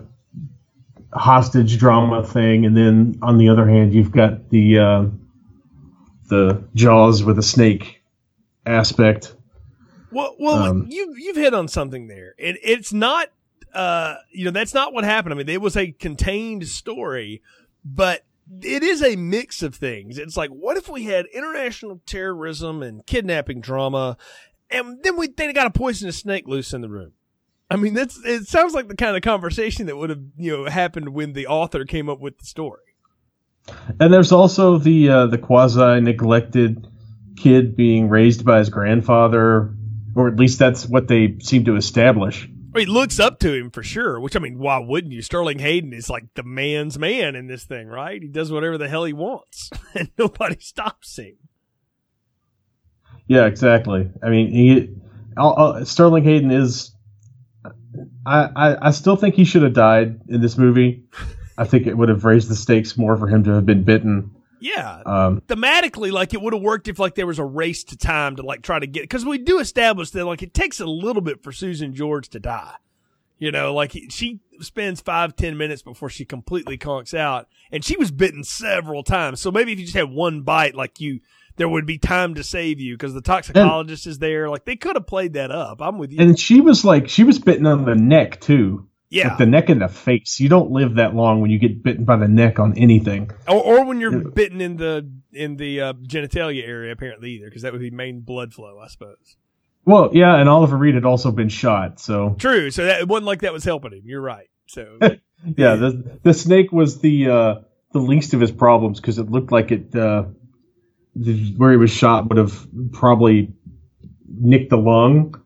hostage 1.12 1.78
drama 1.78 2.24
thing, 2.24 2.64
and 2.64 2.76
then 2.76 3.18
on 3.22 3.38
the 3.38 3.48
other 3.48 3.66
hand, 3.66 3.92
you've 3.92 4.12
got 4.12 4.50
the 4.50 4.78
uh, 4.78 5.04
the 6.28 6.62
Jaws 6.76 7.24
with 7.24 7.40
a 7.40 7.42
snake 7.42 8.00
aspect. 8.64 9.34
Well, 10.12 10.36
well, 10.38 10.62
Um, 10.62 10.86
you 10.88 11.12
you've 11.18 11.36
hit 11.36 11.54
on 11.54 11.66
something 11.66 12.06
there. 12.06 12.36
It, 12.38 12.56
it's 12.62 12.92
not, 12.92 13.30
uh, 13.74 14.16
you 14.30 14.44
know, 14.44 14.50
that's 14.50 14.74
not 14.74 14.92
what 14.92 15.04
happened. 15.04 15.34
I 15.34 15.36
mean, 15.36 15.48
it 15.48 15.60
was 15.60 15.76
a 15.76 15.92
contained 15.92 16.66
story, 16.68 17.42
but 17.84 18.24
it 18.62 18.82
is 18.82 19.02
a 19.02 19.16
mix 19.16 19.62
of 19.62 19.74
things. 19.74 20.18
It's 20.18 20.36
like, 20.36 20.50
what 20.50 20.76
if 20.76 20.88
we 20.88 21.04
had 21.04 21.26
international 21.26 22.00
terrorism 22.06 22.82
and 22.82 23.04
kidnapping 23.06 23.60
drama, 23.60 24.16
and 24.70 25.02
then 25.02 25.16
we 25.16 25.28
they 25.28 25.52
got 25.52 25.66
a 25.66 25.70
poisonous 25.70 26.18
snake 26.18 26.46
loose 26.46 26.72
in 26.72 26.80
the 26.80 26.88
room. 26.88 27.12
I 27.70 27.76
mean, 27.76 27.94
that's 27.94 28.18
it. 28.24 28.46
Sounds 28.46 28.74
like 28.74 28.88
the 28.88 28.96
kind 28.96 29.16
of 29.16 29.22
conversation 29.22 29.86
that 29.86 29.96
would 29.96 30.10
have 30.10 30.22
you 30.36 30.56
know 30.56 30.64
happened 30.70 31.10
when 31.10 31.32
the 31.32 31.46
author 31.46 31.84
came 31.84 32.08
up 32.08 32.20
with 32.20 32.38
the 32.38 32.46
story. 32.46 32.82
And 34.00 34.12
there's 34.12 34.32
also 34.32 34.78
the 34.78 35.08
uh, 35.08 35.26
the 35.26 35.38
quasi 35.38 36.00
neglected 36.00 36.86
kid 37.36 37.76
being 37.76 38.08
raised 38.08 38.44
by 38.44 38.58
his 38.58 38.70
grandfather, 38.70 39.74
or 40.14 40.28
at 40.28 40.36
least 40.36 40.58
that's 40.58 40.86
what 40.86 41.08
they 41.08 41.38
seem 41.40 41.64
to 41.66 41.76
establish. 41.76 42.48
He 42.74 42.86
looks 42.86 43.18
up 43.18 43.38
to 43.40 43.52
him 43.54 43.70
for 43.70 43.82
sure, 43.82 44.20
which 44.20 44.36
I 44.36 44.40
mean, 44.40 44.58
why 44.58 44.78
wouldn't 44.78 45.12
you? 45.12 45.22
Sterling 45.22 45.58
Hayden 45.58 45.92
is 45.92 46.10
like 46.10 46.26
the 46.34 46.42
man's 46.42 46.98
man 46.98 47.34
in 47.34 47.46
this 47.46 47.64
thing, 47.64 47.88
right? 47.88 48.20
He 48.20 48.28
does 48.28 48.52
whatever 48.52 48.76
the 48.78 48.88
hell 48.88 49.04
he 49.04 49.12
wants, 49.12 49.70
and 49.94 50.10
nobody 50.18 50.56
stops 50.60 51.18
him. 51.18 51.36
Yeah, 53.26 53.46
exactly. 53.46 54.10
I 54.22 54.28
mean, 54.30 54.50
he 54.50 54.94
I'll, 55.36 55.54
I'll- 55.56 55.84
Sterling 55.86 56.24
Hayden 56.24 56.50
is. 56.50 56.92
I, 58.26 58.48
I 58.54 58.88
I 58.88 58.90
still 58.90 59.16
think 59.16 59.34
he 59.34 59.44
should 59.44 59.62
have 59.62 59.72
died 59.72 60.20
in 60.28 60.40
this 60.40 60.56
movie. 60.58 61.04
I 61.56 61.64
think 61.64 61.86
it 61.86 61.96
would 61.96 62.08
have 62.08 62.24
raised 62.24 62.48
the 62.48 62.54
stakes 62.54 62.96
more 62.96 63.16
for 63.16 63.26
him 63.26 63.44
to 63.44 63.50
have 63.54 63.66
been 63.66 63.82
bitten. 63.82 64.30
Yeah, 64.60 65.02
Um, 65.06 65.40
thematically, 65.42 66.10
like 66.10 66.34
it 66.34 66.40
would 66.42 66.52
have 66.52 66.62
worked 66.62 66.88
if 66.88 66.98
like 66.98 67.14
there 67.14 67.26
was 67.26 67.38
a 67.38 67.44
race 67.44 67.84
to 67.84 67.96
time 67.96 68.36
to 68.36 68.42
like 68.42 68.62
try 68.62 68.78
to 68.78 68.86
get 68.86 69.02
because 69.02 69.24
we 69.24 69.38
do 69.38 69.58
establish 69.60 70.10
that 70.10 70.24
like 70.24 70.42
it 70.42 70.54
takes 70.54 70.80
a 70.80 70.86
little 70.86 71.22
bit 71.22 71.42
for 71.42 71.52
Susan 71.52 71.94
George 71.94 72.28
to 72.30 72.40
die. 72.40 72.74
You 73.38 73.52
know, 73.52 73.72
like 73.72 73.96
she 74.10 74.40
spends 74.60 75.00
five 75.00 75.36
ten 75.36 75.56
minutes 75.56 75.82
before 75.82 76.10
she 76.10 76.24
completely 76.24 76.76
conks 76.76 77.14
out, 77.14 77.46
and 77.70 77.84
she 77.84 77.96
was 77.96 78.10
bitten 78.10 78.42
several 78.42 79.04
times. 79.04 79.40
So 79.40 79.52
maybe 79.52 79.72
if 79.72 79.78
you 79.78 79.84
just 79.84 79.96
had 79.96 80.10
one 80.10 80.42
bite, 80.42 80.74
like 80.74 81.00
you, 81.00 81.20
there 81.54 81.68
would 81.68 81.86
be 81.86 81.98
time 81.98 82.34
to 82.34 82.42
save 82.42 82.80
you 82.80 82.94
because 82.94 83.14
the 83.14 83.20
toxicologist 83.20 84.08
is 84.08 84.18
there. 84.18 84.50
Like 84.50 84.64
they 84.64 84.74
could 84.74 84.96
have 84.96 85.06
played 85.06 85.34
that 85.34 85.52
up. 85.52 85.80
I'm 85.80 85.98
with 85.98 86.10
you. 86.10 86.18
and 86.20 86.36
she 86.36 86.60
was 86.60 86.84
like, 86.84 87.08
she 87.08 87.22
was 87.22 87.38
bitten 87.38 87.66
on 87.66 87.84
the 87.84 87.94
neck 87.94 88.40
too. 88.40 88.87
Yeah, 89.10 89.28
Like 89.28 89.38
the 89.38 89.46
neck 89.46 89.68
and 89.70 89.80
the 89.80 89.88
face. 89.88 90.38
You 90.38 90.48
don't 90.48 90.70
live 90.70 90.96
that 90.96 91.14
long 91.14 91.40
when 91.40 91.50
you 91.50 91.58
get 91.58 91.82
bitten 91.82 92.04
by 92.04 92.16
the 92.16 92.28
neck 92.28 92.58
on 92.58 92.76
anything. 92.76 93.30
or, 93.46 93.62
or 93.62 93.84
when 93.86 94.00
you're 94.00 94.30
bitten 94.30 94.60
in 94.60 94.76
the 94.76 95.10
in 95.32 95.56
the 95.56 95.80
uh, 95.80 95.92
genitalia 95.94 96.66
area, 96.66 96.92
apparently 96.92 97.32
either, 97.32 97.46
because 97.46 97.62
that 97.62 97.72
would 97.72 97.80
be 97.80 97.90
main 97.90 98.20
blood 98.20 98.52
flow, 98.52 98.78
I 98.78 98.88
suppose. 98.88 99.36
Well, 99.84 100.10
yeah, 100.12 100.36
and 100.36 100.48
Oliver 100.48 100.76
Reed 100.76 100.94
had 100.94 101.06
also 101.06 101.30
been 101.30 101.48
shot, 101.48 102.00
so 102.00 102.36
True. 102.38 102.70
So 102.70 102.84
that 102.84 103.00
it 103.00 103.08
wasn't 103.08 103.26
like 103.26 103.40
that 103.40 103.54
was 103.54 103.64
helping 103.64 103.92
him. 103.92 104.02
You're 104.04 104.20
right. 104.20 104.48
So 104.66 104.98
yeah, 105.00 105.76
the 105.76 106.18
the 106.22 106.34
snake 106.34 106.72
was 106.72 107.00
the 107.00 107.30
uh, 107.30 107.54
the 107.92 108.00
least 108.00 108.34
of 108.34 108.40
his 108.40 108.52
problems 108.52 109.00
because 109.00 109.18
it 109.18 109.30
looked 109.30 109.50
like 109.50 109.72
it 109.72 109.94
uh, 109.94 110.24
the, 111.16 111.54
where 111.56 111.70
he 111.70 111.78
was 111.78 111.90
shot 111.90 112.28
would 112.28 112.36
have 112.36 112.66
probably 112.92 113.54
nicked 114.28 114.68
the 114.68 114.76
lung. 114.76 115.42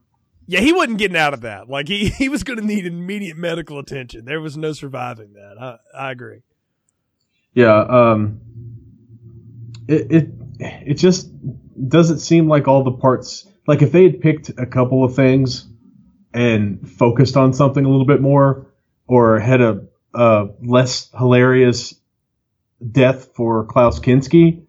Yeah, 0.53 0.61
he 0.61 0.75
wasn't 0.75 0.99
getting 0.99 1.17
out 1.17 1.33
of 1.33 1.41
that. 1.41 1.71
Like 1.71 1.89
he 1.89 2.09
he 2.19 2.29
was 2.29 2.45
going 2.45 2.59
to 2.59 2.65
need 2.65 2.85
immediate 2.85 3.39
medical 3.39 3.79
attention. 3.79 4.27
There 4.27 4.41
was 4.41 4.57
no 4.57 4.75
surviving 4.75 5.33
that. 5.33 5.57
I 5.59 5.79
I 5.97 6.11
agree. 6.11 6.43
Yeah, 7.55 7.75
um, 7.79 8.41
it 9.89 10.13
it 10.13 10.29
it 10.61 10.95
just 10.95 11.31
doesn't 11.89 12.19
seem 12.19 12.49
like 12.49 12.69
all 12.69 12.85
the 12.85 12.93
parts. 12.93 13.49
Like 13.67 13.81
if 13.81 13.93
they 13.93 14.03
had 14.03 14.21
picked 14.21 14.51
a 14.51 14.67
couple 14.67 15.05
of 15.05 15.15
things 15.15 15.67
and 16.35 16.87
focused 16.87 17.39
on 17.39 17.55
something 17.55 17.83
a 17.83 17.89
little 17.89 18.07
bit 18.07 18.21
more, 18.21 18.67
or 19.07 19.39
had 19.39 19.63
a, 19.63 19.87
a 20.13 20.49
less 20.63 21.09
hilarious 21.17 21.95
death 22.91 23.31
for 23.35 23.65
Klaus 23.65 24.01
Kinski, 24.01 24.65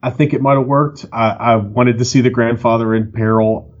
I 0.00 0.10
think 0.10 0.32
it 0.32 0.40
might 0.40 0.58
have 0.58 0.66
worked. 0.66 1.06
I, 1.12 1.30
I 1.30 1.56
wanted 1.56 1.98
to 1.98 2.04
see 2.04 2.20
the 2.20 2.30
grandfather 2.30 2.94
in 2.94 3.10
peril, 3.10 3.74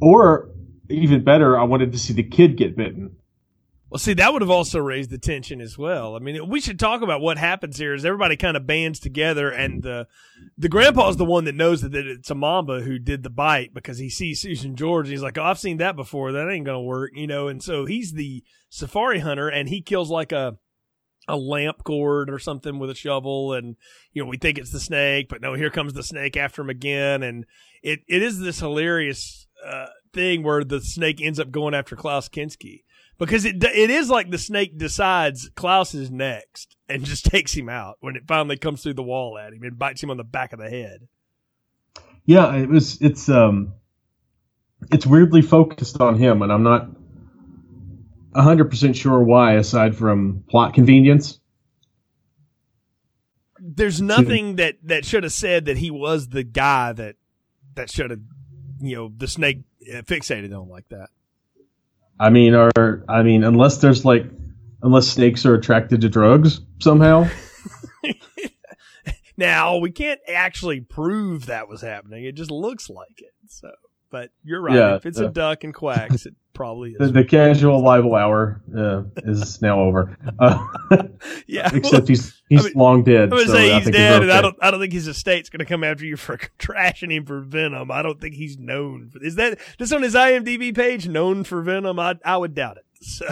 or 0.00 0.50
even 0.88 1.24
better, 1.24 1.58
I 1.58 1.64
wanted 1.64 1.92
to 1.92 1.98
see 1.98 2.12
the 2.12 2.22
kid 2.22 2.56
get 2.56 2.76
bitten. 2.76 3.16
Well, 3.94 4.00
see, 4.00 4.14
that 4.14 4.32
would 4.32 4.42
have 4.42 4.50
also 4.50 4.80
raised 4.80 5.10
the 5.10 5.18
tension 5.18 5.60
as 5.60 5.78
well. 5.78 6.16
I 6.16 6.18
mean, 6.18 6.48
we 6.48 6.60
should 6.60 6.80
talk 6.80 7.02
about 7.02 7.20
what 7.20 7.38
happens 7.38 7.78
here. 7.78 7.94
Is 7.94 8.04
everybody 8.04 8.36
kind 8.36 8.56
of 8.56 8.66
bands 8.66 8.98
together, 8.98 9.50
and 9.50 9.84
the 9.84 10.08
the 10.58 10.68
grandpa's 10.68 11.16
the 11.16 11.24
one 11.24 11.44
that 11.44 11.54
knows 11.54 11.82
that 11.82 11.94
it's 11.94 12.28
a 12.28 12.34
mamba 12.34 12.80
who 12.80 12.98
did 12.98 13.22
the 13.22 13.30
bite 13.30 13.72
because 13.72 13.98
he 13.98 14.10
sees 14.10 14.40
Susan 14.40 14.74
George. 14.74 15.06
And 15.06 15.12
he's 15.12 15.22
like, 15.22 15.38
"Oh, 15.38 15.44
I've 15.44 15.60
seen 15.60 15.76
that 15.76 15.94
before. 15.94 16.32
That 16.32 16.50
ain't 16.50 16.66
gonna 16.66 16.82
work," 16.82 17.12
you 17.14 17.28
know. 17.28 17.46
And 17.46 17.62
so 17.62 17.84
he's 17.84 18.14
the 18.14 18.42
safari 18.68 19.20
hunter, 19.20 19.48
and 19.48 19.68
he 19.68 19.80
kills 19.80 20.10
like 20.10 20.32
a 20.32 20.58
a 21.28 21.36
lamp 21.36 21.84
cord 21.84 22.30
or 22.30 22.40
something 22.40 22.80
with 22.80 22.90
a 22.90 22.96
shovel, 22.96 23.52
and 23.52 23.76
you 24.12 24.22
know 24.22 24.28
we 24.28 24.38
think 24.38 24.58
it's 24.58 24.72
the 24.72 24.80
snake, 24.80 25.28
but 25.28 25.40
no, 25.40 25.54
here 25.54 25.70
comes 25.70 25.92
the 25.92 26.02
snake 26.02 26.36
after 26.36 26.62
him 26.62 26.70
again, 26.70 27.22
and 27.22 27.46
it 27.80 28.00
it 28.08 28.22
is 28.22 28.40
this 28.40 28.58
hilarious 28.58 29.46
uh, 29.64 29.86
thing 30.14 30.42
where 30.42 30.64
the 30.64 30.80
snake 30.80 31.20
ends 31.20 31.38
up 31.38 31.50
going 31.50 31.74
after 31.74 31.96
Klaus 31.96 32.28
Kinski 32.28 32.84
because 33.18 33.44
it 33.44 33.62
it 33.62 33.90
is 33.90 34.08
like 34.08 34.30
the 34.30 34.38
snake 34.38 34.78
decides 34.78 35.50
Klaus 35.54 35.94
is 35.94 36.10
next 36.10 36.76
and 36.88 37.04
just 37.04 37.24
takes 37.30 37.52
him 37.54 37.68
out 37.68 37.96
when 38.00 38.16
it 38.16 38.24
finally 38.26 38.56
comes 38.56 38.82
through 38.82 38.94
the 38.94 39.02
wall 39.02 39.38
at 39.38 39.52
him 39.52 39.62
and 39.62 39.78
bites 39.78 40.02
him 40.02 40.10
on 40.10 40.16
the 40.16 40.24
back 40.24 40.52
of 40.52 40.58
the 40.58 40.70
head. 40.70 41.08
Yeah, 42.26 42.54
it 42.56 42.68
was. 42.68 43.00
It's 43.02 43.28
um, 43.28 43.74
it's 44.90 45.06
weirdly 45.06 45.42
focused 45.42 46.00
on 46.00 46.18
him, 46.18 46.42
and 46.42 46.50
I'm 46.52 46.62
not 46.62 46.88
hundred 48.34 48.70
percent 48.70 48.96
sure 48.96 49.22
why, 49.22 49.54
aside 49.54 49.96
from 49.96 50.44
plot 50.48 50.74
convenience. 50.74 51.38
There's 53.60 54.00
nothing 54.00 54.56
that 54.56 54.76
that 54.84 55.04
should 55.04 55.22
have 55.22 55.32
said 55.32 55.66
that 55.66 55.78
he 55.78 55.90
was 55.90 56.28
the 56.28 56.44
guy 56.44 56.92
that 56.92 57.16
that 57.74 57.90
should 57.90 58.10
have 58.10 58.20
you 58.86 58.96
know 58.96 59.12
the 59.16 59.28
snake 59.28 59.62
uh, 59.92 60.02
fixated 60.02 60.58
on 60.58 60.68
like 60.68 60.88
that. 60.88 61.08
I 62.18 62.30
mean, 62.30 62.54
or 62.54 63.04
I 63.08 63.22
mean, 63.22 63.42
unless 63.44 63.78
there's 63.78 64.04
like, 64.04 64.26
unless 64.82 65.08
snakes 65.08 65.44
are 65.46 65.54
attracted 65.54 66.02
to 66.02 66.08
drugs 66.08 66.60
somehow. 66.78 67.28
Now 69.36 69.78
we 69.78 69.90
can't 69.90 70.20
actually 70.28 70.80
prove 70.80 71.46
that 71.46 71.68
was 71.68 71.80
happening. 71.80 72.24
It 72.24 72.36
just 72.36 72.50
looks 72.50 72.88
like 72.88 73.18
it. 73.18 73.32
So, 73.48 73.70
but 74.14 74.30
you're 74.44 74.60
right. 74.60 74.76
Yeah, 74.76 74.94
if 74.94 75.06
it's 75.06 75.18
uh, 75.18 75.26
a 75.26 75.28
duck 75.28 75.64
and 75.64 75.74
quacks, 75.74 76.24
it 76.24 76.36
probably 76.52 76.94
is. 77.00 77.10
the 77.10 77.24
casual 77.24 77.82
libel 77.82 78.14
hour 78.14 78.62
uh, 78.72 79.02
is 79.24 79.60
now 79.60 79.80
over. 79.80 80.16
Uh, 80.38 80.64
yeah, 81.48 81.68
except 81.74 82.06
he's 82.06 82.40
he's 82.48 82.60
I 82.60 82.68
mean, 82.68 82.72
long 82.76 83.02
dead. 83.02 83.24
I'm 83.24 83.30
gonna 83.30 83.46
so 83.46 83.54
say 83.54 83.74
he's 83.74 83.90
dead, 83.90 84.20
we're 84.20 84.22
and 84.22 84.32
I 84.32 84.40
don't. 84.40 84.56
I 84.62 84.70
don't 84.70 84.78
think 84.78 84.92
his 84.92 85.08
estate's 85.08 85.50
gonna 85.50 85.64
come 85.64 85.82
after 85.82 86.04
you 86.04 86.16
for 86.16 86.38
trashing 86.60 87.10
him 87.10 87.26
for 87.26 87.40
Venom. 87.40 87.90
I 87.90 88.02
don't 88.02 88.20
think 88.20 88.36
he's 88.36 88.56
known 88.56 89.10
for. 89.10 89.20
Is 89.20 89.34
that 89.34 89.58
this 89.80 89.90
on 89.90 90.02
his 90.02 90.14
IMDb 90.14 90.72
page? 90.72 91.08
Known 91.08 91.42
for 91.42 91.60
Venom? 91.60 91.98
I 91.98 92.14
I 92.24 92.36
would 92.36 92.54
doubt 92.54 92.76
it. 92.76 92.84
So, 93.00 93.26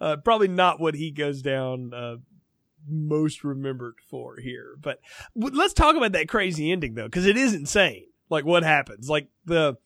uh, 0.00 0.16
probably 0.16 0.48
not 0.48 0.80
what 0.80 0.96
he 0.96 1.12
goes 1.12 1.42
down 1.42 1.94
uh, 1.94 2.16
most 2.88 3.44
remembered 3.44 3.94
for 4.10 4.36
here. 4.40 4.76
But 4.82 4.98
let's 5.36 5.74
talk 5.74 5.94
about 5.94 6.10
that 6.10 6.28
crazy 6.28 6.72
ending 6.72 6.94
though, 6.94 7.04
because 7.04 7.24
it 7.24 7.36
is 7.36 7.54
insane. 7.54 8.06
Like 8.30 8.44
what 8.44 8.62
happens? 8.62 9.08
Like 9.08 9.28
the 9.44 9.76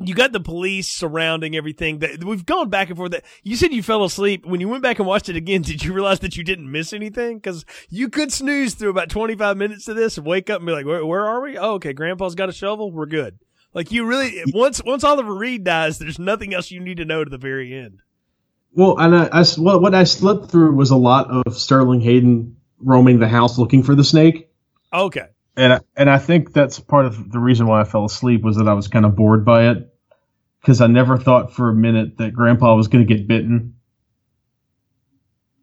you 0.00 0.14
got 0.14 0.30
the 0.30 0.40
police 0.40 0.88
surrounding 0.88 1.56
everything. 1.56 1.98
That 1.98 2.22
we've 2.22 2.46
gone 2.46 2.70
back 2.70 2.88
and 2.88 2.96
forth. 2.96 3.12
That 3.12 3.24
you 3.42 3.56
said 3.56 3.72
you 3.72 3.82
fell 3.82 4.04
asleep 4.04 4.46
when 4.46 4.60
you 4.60 4.68
went 4.68 4.82
back 4.82 4.98
and 4.98 5.08
watched 5.08 5.28
it 5.28 5.36
again. 5.36 5.62
Did 5.62 5.82
you 5.84 5.92
realize 5.92 6.20
that 6.20 6.36
you 6.36 6.44
didn't 6.44 6.70
miss 6.70 6.92
anything? 6.92 7.38
Because 7.38 7.64
you 7.88 8.08
could 8.08 8.32
snooze 8.32 8.74
through 8.74 8.90
about 8.90 9.10
twenty 9.10 9.34
five 9.34 9.56
minutes 9.56 9.88
of 9.88 9.96
this 9.96 10.16
and 10.16 10.26
wake 10.26 10.50
up 10.50 10.60
and 10.60 10.66
be 10.66 10.72
like, 10.72 10.86
"Where, 10.86 11.04
where 11.04 11.26
are 11.26 11.40
we? 11.40 11.58
Oh, 11.58 11.74
okay. 11.74 11.92
Grandpa's 11.92 12.34
got 12.34 12.48
a 12.48 12.52
shovel. 12.52 12.92
We're 12.92 13.06
good." 13.06 13.38
Like 13.74 13.92
you 13.92 14.06
really 14.06 14.42
once 14.54 14.82
once 14.84 15.04
Oliver 15.04 15.34
Reed 15.34 15.64
dies, 15.64 15.98
there's 15.98 16.18
nothing 16.18 16.54
else 16.54 16.70
you 16.70 16.80
need 16.80 16.98
to 16.98 17.04
know 17.04 17.24
to 17.24 17.30
the 17.30 17.38
very 17.38 17.74
end. 17.74 18.00
Well, 18.72 18.98
and 18.98 19.14
I, 19.16 19.28
I 19.32 19.44
what 19.56 19.82
what 19.82 19.94
I 19.94 20.04
slipped 20.04 20.50
through 20.50 20.74
was 20.74 20.90
a 20.90 20.96
lot 20.96 21.28
of 21.28 21.56
Sterling 21.56 22.00
Hayden 22.00 22.56
roaming 22.80 23.18
the 23.18 23.28
house 23.28 23.58
looking 23.58 23.82
for 23.82 23.96
the 23.96 24.04
snake, 24.04 24.48
Okay. 24.92 25.26
And 25.58 25.80
and 25.96 26.08
I 26.08 26.18
think 26.18 26.52
that's 26.52 26.78
part 26.78 27.04
of 27.04 27.32
the 27.32 27.40
reason 27.40 27.66
why 27.66 27.80
I 27.80 27.84
fell 27.84 28.04
asleep 28.04 28.42
was 28.42 28.56
that 28.56 28.68
I 28.68 28.74
was 28.74 28.86
kind 28.86 29.04
of 29.04 29.16
bored 29.16 29.44
by 29.44 29.70
it 29.70 29.92
because 30.60 30.80
I 30.80 30.86
never 30.86 31.18
thought 31.18 31.52
for 31.52 31.68
a 31.68 31.74
minute 31.74 32.16
that 32.18 32.32
Grandpa 32.32 32.76
was 32.76 32.86
going 32.86 33.04
to 33.06 33.14
get 33.14 33.26
bitten. 33.26 33.74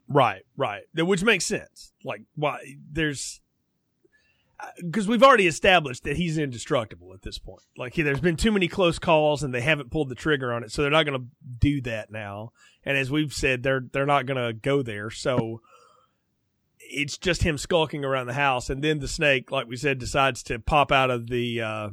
Right, 0.09 0.43
right. 0.57 0.83
Which 0.93 1.23
makes 1.23 1.45
sense. 1.45 1.93
Like, 2.03 2.23
why 2.35 2.59
there's 2.91 3.39
uh, 4.59 4.67
because 4.85 5.07
we've 5.07 5.23
already 5.23 5.47
established 5.47 6.03
that 6.03 6.17
he's 6.17 6.37
indestructible 6.37 7.13
at 7.13 7.21
this 7.21 7.39
point. 7.39 7.63
Like, 7.77 7.93
he, 7.93 8.01
there's 8.01 8.19
been 8.19 8.37
too 8.37 8.51
many 8.51 8.67
close 8.67 8.99
calls, 8.99 9.43
and 9.43 9.53
they 9.53 9.61
haven't 9.61 9.91
pulled 9.91 10.09
the 10.09 10.15
trigger 10.15 10.53
on 10.53 10.63
it, 10.63 10.71
so 10.71 10.81
they're 10.81 10.91
not 10.91 11.05
going 11.05 11.21
to 11.21 11.27
do 11.59 11.81
that 11.81 12.11
now. 12.11 12.51
And 12.83 12.97
as 12.97 13.09
we've 13.09 13.33
said, 13.33 13.63
they're 13.63 13.83
they're 13.93 14.05
not 14.05 14.25
going 14.25 14.45
to 14.45 14.53
go 14.53 14.81
there. 14.81 15.09
So 15.09 15.61
it's 16.95 17.17
just 17.17 17.43
him 17.43 17.57
skulking 17.57 18.05
around 18.05 18.27
the 18.27 18.33
house, 18.33 18.69
and 18.69 18.83
then 18.83 18.99
the 18.99 19.07
snake, 19.07 19.51
like 19.51 19.67
we 19.67 19.75
said, 19.75 19.99
decides 19.99 20.41
to 20.43 20.59
pop 20.59 20.91
out 20.91 21.11
of 21.11 21.27
the 21.27 21.61
uh, 21.61 21.89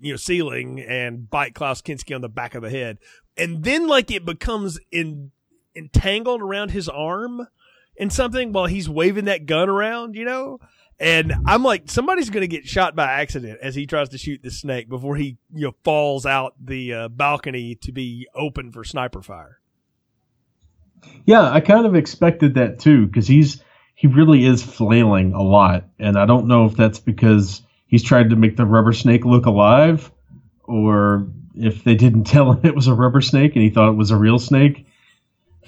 you 0.00 0.12
know 0.12 0.16
ceiling 0.16 0.80
and 0.80 1.28
bite 1.28 1.54
Klaus 1.54 1.82
Kinski 1.82 2.14
on 2.14 2.20
the 2.20 2.28
back 2.28 2.54
of 2.54 2.62
the 2.62 2.70
head, 2.70 2.98
and 3.36 3.64
then 3.64 3.88
like 3.88 4.10
it 4.10 4.24
becomes 4.24 4.78
in 4.92 5.32
entangled 5.74 6.40
around 6.40 6.70
his 6.70 6.88
arm 6.88 7.46
and 7.98 8.12
something 8.12 8.52
while 8.52 8.66
he's 8.66 8.88
waving 8.88 9.26
that 9.26 9.46
gun 9.46 9.68
around, 9.68 10.14
you 10.14 10.24
know. 10.24 10.58
And 10.98 11.34
I'm 11.44 11.62
like, 11.62 11.90
somebody's 11.90 12.30
going 12.30 12.40
to 12.42 12.48
get 12.48 12.66
shot 12.66 12.96
by 12.96 13.04
accident 13.04 13.58
as 13.60 13.74
he 13.74 13.86
tries 13.86 14.08
to 14.10 14.18
shoot 14.18 14.42
the 14.42 14.50
snake 14.50 14.88
before 14.88 15.16
he, 15.16 15.36
you 15.52 15.66
know, 15.66 15.74
falls 15.84 16.24
out 16.24 16.54
the 16.58 16.94
uh, 16.94 17.08
balcony 17.08 17.74
to 17.82 17.92
be 17.92 18.26
open 18.34 18.72
for 18.72 18.82
sniper 18.82 19.20
fire. 19.20 19.60
Yeah, 21.24 21.50
I 21.50 21.60
kind 21.60 21.86
of 21.86 21.94
expected 21.94 22.54
that 22.54 22.78
too 22.78 23.06
because 23.06 23.26
he's 23.26 23.62
he 23.94 24.06
really 24.06 24.44
is 24.44 24.62
flailing 24.62 25.32
a 25.32 25.42
lot, 25.42 25.84
and 25.98 26.16
I 26.16 26.26
don't 26.26 26.46
know 26.46 26.66
if 26.66 26.76
that's 26.76 27.00
because 27.00 27.62
he's 27.86 28.02
trying 28.02 28.30
to 28.30 28.36
make 28.36 28.56
the 28.56 28.66
rubber 28.66 28.92
snake 28.92 29.24
look 29.24 29.46
alive, 29.46 30.10
or 30.64 31.28
if 31.54 31.82
they 31.82 31.94
didn't 31.94 32.24
tell 32.28 32.52
him 32.52 32.64
it 32.64 32.74
was 32.74 32.86
a 32.86 32.94
rubber 32.94 33.20
snake 33.20 33.54
and 33.54 33.62
he 33.62 33.70
thought 33.70 33.88
it 33.88 33.96
was 33.96 34.10
a 34.10 34.16
real 34.16 34.38
snake. 34.38 34.86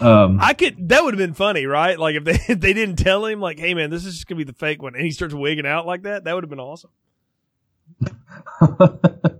Um, 0.01 0.39
I 0.41 0.55
could, 0.55 0.91
that 0.91 1.03
would 1.03 1.14
have 1.14 1.18
been 1.18 1.35
funny, 1.35 1.66
right? 1.66 1.99
Like 1.99 2.14
if 2.14 2.24
they 2.24 2.33
if 2.49 2.61
they 2.61 2.72
didn't 2.72 2.97
tell 2.97 3.26
him, 3.26 3.41
like, 3.41 3.59
hey 3.59 3.74
man, 3.74 3.91
this 3.91 4.05
is 4.05 4.14
just 4.14 4.29
gonna 4.29 4.39
be 4.39 4.45
the 4.45 4.53
fake 4.53 4.81
one, 4.81 4.95
and 4.95 5.05
he 5.05 5.11
starts 5.11 5.35
wigging 5.35 5.66
out 5.66 5.87
like 5.87 6.03
that, 6.03 6.24
that 6.24 6.35
would 6.35 6.45
have 6.45 6.51
been 6.51 6.61
awesome. 6.61 6.91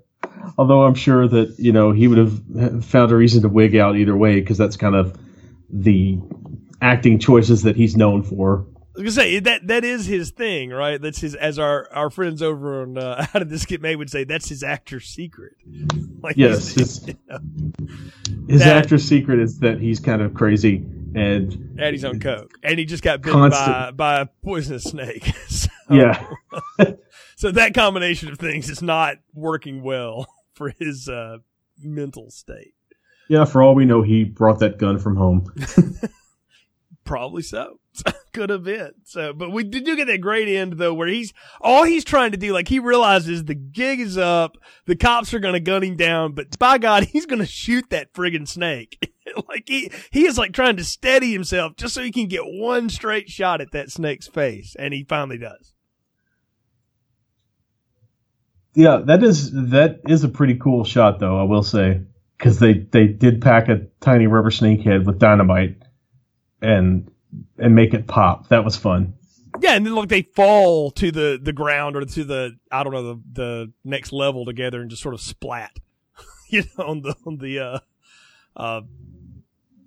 Although 0.59 0.82
I'm 0.82 0.95
sure 0.95 1.28
that 1.28 1.57
you 1.59 1.72
know 1.72 1.93
he 1.93 2.09
would 2.09 2.18
have 2.18 2.84
found 2.84 3.12
a 3.12 3.16
reason 3.16 3.43
to 3.43 3.49
wig 3.49 3.76
out 3.76 3.97
either 3.97 4.16
way 4.16 4.41
because 4.41 4.59
that's 4.59 4.76
kind 4.76 4.97
of 4.97 5.16
the 5.70 6.18
acting 6.80 7.18
choices 7.18 7.62
that 7.62 7.76
he's 7.76 7.96
known 7.96 8.22
for. 8.22 8.66
I 8.96 9.00
was 9.02 9.14
gonna 9.16 9.26
say 9.26 9.38
that 9.40 9.66
that 9.68 9.84
is 9.84 10.06
his 10.06 10.30
thing, 10.30 10.70
right? 10.70 11.00
That's 11.00 11.20
his 11.20 11.34
as 11.36 11.58
our 11.58 11.88
our 11.92 12.10
friends 12.10 12.42
over 12.42 12.82
on 12.82 12.98
uh, 12.98 13.24
How 13.32 13.38
Did 13.38 13.48
This 13.48 13.64
Get 13.64 13.80
Made 13.80 13.96
would 13.96 14.10
say. 14.10 14.24
That's 14.24 14.48
his 14.48 14.62
actor's 14.62 15.06
secret. 15.06 15.52
Like 16.20 16.36
Yes, 16.36 16.70
his, 16.74 17.06
his 18.48 18.58
That- 18.58 18.76
actor's 18.84 19.04
secret 19.04 19.38
is 19.38 19.60
that 19.60 19.78
he's 19.80 20.00
kind 20.00 20.20
of 20.20 20.34
crazy 20.34 20.84
and 21.14 21.76
and 21.78 21.92
he's 21.94 22.04
on 22.04 22.18
coke, 22.18 22.50
and 22.64 22.76
he 22.76 22.84
just 22.84 23.04
got 23.04 23.22
bitten 23.22 23.50
by 23.50 23.92
by 23.94 24.20
a 24.22 24.26
poisonous 24.44 24.82
snake. 24.82 25.24
so, 25.48 25.68
yeah. 25.90 26.26
so 27.36 27.52
that 27.52 27.72
combination 27.72 28.30
of 28.32 28.38
things 28.38 28.68
is 28.68 28.82
not 28.82 29.18
working 29.32 29.82
well 29.84 30.26
for 30.54 30.70
his 30.78 31.08
uh, 31.08 31.38
mental 31.80 32.30
state. 32.32 32.74
Yeah, 33.29 33.45
for 33.45 33.62
all 33.62 33.74
we 33.74 33.85
know, 33.85 34.03
he 34.03 34.24
brought 34.24 34.61
that 34.61 34.79
gun 34.79 34.99
from 34.99 35.16
home. 35.16 35.53
Probably 37.05 37.43
so. 37.43 37.79
Could 38.33 38.51
have 38.51 38.64
been. 38.64 38.93
So, 39.05 39.33
but 39.33 39.51
we 39.51 39.64
did 39.64 39.85
do 39.85 39.97
get 39.97 40.07
that 40.07 40.20
great 40.20 40.49
end 40.49 40.74
though, 40.74 40.95
where 40.95 41.09
he's 41.09 41.33
all 41.61 41.85
he's 41.85 42.05
trying 42.05 42.33
to 42.33 42.37
do. 42.37 42.53
Like 42.53 42.68
he 42.68 42.79
realizes 42.79 43.45
the 43.45 43.55
gig 43.55 44.01
is 44.01 44.16
up, 44.16 44.57
the 44.87 44.97
cops 44.97 45.33
are 45.35 45.39
going 45.39 45.55
to 45.55 45.61
gun 45.61 45.83
him 45.83 45.97
down, 45.97 46.33
but 46.33 46.59
by 46.59 46.79
God, 46.79 47.05
he's 47.12 47.26
going 47.26 47.41
to 47.41 47.47
shoot 47.47 47.91
that 47.91 48.12
friggin' 48.12 48.49
snake. 48.49 49.12
like 49.49 49.64
he 49.66 49.91
he 50.11 50.26
is 50.26 50.39
like 50.39 50.53
trying 50.53 50.76
to 50.76 50.85
steady 50.85 51.33
himself 51.33 51.76
just 51.76 51.95
so 51.95 52.03
he 52.03 52.12
can 52.12 52.29
get 52.29 52.43
one 52.45 52.89
straight 52.89 53.29
shot 53.29 53.61
at 53.61 53.72
that 53.72 53.91
snake's 53.91 54.26
face, 54.26 54.76
and 54.79 54.95
he 54.95 55.05
finally 55.05 55.39
does. 55.39 55.72
Yeah, 58.74 58.99
that 59.07 59.22
is 59.24 59.51
that 59.53 60.01
is 60.07 60.24
a 60.24 60.29
pretty 60.29 60.55
cool 60.55 60.85
shot, 60.85 61.18
though 61.18 61.39
I 61.39 61.43
will 61.43 61.62
say, 61.62 62.03
because 62.39 62.59
they 62.59 62.74
they 62.74 63.07
did 63.07 63.43
pack 63.43 63.68
a 63.68 63.86
tiny 64.01 64.26
rubber 64.26 64.51
snake 64.51 64.80
head 64.82 65.07
with 65.07 65.18
dynamite 65.18 65.76
and 66.62 67.11
and 67.59 67.74
make 67.74 67.95
it 67.95 68.07
pop. 68.07 68.49
That 68.49 68.64
was 68.64 68.76
fun. 68.76 69.14
Yeah, 69.61 69.74
and 69.74 69.84
then 69.84 69.95
like 69.95 70.09
they 70.09 70.22
fall 70.22 70.91
to 70.93 71.11
the 71.11 71.39
the 71.43 71.53
ground 71.53 71.97
or 71.97 72.05
to 72.05 72.24
the 72.24 72.57
I 72.70 72.84
don't 72.84 72.93
know 72.93 73.14
the 73.14 73.22
the 73.32 73.72
next 73.84 74.12
level 74.12 74.45
together 74.45 74.80
and 74.80 74.91
just 74.91 75.03
sort 75.03 75.14
of 75.14 75.20
splat, 75.20 75.78
you 76.49 76.64
know, 76.78 76.84
on 76.84 77.03
the 77.03 77.14
on 77.26 77.39
the 77.39 77.59
uh 77.59 77.78
uh 78.57 78.82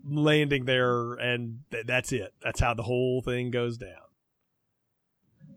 landing 0.06 0.66
there, 0.66 1.14
and 1.14 1.60
th- 1.72 1.86
that's 1.86 2.12
it. 2.12 2.34
That's 2.44 2.60
how 2.60 2.74
the 2.74 2.84
whole 2.84 3.22
thing 3.22 3.52
goes 3.52 3.78
down. 3.78 3.90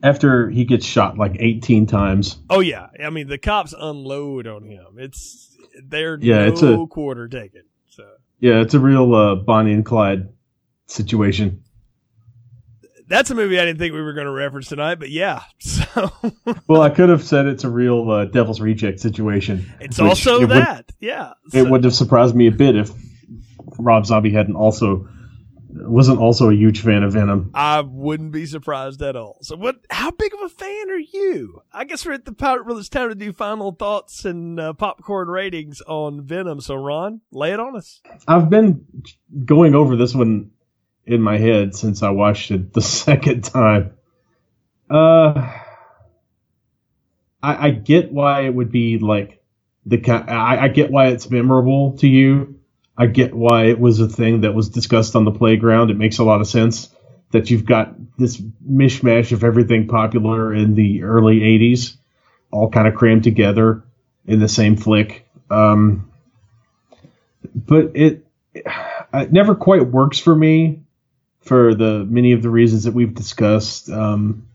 After 0.02 0.50
he 0.50 0.64
gets 0.64 0.84
shot 0.84 1.16
like 1.16 1.36
18 1.38 1.86
times. 1.86 2.38
Oh 2.50 2.60
yeah, 2.60 2.88
I 3.02 3.10
mean 3.10 3.28
the 3.28 3.38
cops 3.38 3.74
unload 3.78 4.46
on 4.46 4.64
him. 4.64 4.98
It's 4.98 5.56
they're 5.86 6.18
Yeah, 6.20 6.46
no 6.46 6.52
it's 6.52 6.62
a- 6.62 6.86
quarter 6.90 7.26
taken. 7.28 7.62
So 7.88 8.04
Yeah, 8.40 8.60
it's 8.60 8.74
a 8.74 8.80
real 8.80 9.14
uh, 9.14 9.34
Bonnie 9.36 9.72
and 9.72 9.84
Clyde 9.84 10.28
situation. 10.86 11.62
that's 13.08 13.30
a 13.30 13.34
movie 13.34 13.58
I 13.58 13.64
didn't 13.64 13.78
think 13.78 13.92
we 13.94 14.02
were 14.02 14.12
going 14.14 14.26
to 14.26 14.32
reference 14.32 14.68
tonight, 14.68 14.96
but 14.96 15.10
yeah. 15.10 15.42
So 15.58 16.10
Well, 16.66 16.82
I 16.82 16.90
could 16.90 17.08
have 17.08 17.22
said 17.22 17.46
it's 17.46 17.64
a 17.64 17.70
real 17.70 18.10
uh, 18.10 18.24
Devil's 18.26 18.60
Reject 18.60 19.00
situation. 19.00 19.64
it's 19.80 19.98
also 20.00 20.36
it 20.36 20.40
would- 20.40 20.50
that. 20.50 20.90
yeah. 21.00 21.32
it 21.52 21.62
wouldn't 21.62 21.84
have 21.84 21.94
surprised 21.94 22.34
me 22.34 22.46
a 22.46 22.52
bit 22.52 22.76
if 22.76 22.90
Rob 23.78 24.06
Zombie 24.06 24.32
hadn't 24.32 24.56
also 24.56 25.08
wasn't 25.74 26.20
also 26.20 26.50
a 26.50 26.54
huge 26.54 26.80
fan 26.80 27.02
of 27.02 27.12
Venom. 27.12 27.50
I 27.54 27.80
wouldn't 27.80 28.32
be 28.32 28.46
surprised 28.46 29.02
at 29.02 29.16
all. 29.16 29.38
So, 29.42 29.56
what? 29.56 29.76
How 29.90 30.10
big 30.10 30.32
of 30.34 30.40
a 30.42 30.48
fan 30.48 30.90
are 30.90 30.98
you? 30.98 31.62
I 31.72 31.84
guess 31.84 32.06
we're 32.06 32.12
at 32.12 32.24
the 32.24 32.32
where 32.32 32.78
it's 32.78 32.88
time 32.88 33.08
to 33.08 33.14
do 33.14 33.32
final 33.32 33.72
thoughts 33.72 34.24
and 34.24 34.60
uh, 34.60 34.72
popcorn 34.74 35.28
ratings 35.28 35.80
on 35.82 36.22
Venom. 36.22 36.60
So, 36.60 36.74
Ron, 36.74 37.20
lay 37.32 37.52
it 37.52 37.60
on 37.60 37.76
us. 37.76 38.00
I've 38.28 38.48
been 38.48 38.86
going 39.44 39.74
over 39.74 39.96
this 39.96 40.14
one 40.14 40.50
in 41.06 41.20
my 41.20 41.38
head 41.38 41.74
since 41.74 42.02
I 42.02 42.10
watched 42.10 42.50
it 42.50 42.72
the 42.72 42.82
second 42.82 43.44
time. 43.44 43.94
Uh, 44.88 45.52
I, 47.42 47.66
I 47.66 47.70
get 47.70 48.12
why 48.12 48.42
it 48.42 48.54
would 48.54 48.70
be 48.70 48.98
like 48.98 49.42
the 49.86 50.00
I, 50.10 50.64
I 50.64 50.68
get 50.68 50.90
why 50.90 51.08
it's 51.08 51.30
memorable 51.30 51.96
to 51.98 52.08
you. 52.08 52.60
I 52.96 53.06
get 53.06 53.34
why 53.34 53.64
it 53.64 53.78
was 53.78 54.00
a 54.00 54.08
thing 54.08 54.42
that 54.42 54.54
was 54.54 54.68
discussed 54.68 55.16
on 55.16 55.24
the 55.24 55.32
playground. 55.32 55.90
It 55.90 55.96
makes 55.96 56.18
a 56.18 56.24
lot 56.24 56.40
of 56.40 56.46
sense 56.46 56.88
that 57.32 57.50
you've 57.50 57.64
got 57.64 57.94
this 58.16 58.40
mishmash 58.40 59.32
of 59.32 59.42
everything 59.42 59.88
popular 59.88 60.54
in 60.54 60.74
the 60.74 61.02
early 61.02 61.40
'80s, 61.40 61.96
all 62.52 62.70
kind 62.70 62.86
of 62.86 62.94
crammed 62.94 63.24
together 63.24 63.82
in 64.26 64.38
the 64.38 64.48
same 64.48 64.76
flick. 64.76 65.26
Um, 65.50 66.10
but 67.54 67.92
it 67.94 68.24
it 68.54 69.32
never 69.32 69.54
quite 69.54 69.86
works 69.86 70.18
for 70.18 70.34
me 70.34 70.80
for 71.40 71.74
the 71.74 72.04
many 72.08 72.32
of 72.32 72.42
the 72.42 72.50
reasons 72.50 72.84
that 72.84 72.94
we've 72.94 73.14
discussed. 73.14 73.90
Um, 73.90 74.48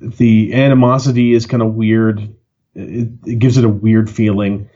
the 0.00 0.54
animosity 0.54 1.32
is 1.32 1.46
kind 1.46 1.62
of 1.62 1.74
weird. 1.74 2.20
It, 2.74 3.08
it 3.26 3.38
gives 3.38 3.56
it 3.56 3.64
a 3.64 3.68
weird 3.68 4.10
feeling. 4.10 4.68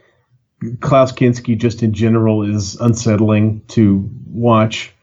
Klaus 0.79 1.11
Kinski, 1.11 1.57
just 1.57 1.83
in 1.83 1.93
general, 1.93 2.43
is 2.43 2.75
unsettling 2.75 3.61
to 3.69 4.09
watch. 4.27 4.93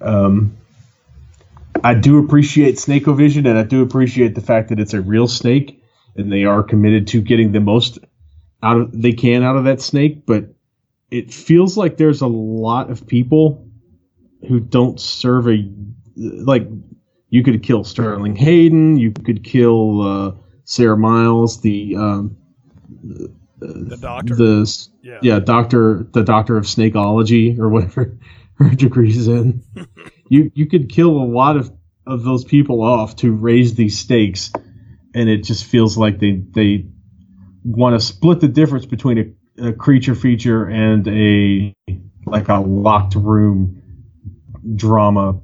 Um, 0.00 0.56
I 1.82 1.94
do 1.94 2.18
appreciate 2.18 2.76
Snakeovision, 2.76 3.48
and 3.48 3.58
I 3.58 3.62
do 3.62 3.82
appreciate 3.82 4.34
the 4.34 4.40
fact 4.40 4.70
that 4.70 4.80
it's 4.80 4.94
a 4.94 5.00
real 5.00 5.28
snake, 5.28 5.82
and 6.16 6.32
they 6.32 6.44
are 6.44 6.62
committed 6.62 7.08
to 7.08 7.20
getting 7.20 7.52
the 7.52 7.60
most 7.60 7.98
out 8.62 8.80
of 8.80 9.02
they 9.02 9.12
can 9.12 9.44
out 9.44 9.56
of 9.56 9.64
that 9.64 9.80
snake. 9.80 10.26
But 10.26 10.46
it 11.10 11.32
feels 11.32 11.76
like 11.76 11.96
there's 11.96 12.20
a 12.20 12.26
lot 12.26 12.90
of 12.90 13.06
people 13.06 13.68
who 14.48 14.60
don't 14.60 15.00
serve 15.00 15.48
a 15.48 15.70
like. 16.16 16.66
You 17.30 17.44
could 17.44 17.62
kill 17.62 17.84
Sterling 17.84 18.36
Hayden. 18.36 18.98
You 18.98 19.12
could 19.12 19.44
kill 19.44 20.00
uh, 20.02 20.32
Sarah 20.64 20.96
Miles, 20.96 21.60
the 21.60 21.94
um, 21.96 22.36
The 23.60 23.96
doctor. 24.00 24.34
the 24.34 24.88
yeah. 25.02 25.18
yeah 25.22 25.38
doctor 25.40 26.06
the 26.12 26.22
doctor 26.22 26.56
of 26.56 26.64
snakeology 26.64 27.58
or 27.60 27.68
whatever 27.68 28.18
her 28.54 28.70
degree's 28.70 29.28
in 29.28 29.62
you 30.28 30.50
you 30.54 30.66
could 30.66 30.88
kill 30.90 31.10
a 31.10 31.26
lot 31.26 31.56
of 31.56 31.72
of 32.06 32.22
those 32.22 32.44
people 32.44 32.82
off 32.82 33.16
to 33.16 33.32
raise 33.32 33.74
these 33.74 33.98
stakes 33.98 34.52
and 35.14 35.28
it 35.28 35.44
just 35.44 35.64
feels 35.64 35.98
like 35.98 36.18
they 36.18 36.42
they 36.50 36.86
want 37.64 37.98
to 37.98 38.04
split 38.04 38.40
the 38.40 38.48
difference 38.48 38.86
between 38.86 39.36
a, 39.58 39.68
a 39.68 39.72
creature 39.72 40.14
feature 40.14 40.64
and 40.64 41.06
a 41.08 41.74
like 42.26 42.48
a 42.48 42.58
locked 42.60 43.14
room 43.14 43.82
drama, 44.74 45.40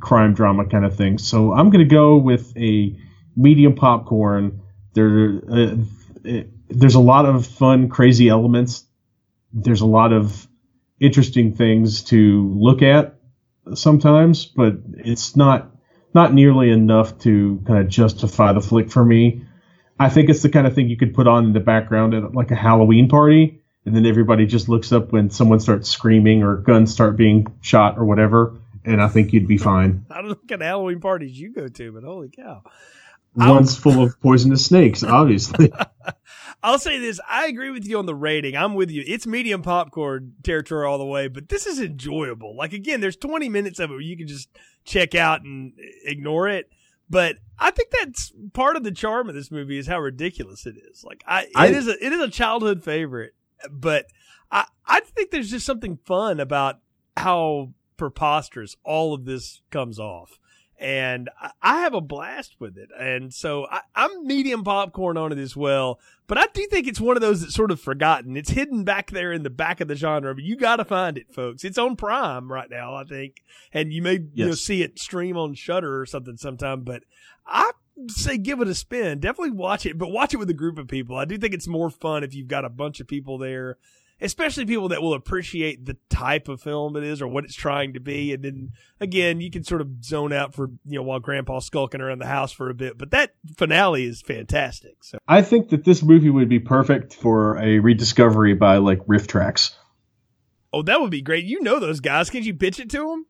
crime 0.00 0.34
drama 0.34 0.66
kind 0.66 0.84
of 0.84 0.96
thing. 0.96 1.18
So 1.18 1.52
I'm 1.52 1.70
gonna 1.70 1.84
go 1.84 2.16
with 2.16 2.56
a 2.56 2.96
medium 3.36 3.74
popcorn. 3.74 4.60
There, 4.94 5.40
uh, 5.50 5.76
it, 6.24 6.50
there's 6.74 6.94
a 6.94 7.00
lot 7.00 7.26
of 7.26 7.46
fun, 7.46 7.88
crazy 7.88 8.28
elements. 8.28 8.84
There's 9.52 9.80
a 9.80 9.86
lot 9.86 10.12
of 10.12 10.46
interesting 11.00 11.54
things 11.54 12.02
to 12.04 12.52
look 12.54 12.82
at 12.82 13.16
sometimes, 13.74 14.46
but 14.46 14.74
it's 14.96 15.36
not 15.36 15.70
not 16.12 16.32
nearly 16.32 16.70
enough 16.70 17.18
to 17.18 17.60
kind 17.66 17.80
of 17.80 17.88
justify 17.88 18.52
the 18.52 18.60
flick 18.60 18.90
for 18.90 19.04
me. 19.04 19.44
I 19.98 20.08
think 20.08 20.28
it's 20.28 20.42
the 20.42 20.48
kind 20.48 20.66
of 20.66 20.74
thing 20.74 20.88
you 20.88 20.96
could 20.96 21.14
put 21.14 21.26
on 21.26 21.44
in 21.44 21.52
the 21.52 21.60
background 21.60 22.14
at 22.14 22.34
like 22.34 22.50
a 22.50 22.56
Halloween 22.56 23.08
party, 23.08 23.60
and 23.84 23.94
then 23.94 24.06
everybody 24.06 24.46
just 24.46 24.68
looks 24.68 24.92
up 24.92 25.12
when 25.12 25.30
someone 25.30 25.60
starts 25.60 25.88
screaming 25.88 26.42
or 26.42 26.56
guns 26.56 26.92
start 26.92 27.16
being 27.16 27.46
shot 27.60 27.98
or 27.98 28.04
whatever, 28.04 28.56
and 28.84 29.00
I 29.00 29.08
think 29.08 29.32
you'd 29.32 29.48
be 29.48 29.58
fine. 29.58 30.06
I 30.10 30.16
don't 30.16 30.24
know 30.24 30.30
what 30.30 30.48
kind 30.48 30.62
of 30.62 30.66
Halloween 30.66 31.00
parties 31.00 31.38
you 31.38 31.52
go 31.52 31.68
to, 31.68 31.92
but 31.92 32.04
holy 32.04 32.30
cow. 32.30 32.62
One's 33.36 33.76
um, 33.76 33.82
full 33.82 34.04
of 34.04 34.20
poisonous 34.20 34.64
snakes, 34.64 35.02
obviously. 35.02 35.72
I'll 36.64 36.78
say 36.78 36.98
this. 36.98 37.20
I 37.28 37.46
agree 37.46 37.70
with 37.70 37.86
you 37.86 37.98
on 37.98 38.06
the 38.06 38.14
rating. 38.14 38.56
I'm 38.56 38.74
with 38.74 38.90
you. 38.90 39.04
It's 39.06 39.26
medium 39.26 39.60
popcorn 39.62 40.32
territory 40.42 40.86
all 40.86 40.96
the 40.98 41.04
way, 41.04 41.28
but 41.28 41.48
this 41.50 41.66
is 41.66 41.78
enjoyable. 41.78 42.56
Like, 42.56 42.72
again, 42.72 43.00
there's 43.00 43.16
20 43.16 43.48
minutes 43.50 43.78
of 43.78 43.90
it 43.90 43.92
where 43.92 44.00
you 44.00 44.16
can 44.16 44.26
just 44.26 44.48
check 44.84 45.14
out 45.14 45.42
and 45.42 45.74
ignore 46.04 46.48
it. 46.48 46.70
But 47.10 47.36
I 47.58 47.70
think 47.70 47.90
that's 47.90 48.32
part 48.54 48.76
of 48.76 48.82
the 48.82 48.90
charm 48.90 49.28
of 49.28 49.34
this 49.34 49.50
movie 49.50 49.76
is 49.76 49.86
how 49.86 50.00
ridiculous 50.00 50.64
it 50.64 50.76
is. 50.90 51.04
Like, 51.04 51.22
I, 51.26 51.46
I- 51.54 51.66
it 51.68 51.74
is 51.76 51.86
a, 51.86 52.04
it 52.04 52.12
is 52.14 52.20
a 52.22 52.30
childhood 52.30 52.82
favorite, 52.82 53.34
but 53.70 54.06
I, 54.50 54.64
I 54.86 55.00
think 55.00 55.30
there's 55.30 55.50
just 55.50 55.66
something 55.66 55.98
fun 56.06 56.40
about 56.40 56.80
how 57.16 57.72
preposterous 57.98 58.74
all 58.84 59.12
of 59.14 59.24
this 59.26 59.60
comes 59.70 59.98
off 59.98 60.38
and 60.78 61.30
I- 61.62 61.80
have 61.80 61.94
a 61.94 62.00
blast 62.00 62.56
with 62.58 62.78
it. 62.78 62.88
And 62.98 63.32
so 63.32 63.66
I, 63.70 63.80
I'm 63.94 64.26
medium 64.26 64.64
popcorn 64.64 65.16
on 65.16 65.32
it 65.32 65.38
as 65.38 65.54
well. 65.56 66.00
But 66.26 66.38
I 66.38 66.46
do 66.54 66.66
think 66.66 66.86
it's 66.86 67.00
one 67.00 67.16
of 67.16 67.20
those 67.20 67.42
that's 67.42 67.54
sort 67.54 67.70
of 67.70 67.80
forgotten. 67.80 68.36
It's 68.36 68.50
hidden 68.50 68.84
back 68.84 69.10
there 69.10 69.32
in 69.32 69.42
the 69.42 69.50
back 69.50 69.80
of 69.80 69.88
the 69.88 69.94
genre, 69.96 70.34
but 70.34 70.44
you 70.44 70.56
got 70.56 70.76
to 70.76 70.84
find 70.84 71.18
it, 71.18 71.34
folks. 71.34 71.64
It's 71.64 71.76
on 71.76 71.96
Prime 71.96 72.50
right 72.50 72.70
now, 72.70 72.94
I 72.94 73.04
think, 73.04 73.42
and 73.72 73.92
you 73.92 74.00
may 74.00 74.20
you 74.32 74.46
know, 74.46 74.54
see 74.54 74.82
it 74.82 74.98
stream 74.98 75.36
on 75.36 75.54
Shudder 75.54 76.00
or 76.00 76.06
something 76.06 76.38
sometime. 76.38 76.80
But 76.80 77.02
I 77.46 77.72
say 78.08 78.38
give 78.38 78.60
it 78.60 78.68
a 78.68 78.74
spin. 78.74 79.20
Definitely 79.20 79.50
watch 79.50 79.84
it, 79.84 79.98
but 79.98 80.10
watch 80.10 80.32
it 80.32 80.38
with 80.38 80.48
a 80.50 80.54
group 80.54 80.78
of 80.78 80.88
people. 80.88 81.16
I 81.16 81.26
do 81.26 81.36
think 81.36 81.52
it's 81.52 81.68
more 81.68 81.90
fun 81.90 82.24
if 82.24 82.34
you've 82.34 82.48
got 82.48 82.64
a 82.64 82.70
bunch 82.70 83.00
of 83.00 83.06
people 83.06 83.36
there 83.36 83.76
especially 84.24 84.64
people 84.64 84.88
that 84.88 85.02
will 85.02 85.12
appreciate 85.12 85.84
the 85.84 85.96
type 86.08 86.48
of 86.48 86.60
film 86.60 86.96
it 86.96 87.04
is 87.04 87.20
or 87.20 87.28
what 87.28 87.44
it's 87.44 87.54
trying 87.54 87.92
to 87.92 88.00
be. 88.00 88.32
And 88.32 88.42
then 88.42 88.70
again, 88.98 89.40
you 89.40 89.50
can 89.50 89.64
sort 89.64 89.82
of 89.82 90.02
zone 90.02 90.32
out 90.32 90.54
for, 90.54 90.70
you 90.86 90.96
know, 90.96 91.02
while 91.02 91.20
grandpa's 91.20 91.66
skulking 91.66 92.00
around 92.00 92.20
the 92.20 92.26
house 92.26 92.50
for 92.50 92.70
a 92.70 92.74
bit, 92.74 92.96
but 92.96 93.10
that 93.10 93.34
finale 93.56 94.06
is 94.06 94.22
fantastic. 94.22 95.04
So 95.04 95.18
I 95.28 95.42
think 95.42 95.68
that 95.68 95.84
this 95.84 96.02
movie 96.02 96.30
would 96.30 96.48
be 96.48 96.58
perfect 96.58 97.14
for 97.14 97.58
a 97.58 97.78
rediscovery 97.78 98.54
by 98.54 98.78
like 98.78 99.00
RiffTrax. 99.06 99.74
Oh, 100.72 100.82
that 100.82 101.00
would 101.00 101.10
be 101.10 101.22
great. 101.22 101.44
You 101.44 101.60
know 101.60 101.78
those 101.78 102.00
guys. 102.00 102.30
Can 102.30 102.42
you 102.42 102.54
pitch 102.54 102.80
it 102.80 102.90
to 102.90 102.98
them? 102.98 103.26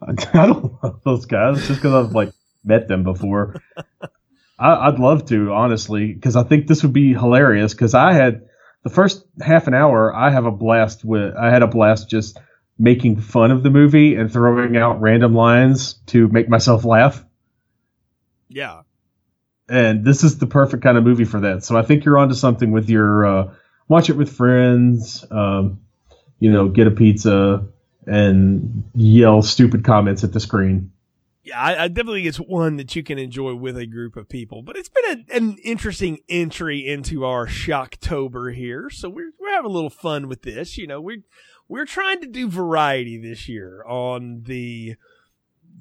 I 0.32 0.46
don't 0.46 0.82
know 0.82 1.00
those 1.04 1.26
guys 1.26 1.66
just 1.66 1.82
because 1.82 2.06
I've 2.06 2.12
like 2.12 2.32
met 2.64 2.86
them 2.86 3.02
before. 3.02 3.60
I, 4.58 4.88
I'd 4.88 4.98
love 4.98 5.26
to, 5.26 5.52
honestly, 5.52 6.12
because 6.12 6.36
I 6.36 6.44
think 6.44 6.66
this 6.66 6.82
would 6.82 6.92
be 6.92 7.12
hilarious. 7.12 7.74
Because 7.74 7.94
I 7.94 8.12
had 8.12 8.42
the 8.82 8.90
first 8.90 9.24
half 9.40 9.66
an 9.66 9.74
hour, 9.74 10.14
I 10.14 10.30
have 10.30 10.46
a 10.46 10.50
blast 10.50 11.04
with. 11.04 11.34
I 11.36 11.50
had 11.50 11.62
a 11.62 11.66
blast 11.66 12.08
just 12.08 12.38
making 12.78 13.20
fun 13.20 13.50
of 13.50 13.62
the 13.62 13.70
movie 13.70 14.14
and 14.14 14.32
throwing 14.32 14.76
out 14.76 15.00
random 15.00 15.34
lines 15.34 15.94
to 16.06 16.28
make 16.28 16.48
myself 16.48 16.84
laugh. 16.84 17.22
Yeah. 18.48 18.82
And 19.68 20.04
this 20.04 20.24
is 20.24 20.38
the 20.38 20.46
perfect 20.46 20.82
kind 20.82 20.96
of 20.96 21.04
movie 21.04 21.26
for 21.26 21.40
that. 21.40 21.62
So 21.62 21.76
I 21.76 21.82
think 21.82 22.04
you're 22.04 22.18
onto 22.18 22.34
something 22.34 22.72
with 22.72 22.88
your 22.88 23.26
uh, 23.26 23.54
watch 23.86 24.08
it 24.08 24.16
with 24.16 24.32
friends. 24.32 25.24
Um, 25.30 25.80
you 26.38 26.50
know, 26.50 26.68
get 26.68 26.86
a 26.86 26.90
pizza 26.90 27.66
and 28.06 28.84
yell 28.94 29.42
stupid 29.42 29.84
comments 29.84 30.24
at 30.24 30.32
the 30.32 30.40
screen. 30.40 30.90
Yeah, 31.42 31.58
I, 31.58 31.84
I 31.84 31.88
definitely 31.88 32.20
think 32.20 32.28
it's 32.28 32.38
one 32.38 32.76
that 32.76 32.94
you 32.94 33.02
can 33.02 33.18
enjoy 33.18 33.54
with 33.54 33.78
a 33.78 33.86
group 33.86 34.16
of 34.16 34.28
people. 34.28 34.62
But 34.62 34.76
it's 34.76 34.90
been 34.90 35.04
a, 35.30 35.36
an 35.36 35.56
interesting 35.64 36.18
entry 36.28 36.86
into 36.86 37.24
our 37.24 37.46
Shocktober 37.46 38.54
here, 38.54 38.90
so 38.90 39.08
we're 39.08 39.32
we're 39.40 39.52
having 39.52 39.70
a 39.70 39.74
little 39.74 39.90
fun 39.90 40.28
with 40.28 40.42
this. 40.42 40.76
You 40.76 40.86
know, 40.86 41.00
we're 41.00 41.22
we're 41.66 41.86
trying 41.86 42.20
to 42.20 42.26
do 42.26 42.48
variety 42.48 43.16
this 43.16 43.48
year 43.48 43.82
on 43.84 44.42
the 44.42 44.96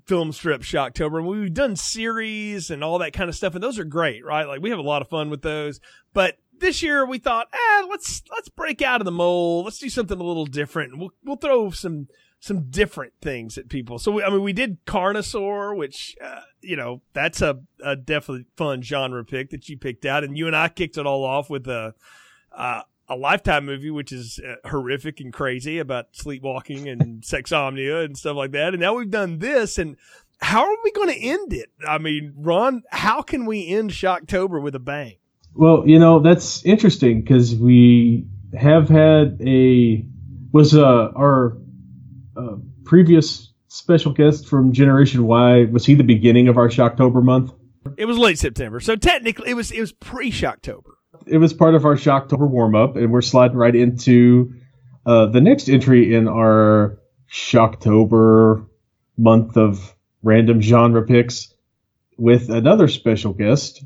film 0.05 0.31
strip 0.31 0.61
Shocktober, 0.61 1.17
and 1.17 1.27
we've 1.27 1.53
done 1.53 1.75
series 1.75 2.69
and 2.69 2.83
all 2.83 2.99
that 2.99 3.13
kind 3.13 3.29
of 3.29 3.35
stuff, 3.35 3.53
and 3.53 3.63
those 3.63 3.77
are 3.77 3.83
great, 3.83 4.23
right? 4.23 4.47
Like 4.47 4.61
we 4.61 4.69
have 4.69 4.79
a 4.79 4.83
lot 4.83 5.01
of 5.01 5.09
fun 5.09 5.29
with 5.29 5.41
those. 5.41 5.81
But 6.13 6.37
this 6.57 6.81
year 6.81 7.05
we 7.05 7.19
thought, 7.19 7.47
ah, 7.53 7.85
let's 7.89 8.23
let's 8.31 8.49
break 8.49 8.81
out 8.81 9.01
of 9.01 9.05
the 9.05 9.11
mold. 9.11 9.65
Let's 9.65 9.79
do 9.79 9.89
something 9.89 10.19
a 10.19 10.23
little 10.23 10.45
different. 10.45 10.97
We'll 10.97 11.11
we'll 11.25 11.35
throw 11.35 11.71
some 11.71 12.07
some 12.39 12.69
different 12.69 13.13
things 13.21 13.57
at 13.57 13.69
people. 13.69 13.99
So 13.99 14.11
we, 14.13 14.23
I 14.23 14.29
mean, 14.29 14.43
we 14.43 14.53
did 14.53 14.85
Carnosaur, 14.85 15.75
which 15.75 16.15
uh, 16.23 16.41
you 16.61 16.75
know 16.75 17.01
that's 17.13 17.41
a, 17.41 17.59
a 17.83 17.95
definitely 17.95 18.45
fun 18.55 18.81
genre 18.81 19.23
pick 19.25 19.49
that 19.51 19.67
you 19.69 19.77
picked 19.77 20.05
out, 20.05 20.23
and 20.23 20.37
you 20.37 20.47
and 20.47 20.55
I 20.55 20.69
kicked 20.69 20.97
it 20.97 21.05
all 21.05 21.23
off 21.23 21.49
with 21.49 21.67
a 21.67 21.93
uh, 22.51 22.81
a 23.09 23.15
Lifetime 23.15 23.65
movie, 23.65 23.91
which 23.91 24.11
is 24.11 24.39
uh, 24.39 24.69
horrific 24.69 25.19
and 25.19 25.33
crazy 25.33 25.79
about 25.79 26.13
sleepwalking 26.13 26.87
and 26.87 27.21
sexomnia 27.23 28.05
and 28.05 28.17
stuff 28.17 28.37
like 28.37 28.51
that. 28.51 28.73
And 28.73 28.79
now 28.79 28.93
we've 28.93 29.11
done 29.11 29.39
this, 29.39 29.77
and 29.77 29.97
how 30.39 30.63
are 30.63 30.77
we 30.83 30.91
going 30.91 31.09
to 31.09 31.19
end 31.19 31.51
it? 31.51 31.69
I 31.85 31.97
mean, 31.97 32.33
Ron, 32.37 32.83
how 32.89 33.21
can 33.21 33.45
we 33.45 33.67
end 33.67 33.91
Shocktober 33.91 34.61
with 34.61 34.75
a 34.75 34.79
bang? 34.79 35.15
Well, 35.55 35.83
you 35.85 35.99
know 35.99 36.19
that's 36.19 36.63
interesting 36.63 37.21
because 37.21 37.55
we 37.55 38.27
have 38.57 38.87
had 38.87 39.41
a 39.45 40.05
was 40.51 40.73
uh, 40.73 41.11
our 41.15 41.57
uh, 42.39 42.55
previous 42.85 43.51
special 43.67 44.13
guest 44.13 44.47
from 44.47 44.71
Generation 44.71 45.25
Y 45.25 45.65
was 45.65 45.85
he 45.85 45.95
the 45.95 46.03
beginning 46.03 46.47
of 46.47 46.57
our 46.57 46.69
Shocktober 46.69 47.21
month? 47.21 47.51
It 47.97 48.05
was 48.05 48.17
late 48.17 48.39
September, 48.39 48.79
so 48.79 48.95
technically 48.95 49.49
it 49.49 49.55
was 49.55 49.71
it 49.71 49.79
was 49.79 49.91
pre 49.91 50.31
Shocktober. 50.31 50.91
It 51.27 51.37
was 51.37 51.53
part 51.53 51.75
of 51.75 51.85
our 51.85 51.95
Shocktober 51.95 52.49
warm 52.49 52.75
up, 52.75 52.95
and 52.95 53.11
we're 53.11 53.21
sliding 53.21 53.57
right 53.57 53.75
into 53.75 54.53
uh, 55.05 55.27
the 55.27 55.41
next 55.41 55.69
entry 55.69 56.15
in 56.15 56.27
our 56.27 56.99
Shocktober 57.31 58.67
month 59.17 59.57
of 59.57 59.95
random 60.23 60.61
genre 60.61 61.05
picks 61.05 61.53
with 62.17 62.49
another 62.49 62.87
special 62.87 63.33
guest. 63.33 63.83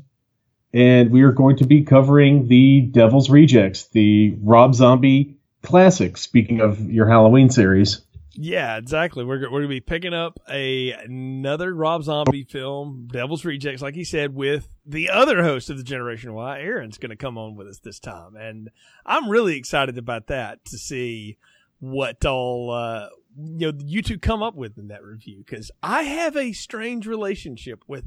And 0.72 1.10
we 1.10 1.22
are 1.22 1.32
going 1.32 1.58
to 1.58 1.66
be 1.66 1.84
covering 1.84 2.48
the 2.48 2.80
Devil's 2.80 3.30
Rejects, 3.30 3.88
the 3.88 4.36
Rob 4.42 4.74
Zombie 4.74 5.36
classic. 5.62 6.16
Speaking 6.16 6.60
of 6.60 6.90
your 6.90 7.08
Halloween 7.08 7.48
series, 7.48 8.03
Yeah, 8.36 8.78
exactly. 8.78 9.24
We're, 9.24 9.42
we're 9.42 9.60
going 9.60 9.62
to 9.62 9.68
be 9.68 9.80
picking 9.80 10.12
up 10.12 10.40
a 10.48 10.90
another 10.90 11.72
Rob 11.72 12.02
Zombie 12.02 12.42
film, 12.42 13.08
Devil's 13.12 13.44
Rejects, 13.44 13.80
like 13.80 13.94
he 13.94 14.02
said, 14.02 14.34
with 14.34 14.68
the 14.84 15.10
other 15.10 15.42
host 15.42 15.70
of 15.70 15.76
the 15.78 15.84
Generation 15.84 16.34
Y, 16.34 16.60
Aaron's 16.60 16.98
going 16.98 17.10
to 17.10 17.16
come 17.16 17.38
on 17.38 17.54
with 17.54 17.68
us 17.68 17.78
this 17.78 18.00
time, 18.00 18.34
and 18.34 18.70
I'm 19.06 19.28
really 19.28 19.56
excited 19.56 19.98
about 19.98 20.26
that 20.28 20.64
to 20.66 20.78
see 20.78 21.38
what 21.78 22.24
all 22.24 22.72
uh, 22.72 23.08
you 23.36 23.70
know 23.70 23.78
you 23.84 24.02
two 24.02 24.18
come 24.18 24.42
up 24.42 24.56
with 24.56 24.78
in 24.78 24.88
that 24.88 25.04
review 25.04 25.44
because 25.46 25.70
I 25.82 26.02
have 26.02 26.36
a 26.36 26.52
strange 26.52 27.06
relationship 27.06 27.84
with 27.86 28.04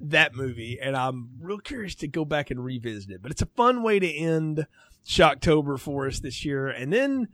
that 0.00 0.34
movie, 0.34 0.78
and 0.80 0.96
I'm 0.96 1.30
real 1.40 1.58
curious 1.58 1.94
to 1.96 2.08
go 2.08 2.24
back 2.24 2.50
and 2.50 2.64
revisit 2.64 3.10
it. 3.10 3.22
But 3.22 3.30
it's 3.30 3.42
a 3.42 3.46
fun 3.46 3.84
way 3.84 4.00
to 4.00 4.12
end 4.12 4.66
Shocktober 5.06 5.78
for 5.78 6.08
us 6.08 6.18
this 6.18 6.44
year, 6.44 6.66
and 6.66 6.92
then. 6.92 7.28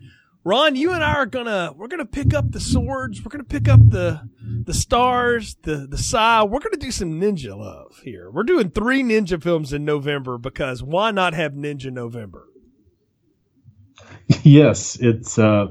Ron, 0.44 0.74
you 0.74 0.92
and 0.92 1.04
I 1.04 1.14
are 1.14 1.26
gonna 1.26 1.72
we're 1.76 1.86
gonna 1.86 2.04
pick 2.04 2.34
up 2.34 2.50
the 2.50 2.58
swords. 2.60 3.24
We're 3.24 3.30
gonna 3.30 3.44
pick 3.44 3.68
up 3.68 3.80
the 3.88 4.28
the 4.64 4.74
stars, 4.74 5.56
the 5.62 5.86
the 5.88 5.98
sai. 5.98 6.42
We're 6.42 6.58
gonna 6.58 6.76
do 6.76 6.90
some 6.90 7.20
ninja 7.20 7.56
love 7.56 8.00
here. 8.02 8.28
We're 8.30 8.42
doing 8.42 8.70
three 8.70 9.02
ninja 9.02 9.40
films 9.40 9.72
in 9.72 9.84
November 9.84 10.38
because 10.38 10.82
why 10.82 11.12
not 11.12 11.34
have 11.34 11.52
Ninja 11.52 11.92
November? 11.92 12.48
yes, 14.42 14.96
it's 14.96 15.38
uh, 15.38 15.68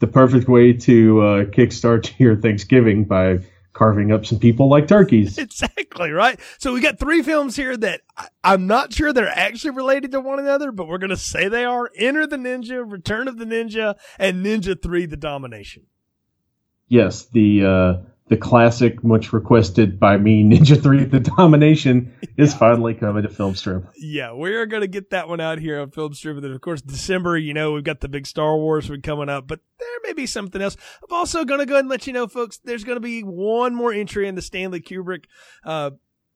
the 0.00 0.06
perfect 0.08 0.48
way 0.48 0.72
to 0.72 1.20
uh, 1.20 1.44
kickstart 1.44 2.12
your 2.18 2.36
Thanksgiving 2.36 3.04
by 3.04 3.38
carving 3.72 4.12
up 4.12 4.26
some 4.26 4.38
people 4.38 4.68
like 4.68 4.86
turkeys. 4.86 5.38
Exactly 5.48 6.10
right. 6.10 6.38
So 6.58 6.72
we 6.72 6.80
got 6.80 6.98
three 6.98 7.22
films 7.22 7.56
here 7.56 7.76
that 7.76 8.02
I, 8.16 8.28
I'm 8.44 8.66
not 8.66 8.92
sure 8.92 9.12
they're 9.12 9.28
actually 9.28 9.70
related 9.70 10.12
to 10.12 10.20
one 10.20 10.38
another, 10.38 10.70
but 10.70 10.86
we're 10.86 10.98
gonna 10.98 11.16
say 11.16 11.48
they 11.48 11.64
are. 11.64 11.90
Enter 11.96 12.26
the 12.26 12.36
Ninja, 12.36 12.84
Return 12.88 13.26
of 13.26 13.38
the 13.38 13.44
Ninja, 13.44 13.96
and 14.18 14.44
Ninja 14.44 14.80
Three: 14.80 15.06
The 15.06 15.16
Domination. 15.16 15.86
Yes, 16.86 17.26
the 17.26 17.64
uh, 17.64 17.94
the 18.28 18.36
classic, 18.36 19.02
much 19.02 19.32
requested 19.32 19.98
by 19.98 20.16
me, 20.16 20.44
Ninja 20.44 20.80
3 20.82 21.04
The 21.04 21.20
Domination, 21.20 22.12
is 22.36 22.54
finally 22.54 22.94
coming 22.94 23.22
to 23.22 23.28
film 23.28 23.54
strip. 23.54 23.86
Yeah, 23.96 24.32
we're 24.32 24.66
going 24.66 24.82
to 24.82 24.88
get 24.88 25.10
that 25.10 25.28
one 25.28 25.40
out 25.40 25.58
here 25.58 25.80
on 25.80 25.90
film 25.90 26.14
strip. 26.14 26.36
And 26.36 26.44
then, 26.44 26.52
of 26.52 26.60
course, 26.60 26.82
December, 26.82 27.36
you 27.36 27.54
know, 27.54 27.72
we've 27.72 27.84
got 27.84 28.00
the 28.00 28.08
big 28.08 28.26
Star 28.26 28.56
Wars 28.56 28.90
one 28.90 29.02
coming 29.02 29.28
up, 29.28 29.46
but 29.46 29.60
there 29.78 29.88
may 30.04 30.12
be 30.12 30.26
something 30.26 30.60
else. 30.60 30.76
I'm 31.02 31.16
also 31.16 31.44
going 31.44 31.60
to 31.60 31.66
go 31.66 31.74
ahead 31.74 31.84
and 31.84 31.90
let 31.90 32.06
you 32.06 32.12
know, 32.12 32.26
folks, 32.26 32.58
there's 32.64 32.84
going 32.84 32.96
to 32.96 33.00
be 33.00 33.22
one 33.22 33.74
more 33.74 33.92
entry 33.92 34.28
in 34.28 34.34
the 34.34 34.42
Stanley 34.42 34.80
Kubrick 34.80 35.24
uh, 35.64 35.90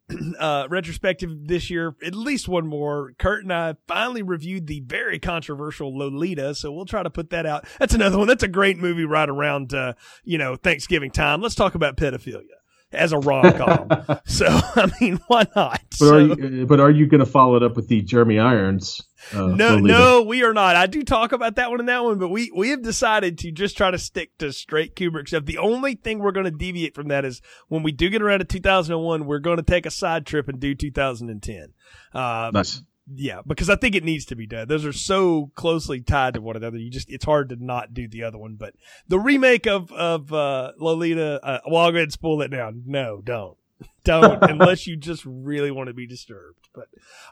uh, 0.38 0.66
retrospective 0.70 1.30
this 1.46 1.70
year, 1.70 1.94
at 2.04 2.14
least 2.14 2.48
one 2.48 2.66
more. 2.66 3.12
Kurt 3.18 3.42
and 3.42 3.52
I 3.52 3.74
finally 3.86 4.22
reviewed 4.22 4.66
the 4.66 4.80
very 4.80 5.18
controversial 5.18 5.96
Lolita, 5.96 6.54
so 6.54 6.72
we'll 6.72 6.84
try 6.84 7.02
to 7.02 7.10
put 7.10 7.30
that 7.30 7.46
out. 7.46 7.66
That's 7.78 7.94
another 7.94 8.18
one. 8.18 8.28
That's 8.28 8.42
a 8.42 8.48
great 8.48 8.78
movie 8.78 9.04
right 9.04 9.28
around, 9.28 9.74
uh, 9.74 9.94
you 10.24 10.38
know, 10.38 10.56
Thanksgiving 10.56 11.10
time. 11.10 11.40
Let's 11.40 11.54
talk 11.54 11.74
about 11.74 11.96
pedophilia 11.96 12.61
as 12.92 13.12
a 13.12 13.18
rom 13.18 13.52
com. 13.52 13.88
so, 14.26 14.46
I 14.48 14.90
mean, 15.00 15.20
why 15.26 15.46
not? 15.54 15.80
But 15.98 16.06
so, 16.06 16.14
are 16.14 16.20
you, 16.20 16.66
but 16.66 16.80
are 16.80 16.90
you 16.90 17.06
going 17.06 17.20
to 17.20 17.26
follow 17.26 17.56
it 17.56 17.62
up 17.62 17.76
with 17.76 17.88
the 17.88 18.02
Jeremy 18.02 18.38
Irons? 18.38 19.00
Uh, 19.32 19.46
no, 19.46 19.78
no, 19.78 20.22
we 20.22 20.42
are 20.42 20.52
not. 20.52 20.74
I 20.74 20.86
do 20.86 21.02
talk 21.02 21.32
about 21.32 21.54
that 21.56 21.70
one 21.70 21.78
and 21.80 21.88
that 21.88 22.02
one, 22.02 22.18
but 22.18 22.28
we 22.28 22.50
we 22.54 22.70
have 22.70 22.82
decided 22.82 23.38
to 23.38 23.52
just 23.52 23.76
try 23.76 23.90
to 23.90 23.98
stick 23.98 24.36
to 24.38 24.52
straight 24.52 24.96
Kubrick 24.96 25.28
stuff. 25.28 25.44
The 25.44 25.58
only 25.58 25.94
thing 25.94 26.18
we're 26.18 26.32
going 26.32 26.44
to 26.44 26.50
deviate 26.50 26.94
from 26.94 27.08
that 27.08 27.24
is 27.24 27.40
when 27.68 27.82
we 27.82 27.92
do 27.92 28.10
get 28.10 28.20
around 28.20 28.40
to 28.40 28.44
2001, 28.44 29.24
we're 29.24 29.38
going 29.38 29.58
to 29.58 29.62
take 29.62 29.86
a 29.86 29.90
side 29.90 30.26
trip 30.26 30.48
and 30.48 30.58
do 30.58 30.74
2010. 30.74 31.68
Uh, 32.12 32.50
Nice. 32.52 32.82
Yeah, 33.10 33.40
because 33.46 33.68
I 33.68 33.76
think 33.76 33.94
it 33.94 34.04
needs 34.04 34.24
to 34.26 34.36
be 34.36 34.46
done. 34.46 34.68
Those 34.68 34.84
are 34.84 34.92
so 34.92 35.50
closely 35.54 36.00
tied 36.00 36.34
to 36.34 36.40
one 36.40 36.56
another. 36.56 36.78
You 36.78 36.90
just 36.90 37.10
it's 37.10 37.24
hard 37.24 37.48
to 37.48 37.56
not 37.58 37.94
do 37.94 38.08
the 38.08 38.22
other 38.22 38.38
one. 38.38 38.56
But 38.56 38.74
the 39.08 39.18
remake 39.18 39.66
of 39.66 39.90
of 39.92 40.32
uh, 40.32 40.72
Lolita, 40.78 41.40
uh, 41.42 41.60
well, 41.66 41.82
I'll 41.82 41.90
go 41.90 41.96
ahead 41.96 42.04
and 42.04 42.12
spoil 42.12 42.42
it 42.42 42.50
now. 42.50 42.70
No, 42.86 43.20
don't. 43.22 43.56
Don't 44.04 44.42
unless 44.48 44.86
you 44.86 44.96
just 44.96 45.24
really 45.24 45.70
want 45.70 45.88
to 45.88 45.94
be 45.94 46.06
disturbed. 46.06 46.68
But 46.74 46.86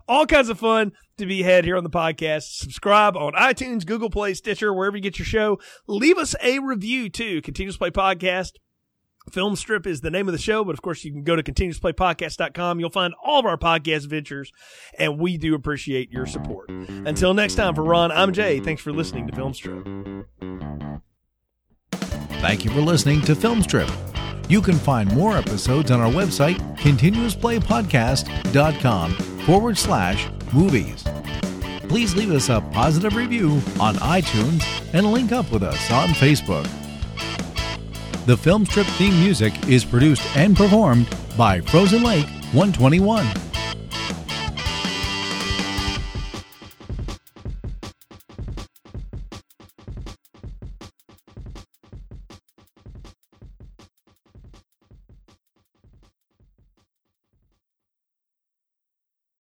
all 0.08 0.26
kinds 0.26 0.48
of 0.48 0.58
fun 0.58 0.92
to 1.18 1.26
be 1.26 1.42
had 1.42 1.64
here 1.64 1.76
on 1.76 1.84
the 1.84 1.90
podcast. 1.90 2.58
Subscribe 2.58 3.16
on 3.16 3.32
iTunes, 3.34 3.86
Google 3.86 4.10
Play, 4.10 4.34
Stitcher, 4.34 4.72
wherever 4.72 4.96
you 4.96 5.02
get 5.02 5.18
your 5.18 5.26
show. 5.26 5.60
Leave 5.86 6.18
us 6.18 6.34
a 6.42 6.58
review 6.58 7.08
too. 7.08 7.40
Continuous 7.42 7.76
Play 7.76 7.90
Podcast. 7.90 8.52
Film 9.30 9.56
Strip 9.56 9.86
is 9.86 10.00
the 10.00 10.10
name 10.10 10.28
of 10.28 10.32
the 10.32 10.38
show, 10.38 10.64
but 10.64 10.72
of 10.72 10.82
course 10.82 11.04
you 11.04 11.12
can 11.12 11.22
go 11.22 11.36
to 11.36 11.42
continuousplaypodcast.com. 11.42 12.80
You'll 12.80 12.90
find 12.90 13.14
all 13.22 13.40
of 13.40 13.46
our 13.46 13.56
podcast 13.56 14.06
ventures, 14.06 14.52
and 14.98 15.18
we 15.18 15.38
do 15.38 15.54
appreciate 15.54 16.10
your 16.10 16.26
support. 16.26 16.68
Until 16.68 17.34
next 17.34 17.54
time, 17.54 17.74
for 17.74 17.82
Ron, 17.82 18.12
I'm 18.12 18.32
Jay. 18.32 18.60
Thanks 18.60 18.82
for 18.82 18.92
listening 18.92 19.26
to 19.28 19.34
Film 19.34 19.54
Strip. 19.54 19.86
Thank 22.40 22.64
you 22.64 22.70
for 22.70 22.80
listening 22.80 23.20
to 23.22 23.34
Filmstrip. 23.34 23.90
You 24.50 24.62
can 24.62 24.76
find 24.76 25.12
more 25.14 25.36
episodes 25.36 25.90
on 25.90 26.00
our 26.00 26.10
website, 26.10 26.56
continuousplaypodcast.com 26.78 29.12
forward 29.12 29.76
slash 29.76 30.28
movies. 30.52 31.04
Please 31.88 32.16
leave 32.16 32.30
us 32.30 32.48
a 32.48 32.62
positive 32.72 33.14
review 33.14 33.60
on 33.78 33.96
iTunes 33.96 34.64
and 34.94 35.12
link 35.12 35.32
up 35.32 35.52
with 35.52 35.62
us 35.62 35.90
on 35.90 36.08
Facebook. 36.08 36.66
The 38.30 38.36
Filmstrip 38.36 38.86
theme 38.96 39.18
music 39.18 39.52
is 39.68 39.84
produced 39.84 40.22
and 40.36 40.56
performed 40.56 41.08
by 41.36 41.60
Frozen 41.62 42.04
Lake 42.04 42.28
121. 42.52 43.26